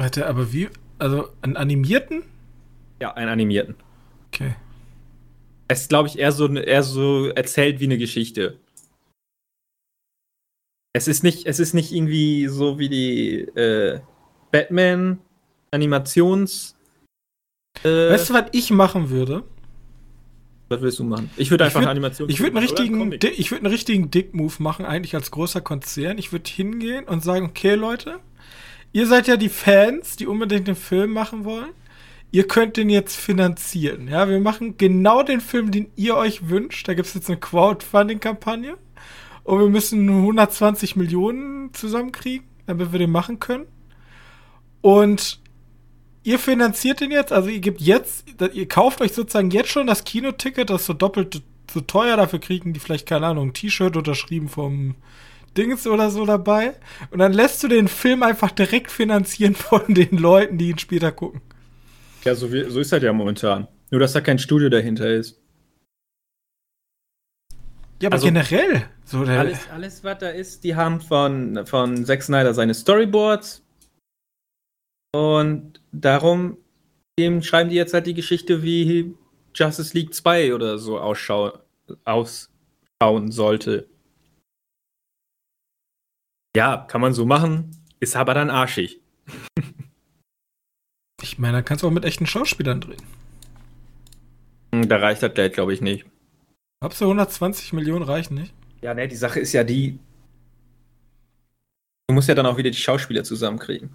[0.00, 0.70] Warte, aber wie?
[0.98, 2.22] Also einen animierten?
[3.02, 3.74] Ja, einen animierten.
[4.28, 4.54] Okay.
[5.68, 8.58] Es ist, glaube ich, eher so, eher so erzählt wie eine Geschichte.
[10.94, 14.00] Es ist nicht, es ist nicht irgendwie so wie die äh,
[14.52, 16.76] Batman-Animations.
[17.84, 19.44] Äh, weißt du, was ich machen würde?
[20.70, 21.28] Was willst du machen?
[21.36, 22.30] Ich würde einfach ich würd, Animation.
[22.30, 26.16] Ich würde einen richtigen, ich würde einen richtigen Dick-Move machen, eigentlich als großer Konzern.
[26.16, 28.20] Ich würde hingehen und sagen, okay, Leute,
[28.92, 31.70] ihr seid ja die Fans, die unbedingt den Film machen wollen.
[32.32, 34.06] Ihr könnt den jetzt finanzieren.
[34.08, 36.86] Ja, wir machen genau den Film, den ihr euch wünscht.
[36.86, 38.76] Da gibt es jetzt eine Crowdfunding-Kampagne.
[39.42, 43.66] Und wir müssen 120 Millionen zusammenkriegen, damit wir den machen können.
[44.80, 45.40] Und
[46.22, 50.04] ihr finanziert den jetzt, also ihr gebt jetzt, ihr kauft euch sozusagen jetzt schon das
[50.04, 51.42] Kinoticket, das ist so doppelt
[51.72, 54.96] so teuer, dafür kriegen die vielleicht, keine Ahnung, ein T-Shirt unterschrieben vom
[55.56, 56.74] Dings oder so dabei.
[57.10, 61.12] Und dann lässt du den Film einfach direkt finanzieren von den Leuten, die ihn später
[61.12, 61.40] gucken.
[62.24, 63.66] Ja, so, wie, so ist halt ja momentan.
[63.90, 65.40] Nur, dass da kein Studio dahinter ist.
[68.00, 68.84] Ja, aber also, generell.
[69.04, 73.62] So alles, alles, was da ist, die haben von, von Zack Snyder seine Storyboards.
[75.12, 76.56] Und darum
[77.20, 79.14] dem schreiben die jetzt halt die Geschichte, wie
[79.54, 81.52] Justice League 2 oder so ausschau
[82.04, 83.88] ausschauen sollte.
[86.56, 87.70] Ja, kann man so machen,
[88.00, 89.00] ist aber dann arschig.
[91.22, 93.02] ich meine, da kannst du auch mit echten Schauspielern drehen.
[94.74, 96.06] Hm, da reicht das Geld, glaube ich, nicht.
[96.80, 98.54] Glaubst du, 120 Millionen reichen nicht?
[98.80, 99.98] Ja, ne, die Sache ist ja die.
[102.08, 103.94] Du musst ja dann auch wieder die Schauspieler zusammenkriegen.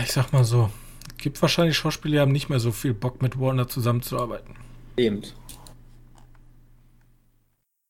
[0.00, 0.70] Ich sag mal so,
[1.08, 4.54] es gibt wahrscheinlich Schauspieler, die haben nicht mehr so viel Bock mit Warner zusammenzuarbeiten.
[4.96, 5.22] Eben.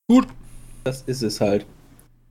[0.08, 0.28] Gut,
[0.86, 1.66] das ist es halt.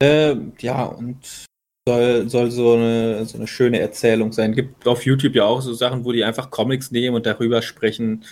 [0.02, 1.46] Äh, ja, und
[1.88, 4.54] soll, soll so, eine, so eine schöne Erzählung sein.
[4.54, 8.26] Gibt auf YouTube ja auch so Sachen, wo die einfach Comics nehmen und darüber sprechen.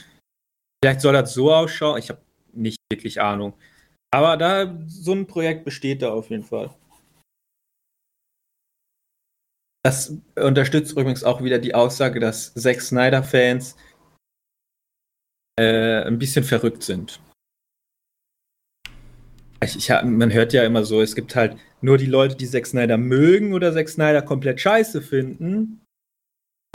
[0.83, 1.99] Vielleicht soll das so ausschauen.
[1.99, 2.21] Ich habe
[2.53, 3.53] nicht wirklich Ahnung.
[4.11, 6.73] Aber da so ein Projekt besteht da auf jeden Fall.
[9.85, 13.75] Das unterstützt übrigens auch wieder die Aussage, dass Zack Snyder-Fans
[15.59, 17.19] äh, ein bisschen verrückt sind.
[19.63, 22.65] Ich, ich, man hört ja immer so, es gibt halt nur die Leute, die Zack
[22.65, 25.81] Snyder mögen oder Zack Snyder komplett scheiße finden.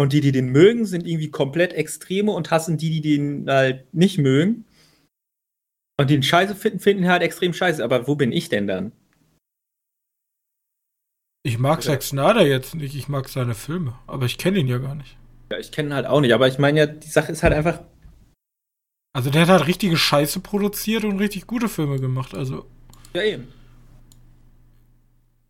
[0.01, 3.93] Und die, die den mögen, sind irgendwie komplett Extreme und hassen die, die den halt
[3.93, 4.65] nicht mögen.
[5.99, 7.83] Und den Scheiße finden, finden halt extrem scheiße.
[7.83, 8.93] Aber wo bin ich denn dann?
[11.43, 14.79] Ich mag Zack Snyder jetzt nicht, ich mag seine Filme, aber ich kenne ihn ja
[14.79, 15.17] gar nicht.
[15.51, 17.55] Ja, ich kenne ihn halt auch nicht, aber ich meine ja, die Sache ist halt
[17.55, 17.81] einfach.
[19.15, 22.67] Also der hat halt richtige Scheiße produziert und richtig gute Filme gemacht, also.
[23.15, 23.49] Ja, eben.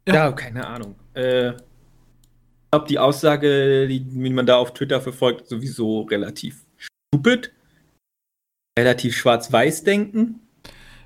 [0.06, 0.94] Ja, ja keine Ahnung.
[1.14, 7.52] Äh, ich glaube, die Aussage, die, die man da auf Twitter verfolgt, sowieso relativ stupid.
[8.78, 10.40] Relativ schwarz-weiß denken.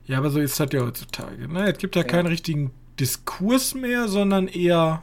[0.05, 1.49] Ja, aber so ist das ja heutzutage.
[1.49, 1.71] Ne?
[1.71, 2.09] Es gibt ja, ja.
[2.09, 5.03] keinen richtigen Diskurs mehr, sondern eher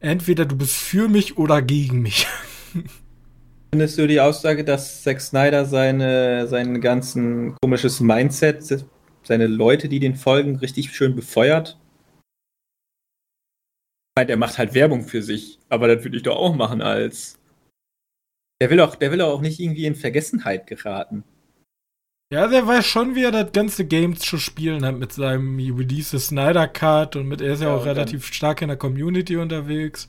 [0.00, 2.26] entweder du bist für mich oder gegen mich.
[3.72, 8.84] Findest du die Aussage, dass Zack Snyder seine, sein ganzen komisches Mindset,
[9.28, 11.78] seine Leute, die den folgen, richtig schön befeuert?
[14.18, 17.38] Der macht halt Werbung für sich, aber das würde ich doch auch machen als.
[18.60, 21.22] Der will auch, der will auch nicht irgendwie in Vergessenheit geraten.
[22.32, 26.18] Ja, der weiß schon, wie er das ganze Game zu spielen hat mit seinem Release
[26.18, 30.08] Snyder Cut und mit er ist ja, ja auch relativ stark in der Community unterwegs.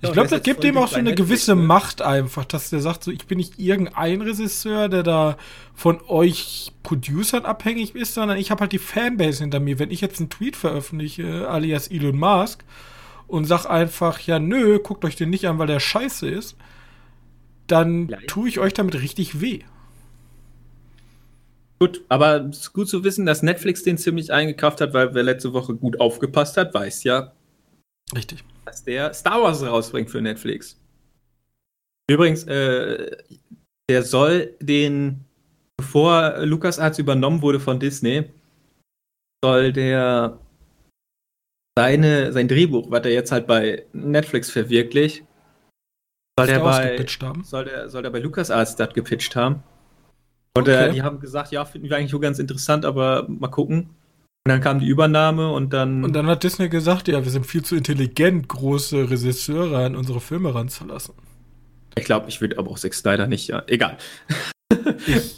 [0.00, 1.54] Ich glaube, das gibt ihm auch so eine gewisse?
[1.54, 5.36] Macht einfach, dass der sagt, so ich bin nicht irgendein Regisseur, der da
[5.74, 9.78] von euch Producern abhängig ist, sondern ich habe halt die Fanbase hinter mir.
[9.78, 12.64] Wenn ich jetzt einen Tweet veröffentliche, alias Elon Musk,
[13.26, 16.56] und sag einfach, ja nö, guckt euch den nicht an, weil der scheiße ist,
[17.66, 19.60] dann tue ich euch damit richtig weh.
[21.78, 25.22] Gut, aber es ist gut zu wissen, dass Netflix den ziemlich eingekauft hat, weil wer
[25.22, 27.32] letzte Woche gut aufgepasst hat, weiß ja.
[28.14, 28.44] Richtig.
[28.64, 30.80] Dass der Star Wars rausbringt für Netflix.
[32.10, 33.16] Übrigens, äh,
[33.90, 35.24] der soll den,
[35.76, 38.24] bevor LucasArts übernommen wurde von Disney,
[39.42, 40.38] soll der
[41.76, 45.24] seine, sein Drehbuch, was er jetzt halt bei Netflix verwirklicht,
[46.38, 47.06] soll der, bei,
[47.42, 49.62] soll der, soll der bei LucasArts das gepitcht haben.
[50.56, 50.88] Und äh, okay.
[50.88, 53.90] äh, die haben gesagt, ja, finden wir eigentlich auch ganz interessant, aber mal gucken.
[54.46, 56.04] Und dann kam die Übernahme und dann.
[56.04, 60.20] Und dann hat Disney gesagt, ja, wir sind viel zu intelligent, große Regisseure an unsere
[60.20, 61.14] Filme ranzulassen.
[61.96, 63.62] Ich glaube, ich würde aber auch Zack Snyder nicht, ja.
[63.68, 63.96] Egal.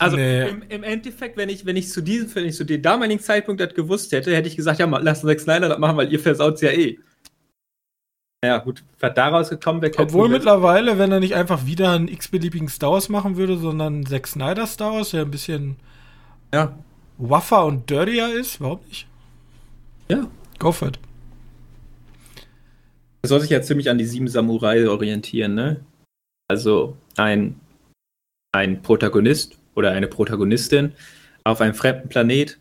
[0.00, 0.48] also nee.
[0.48, 3.60] im, im, Endeffekt, wenn ich, wenn ich zu diesem, wenn ich zu dem damaligen Zeitpunkt
[3.60, 6.60] das gewusst hätte, hätte ich gesagt, ja, lass Zack Snyder das machen, weil ihr versaut
[6.60, 6.98] ja eh.
[8.44, 9.92] Ja, gut, was daraus gekommen wäre.
[9.98, 14.06] Obwohl mittlerweile, wenn er nicht einfach wieder einen x-beliebigen Star Wars machen würde, sondern einen
[14.06, 15.76] Zack Snyder Star Wars, der ein bisschen
[16.52, 16.76] ja.
[17.18, 19.06] Waffer und dirtier ist, warum nicht?
[20.08, 20.28] Ja.
[20.58, 20.98] Go for it.
[23.22, 25.84] Er soll sich ja ziemlich an die sieben Samurai orientieren, ne?
[26.48, 27.60] Also ein,
[28.52, 30.92] ein Protagonist oder eine Protagonistin
[31.44, 32.58] auf einem fremden Planet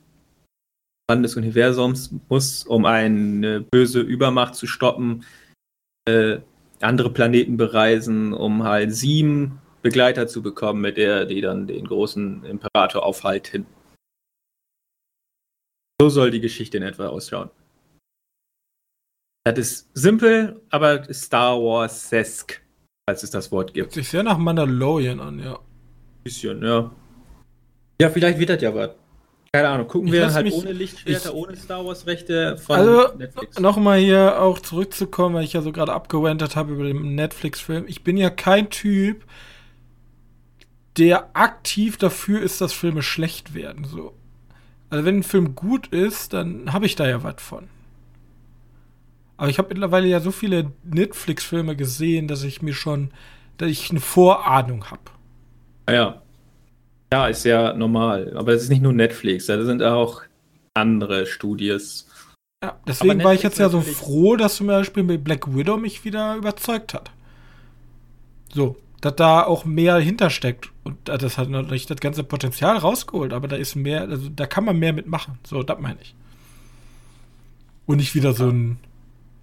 [1.12, 5.24] des Universums muss, um eine böse Übermacht zu stoppen,
[6.08, 6.40] äh,
[6.82, 12.44] andere Planeten bereisen, um halt sieben Begleiter zu bekommen, mit der die dann den großen
[12.44, 13.68] Imperator aufhalten.
[16.02, 17.50] So soll die Geschichte in etwa ausschauen.
[19.46, 22.62] Das ist simpel, aber Star Wars-esque,
[23.08, 23.94] falls es das Wort gibt.
[23.94, 25.60] Sich sehr nach Mandalorian an, ja.
[26.24, 26.92] Bisschen, ja.
[28.02, 28.92] Ja, vielleicht wird das ja was.
[29.54, 33.16] Keine Ahnung, gucken ich wir halt mich, ohne Lichtschwerter, ich, ohne Star Wars-Rechte von also,
[33.16, 33.58] Netflix.
[33.60, 37.86] Nochmal hier auch zurückzukommen, weil ich ja so gerade abgewendet habe über den Netflix-Film.
[37.88, 39.24] Ich bin ja kein Typ,
[40.98, 43.86] der aktiv dafür ist, dass Filme schlecht werden.
[43.86, 44.14] So.
[44.96, 47.68] Also wenn ein Film gut ist, dann habe ich da ja was von.
[49.36, 53.12] Aber ich habe mittlerweile ja so viele Netflix-Filme gesehen, dass ich mir schon,
[53.58, 55.02] dass ich eine Vorahnung habe.
[55.90, 56.22] Ja.
[57.12, 58.38] Ja, ist ja normal.
[58.38, 60.22] Aber es ist nicht nur Netflix, da sind auch
[60.74, 62.08] andere Studios.
[62.64, 66.06] Ja, deswegen war ich jetzt ja so froh, dass zum Beispiel mit Black Widow mich
[66.06, 67.12] wieder überzeugt hat.
[68.54, 70.72] So, dass da auch mehr hintersteckt.
[70.86, 74.64] Und das hat natürlich das ganze Potenzial rausgeholt, aber da ist mehr, also da kann
[74.64, 75.40] man mehr mitmachen.
[75.44, 76.14] So, das meine ich.
[77.88, 78.78] Und nicht wieder so ein,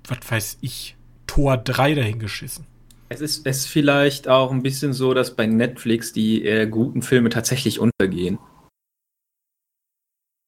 [0.06, 0.96] was weiß ich,
[1.26, 2.64] Tor 3 dahingeschissen.
[3.08, 7.02] Es ist, es ist vielleicht auch ein bisschen so, dass bei Netflix die äh, guten
[7.02, 8.38] Filme tatsächlich untergehen.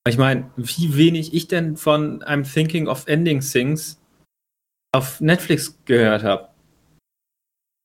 [0.07, 4.01] Ich meine, wie wenig ich denn von I'm Thinking of Ending Things
[4.93, 6.54] auf Netflix gehört habe.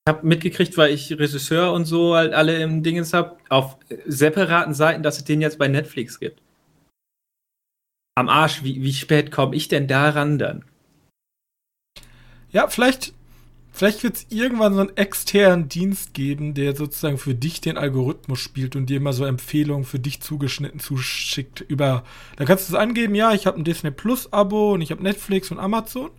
[0.09, 5.03] Habe mitgekriegt, weil ich Regisseur und so halt alle im Dingens habe, auf separaten Seiten,
[5.03, 6.41] dass es den jetzt bei Netflix gibt.
[8.15, 10.65] Am Arsch, wie, wie spät komme ich denn daran dann?
[12.51, 13.13] Ja, vielleicht
[13.79, 18.39] Vielleicht wird es irgendwann so einen externen Dienst geben, der sozusagen für dich den Algorithmus
[18.39, 21.61] spielt und dir immer so Empfehlungen für dich zugeschnitten zuschickt.
[21.61, 22.03] Über,
[22.35, 25.01] da kannst du es angeben, ja, ich habe ein Disney Plus Abo und ich habe
[25.01, 26.09] Netflix und Amazon.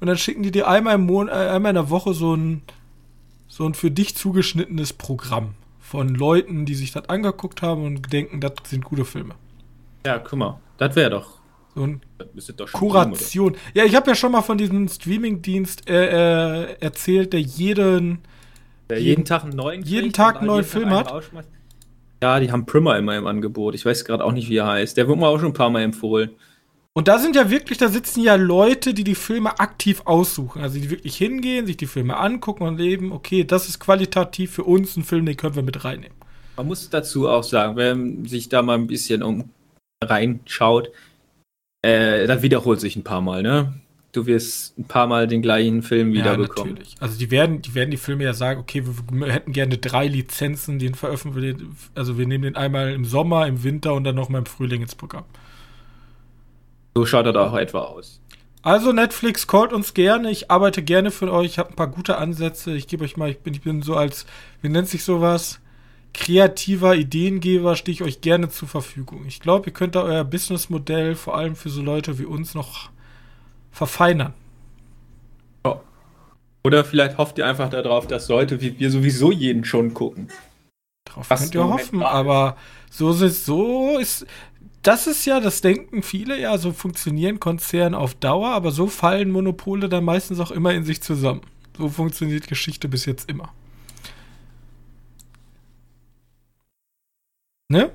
[0.00, 2.62] Und dann schicken die dir einmal im Monat, äh, einmal in der Woche so ein,
[3.54, 8.40] so ein für dich zugeschnittenes Programm von Leuten, die sich das angeguckt haben und denken,
[8.40, 9.36] das sind gute Filme.
[10.04, 11.38] Ja, guck mal, das wäre doch
[11.72, 12.00] so ein
[12.72, 13.54] Kuration.
[13.54, 18.18] Film, ja, ich habe ja schon mal von diesem Streamingdienst äh, äh, erzählt, der jeden
[18.90, 21.12] der jeden, jeden Tag einen neuen jeden Tag einen neuen Film hat.
[22.20, 23.76] Ja, die haben Primer immer im Angebot.
[23.76, 24.96] Ich weiß gerade auch nicht, wie er heißt.
[24.96, 26.30] Der wird mir auch schon ein paar Mal empfohlen.
[26.96, 30.62] Und da sind ja wirklich, da sitzen ja Leute, die die Filme aktiv aussuchen.
[30.62, 34.62] Also die wirklich hingehen, sich die Filme angucken und leben, okay, das ist qualitativ für
[34.62, 36.16] uns ein Film, den können wir mit reinnehmen.
[36.56, 39.50] Man muss dazu auch sagen, wenn sich da mal ein bisschen um
[40.04, 40.90] reinschaut,
[41.82, 43.74] äh, das wiederholt sich ein paar Mal, ne?
[44.12, 46.76] Du wirst ein paar Mal den gleichen Film wiederbekommen.
[46.76, 46.94] Ja, natürlich.
[47.00, 50.06] Also die werden, die werden die Filme ja sagen, okay, wir, wir hätten gerne drei
[50.06, 51.76] Lizenzen, den veröffentlichen.
[51.96, 54.94] Also wir nehmen den einmal im Sommer, im Winter und dann nochmal im Frühling ins
[54.94, 55.24] Programm.
[56.94, 58.20] So schaut das auch etwa aus.
[58.62, 60.30] Also Netflix callt uns gerne.
[60.30, 61.46] Ich arbeite gerne für euch.
[61.46, 62.74] Ich habe ein paar gute Ansätze.
[62.74, 64.24] Ich gebe euch mal, ich bin, ich bin so als,
[64.62, 65.60] wie nennt sich sowas?
[66.14, 69.26] Kreativer Ideengeber stehe ich euch gerne zur Verfügung.
[69.26, 72.88] Ich glaube, ihr könnt da euer Businessmodell vor allem für so Leute wie uns noch
[73.70, 74.32] verfeinern.
[75.66, 75.80] Ja.
[76.62, 80.28] Oder vielleicht hofft ihr einfach darauf, dass Leute wie wir sowieso jeden schon gucken.
[81.04, 82.56] Darauf könnt ihr hoffen, aber
[82.90, 84.26] so ist so ist
[84.84, 89.30] das ist ja, das denken viele, ja, so funktionieren Konzerne auf Dauer, aber so fallen
[89.30, 91.40] Monopole dann meistens auch immer in sich zusammen.
[91.76, 93.52] So funktioniert Geschichte bis jetzt immer.
[97.70, 97.90] Ne?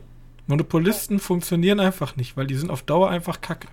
[0.47, 3.67] Monopolisten funktionieren einfach nicht, weil die sind auf Dauer einfach kacke.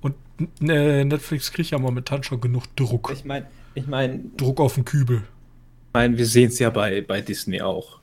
[0.00, 0.16] Und
[0.60, 3.12] äh, Netflix kriegt ja momentan schon genug Druck.
[3.14, 4.18] Ich meine, ich meine.
[4.36, 5.18] Druck auf den Kübel.
[5.18, 8.00] Ich meine, wir sehen es ja bei, bei Disney auch.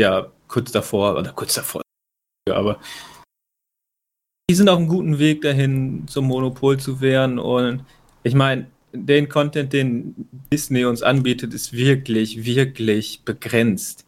[0.00, 1.82] Ja, kurz davor, oder kurz davor.
[2.50, 2.80] Aber
[4.48, 7.38] die sind auf einem guten Weg dahin, zum Monopol zu werden.
[7.38, 7.84] Und
[8.22, 10.14] ich meine, den Content, den
[10.52, 14.04] Disney uns anbietet, ist wirklich, wirklich begrenzt.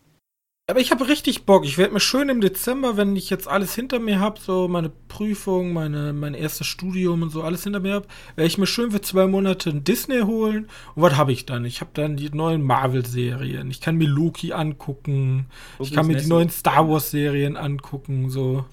[0.71, 1.65] Aber ich habe richtig Bock.
[1.65, 4.91] Ich werde mir schön im Dezember, wenn ich jetzt alles hinter mir habe, so meine
[5.09, 8.07] Prüfung, meine, mein erstes Studium und so alles hinter mir habe,
[8.37, 10.69] werde ich mir schön für zwei Monate ein Disney holen.
[10.95, 11.65] Und was habe ich dann?
[11.65, 13.71] Ich habe dann die neuen Marvel-Serien.
[13.71, 15.47] Ich kann mir Loki angucken.
[15.79, 18.29] Loki ich kann mir die neuen Star Wars-Serien angucken.
[18.29, 18.67] So.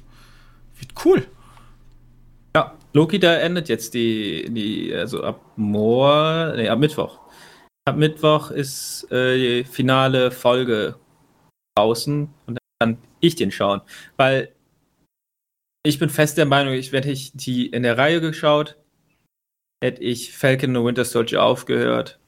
[0.77, 1.25] Wird cool.
[2.55, 7.19] Ja, Loki, da endet jetzt die, die also ab morgen, nee, ab Mittwoch.
[7.83, 10.97] Ab Mittwoch ist äh, die finale Folge
[11.77, 13.81] draußen und dann kann ich den schauen.
[14.15, 14.53] Weil
[15.85, 18.77] ich bin fest der Meinung, ich hätte ich die in der Reihe geschaut,
[19.83, 22.19] hätte ich Falcon und Winter Soldier aufgehört,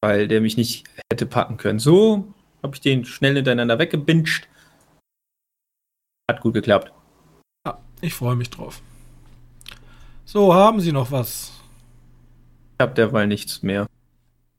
[0.00, 1.80] weil der mich nicht hätte packen können.
[1.80, 2.32] So
[2.62, 4.48] habe ich den schnell hintereinander weggebinged.
[6.30, 6.92] Hat gut geklappt.
[7.66, 8.80] Ja, ich freue mich drauf.
[10.32, 11.50] So, haben Sie noch was?
[12.78, 13.88] Ich habe derweil nichts mehr.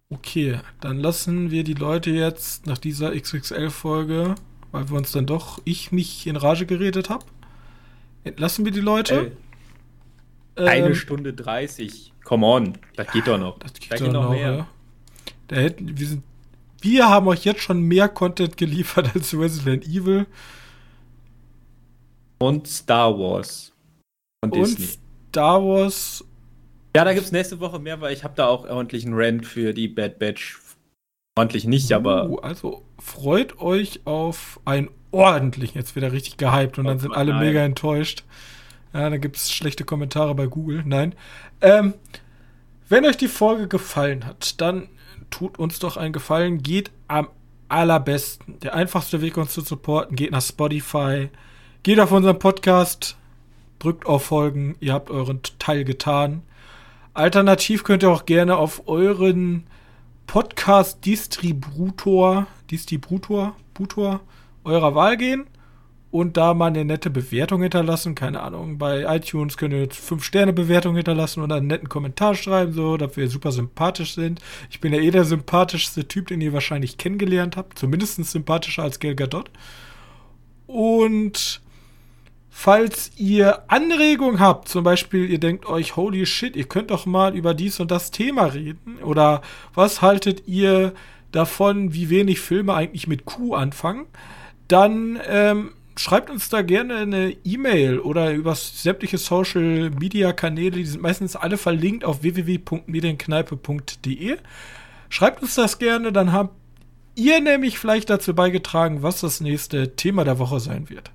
[0.09, 4.35] Okay, dann lassen wir die Leute jetzt nach dieser XXL-Folge,
[4.73, 7.23] weil wir uns dann doch, ich mich in Rage geredet habe,
[8.25, 9.31] entlassen wir die Leute.
[10.55, 12.11] Ey, eine ähm, Stunde 30.
[12.25, 13.57] Come on, das geht doch noch.
[13.59, 14.51] Das geht, da geht noch, noch mehr.
[14.51, 14.67] Ja.
[15.47, 16.23] Da hätten, wir, sind,
[16.81, 20.27] wir haben euch jetzt schon mehr Content geliefert als Resident Evil.
[22.39, 23.71] Und Star Wars.
[24.43, 25.00] Und, und Disney.
[25.31, 26.25] Star Wars.
[26.93, 29.73] Ja, da gibt es nächste Woche mehr, weil ich habe da auch ordentlichen Rant für
[29.73, 30.59] die Bad Batch.
[31.37, 32.39] Ordentlich nicht, uh, aber.
[32.41, 37.45] Also freut euch auf einen ordentlichen, jetzt wieder richtig gehypt und dann sind alle nein.
[37.45, 38.25] mega enttäuscht.
[38.93, 40.83] Ja, da gibt es schlechte Kommentare bei Google.
[40.85, 41.15] Nein.
[41.61, 41.93] Ähm,
[42.89, 44.89] wenn euch die Folge gefallen hat, dann
[45.29, 46.61] tut uns doch einen Gefallen.
[46.61, 47.29] Geht am
[47.69, 48.59] allerbesten.
[48.59, 51.29] Der einfachste Weg, uns zu supporten, geht nach Spotify.
[51.83, 53.15] Geht auf unseren Podcast
[53.83, 56.43] drückt auf Folgen, ihr habt euren Teil getan.
[57.13, 59.65] Alternativ könnt ihr auch gerne auf euren
[60.27, 64.21] Podcast-Distributor, Distributor, Butor
[64.63, 65.47] eurer Wahl gehen
[66.11, 68.15] und da mal eine nette Bewertung hinterlassen.
[68.15, 72.95] Keine Ahnung, bei iTunes könnt ihr jetzt 5-Sterne-Bewertung hinterlassen oder einen netten Kommentar schreiben, so,
[72.97, 74.39] dass wir super sympathisch sind.
[74.69, 77.79] Ich bin ja eh der sympathischste Typ, den ihr wahrscheinlich kennengelernt habt.
[77.79, 79.49] Zumindest sympathischer als Gal Gadot.
[80.67, 81.61] Und
[82.53, 87.33] Falls ihr Anregungen habt, zum Beispiel ihr denkt euch, holy shit, ihr könnt doch mal
[87.35, 88.97] über dies und das Thema reden.
[89.03, 89.41] Oder
[89.73, 90.91] was haltet ihr
[91.31, 94.05] davon, wie wenig Filme eigentlich mit Q anfangen?
[94.67, 100.83] Dann ähm, schreibt uns da gerne eine E-Mail oder über sämtliche Social Media Kanäle, die
[100.85, 104.37] sind meistens alle verlinkt auf www.medienkneipe.de.
[105.09, 106.53] Schreibt uns das gerne, dann habt
[107.15, 111.11] ihr nämlich vielleicht dazu beigetragen, was das nächste Thema der Woche sein wird.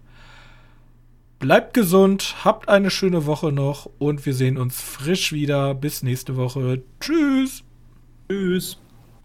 [1.38, 5.74] Bleibt gesund, habt eine schöne Woche noch und wir sehen uns frisch wieder.
[5.74, 6.82] Bis nächste Woche.
[6.98, 7.62] Tschüss.
[8.28, 8.78] Tschüss.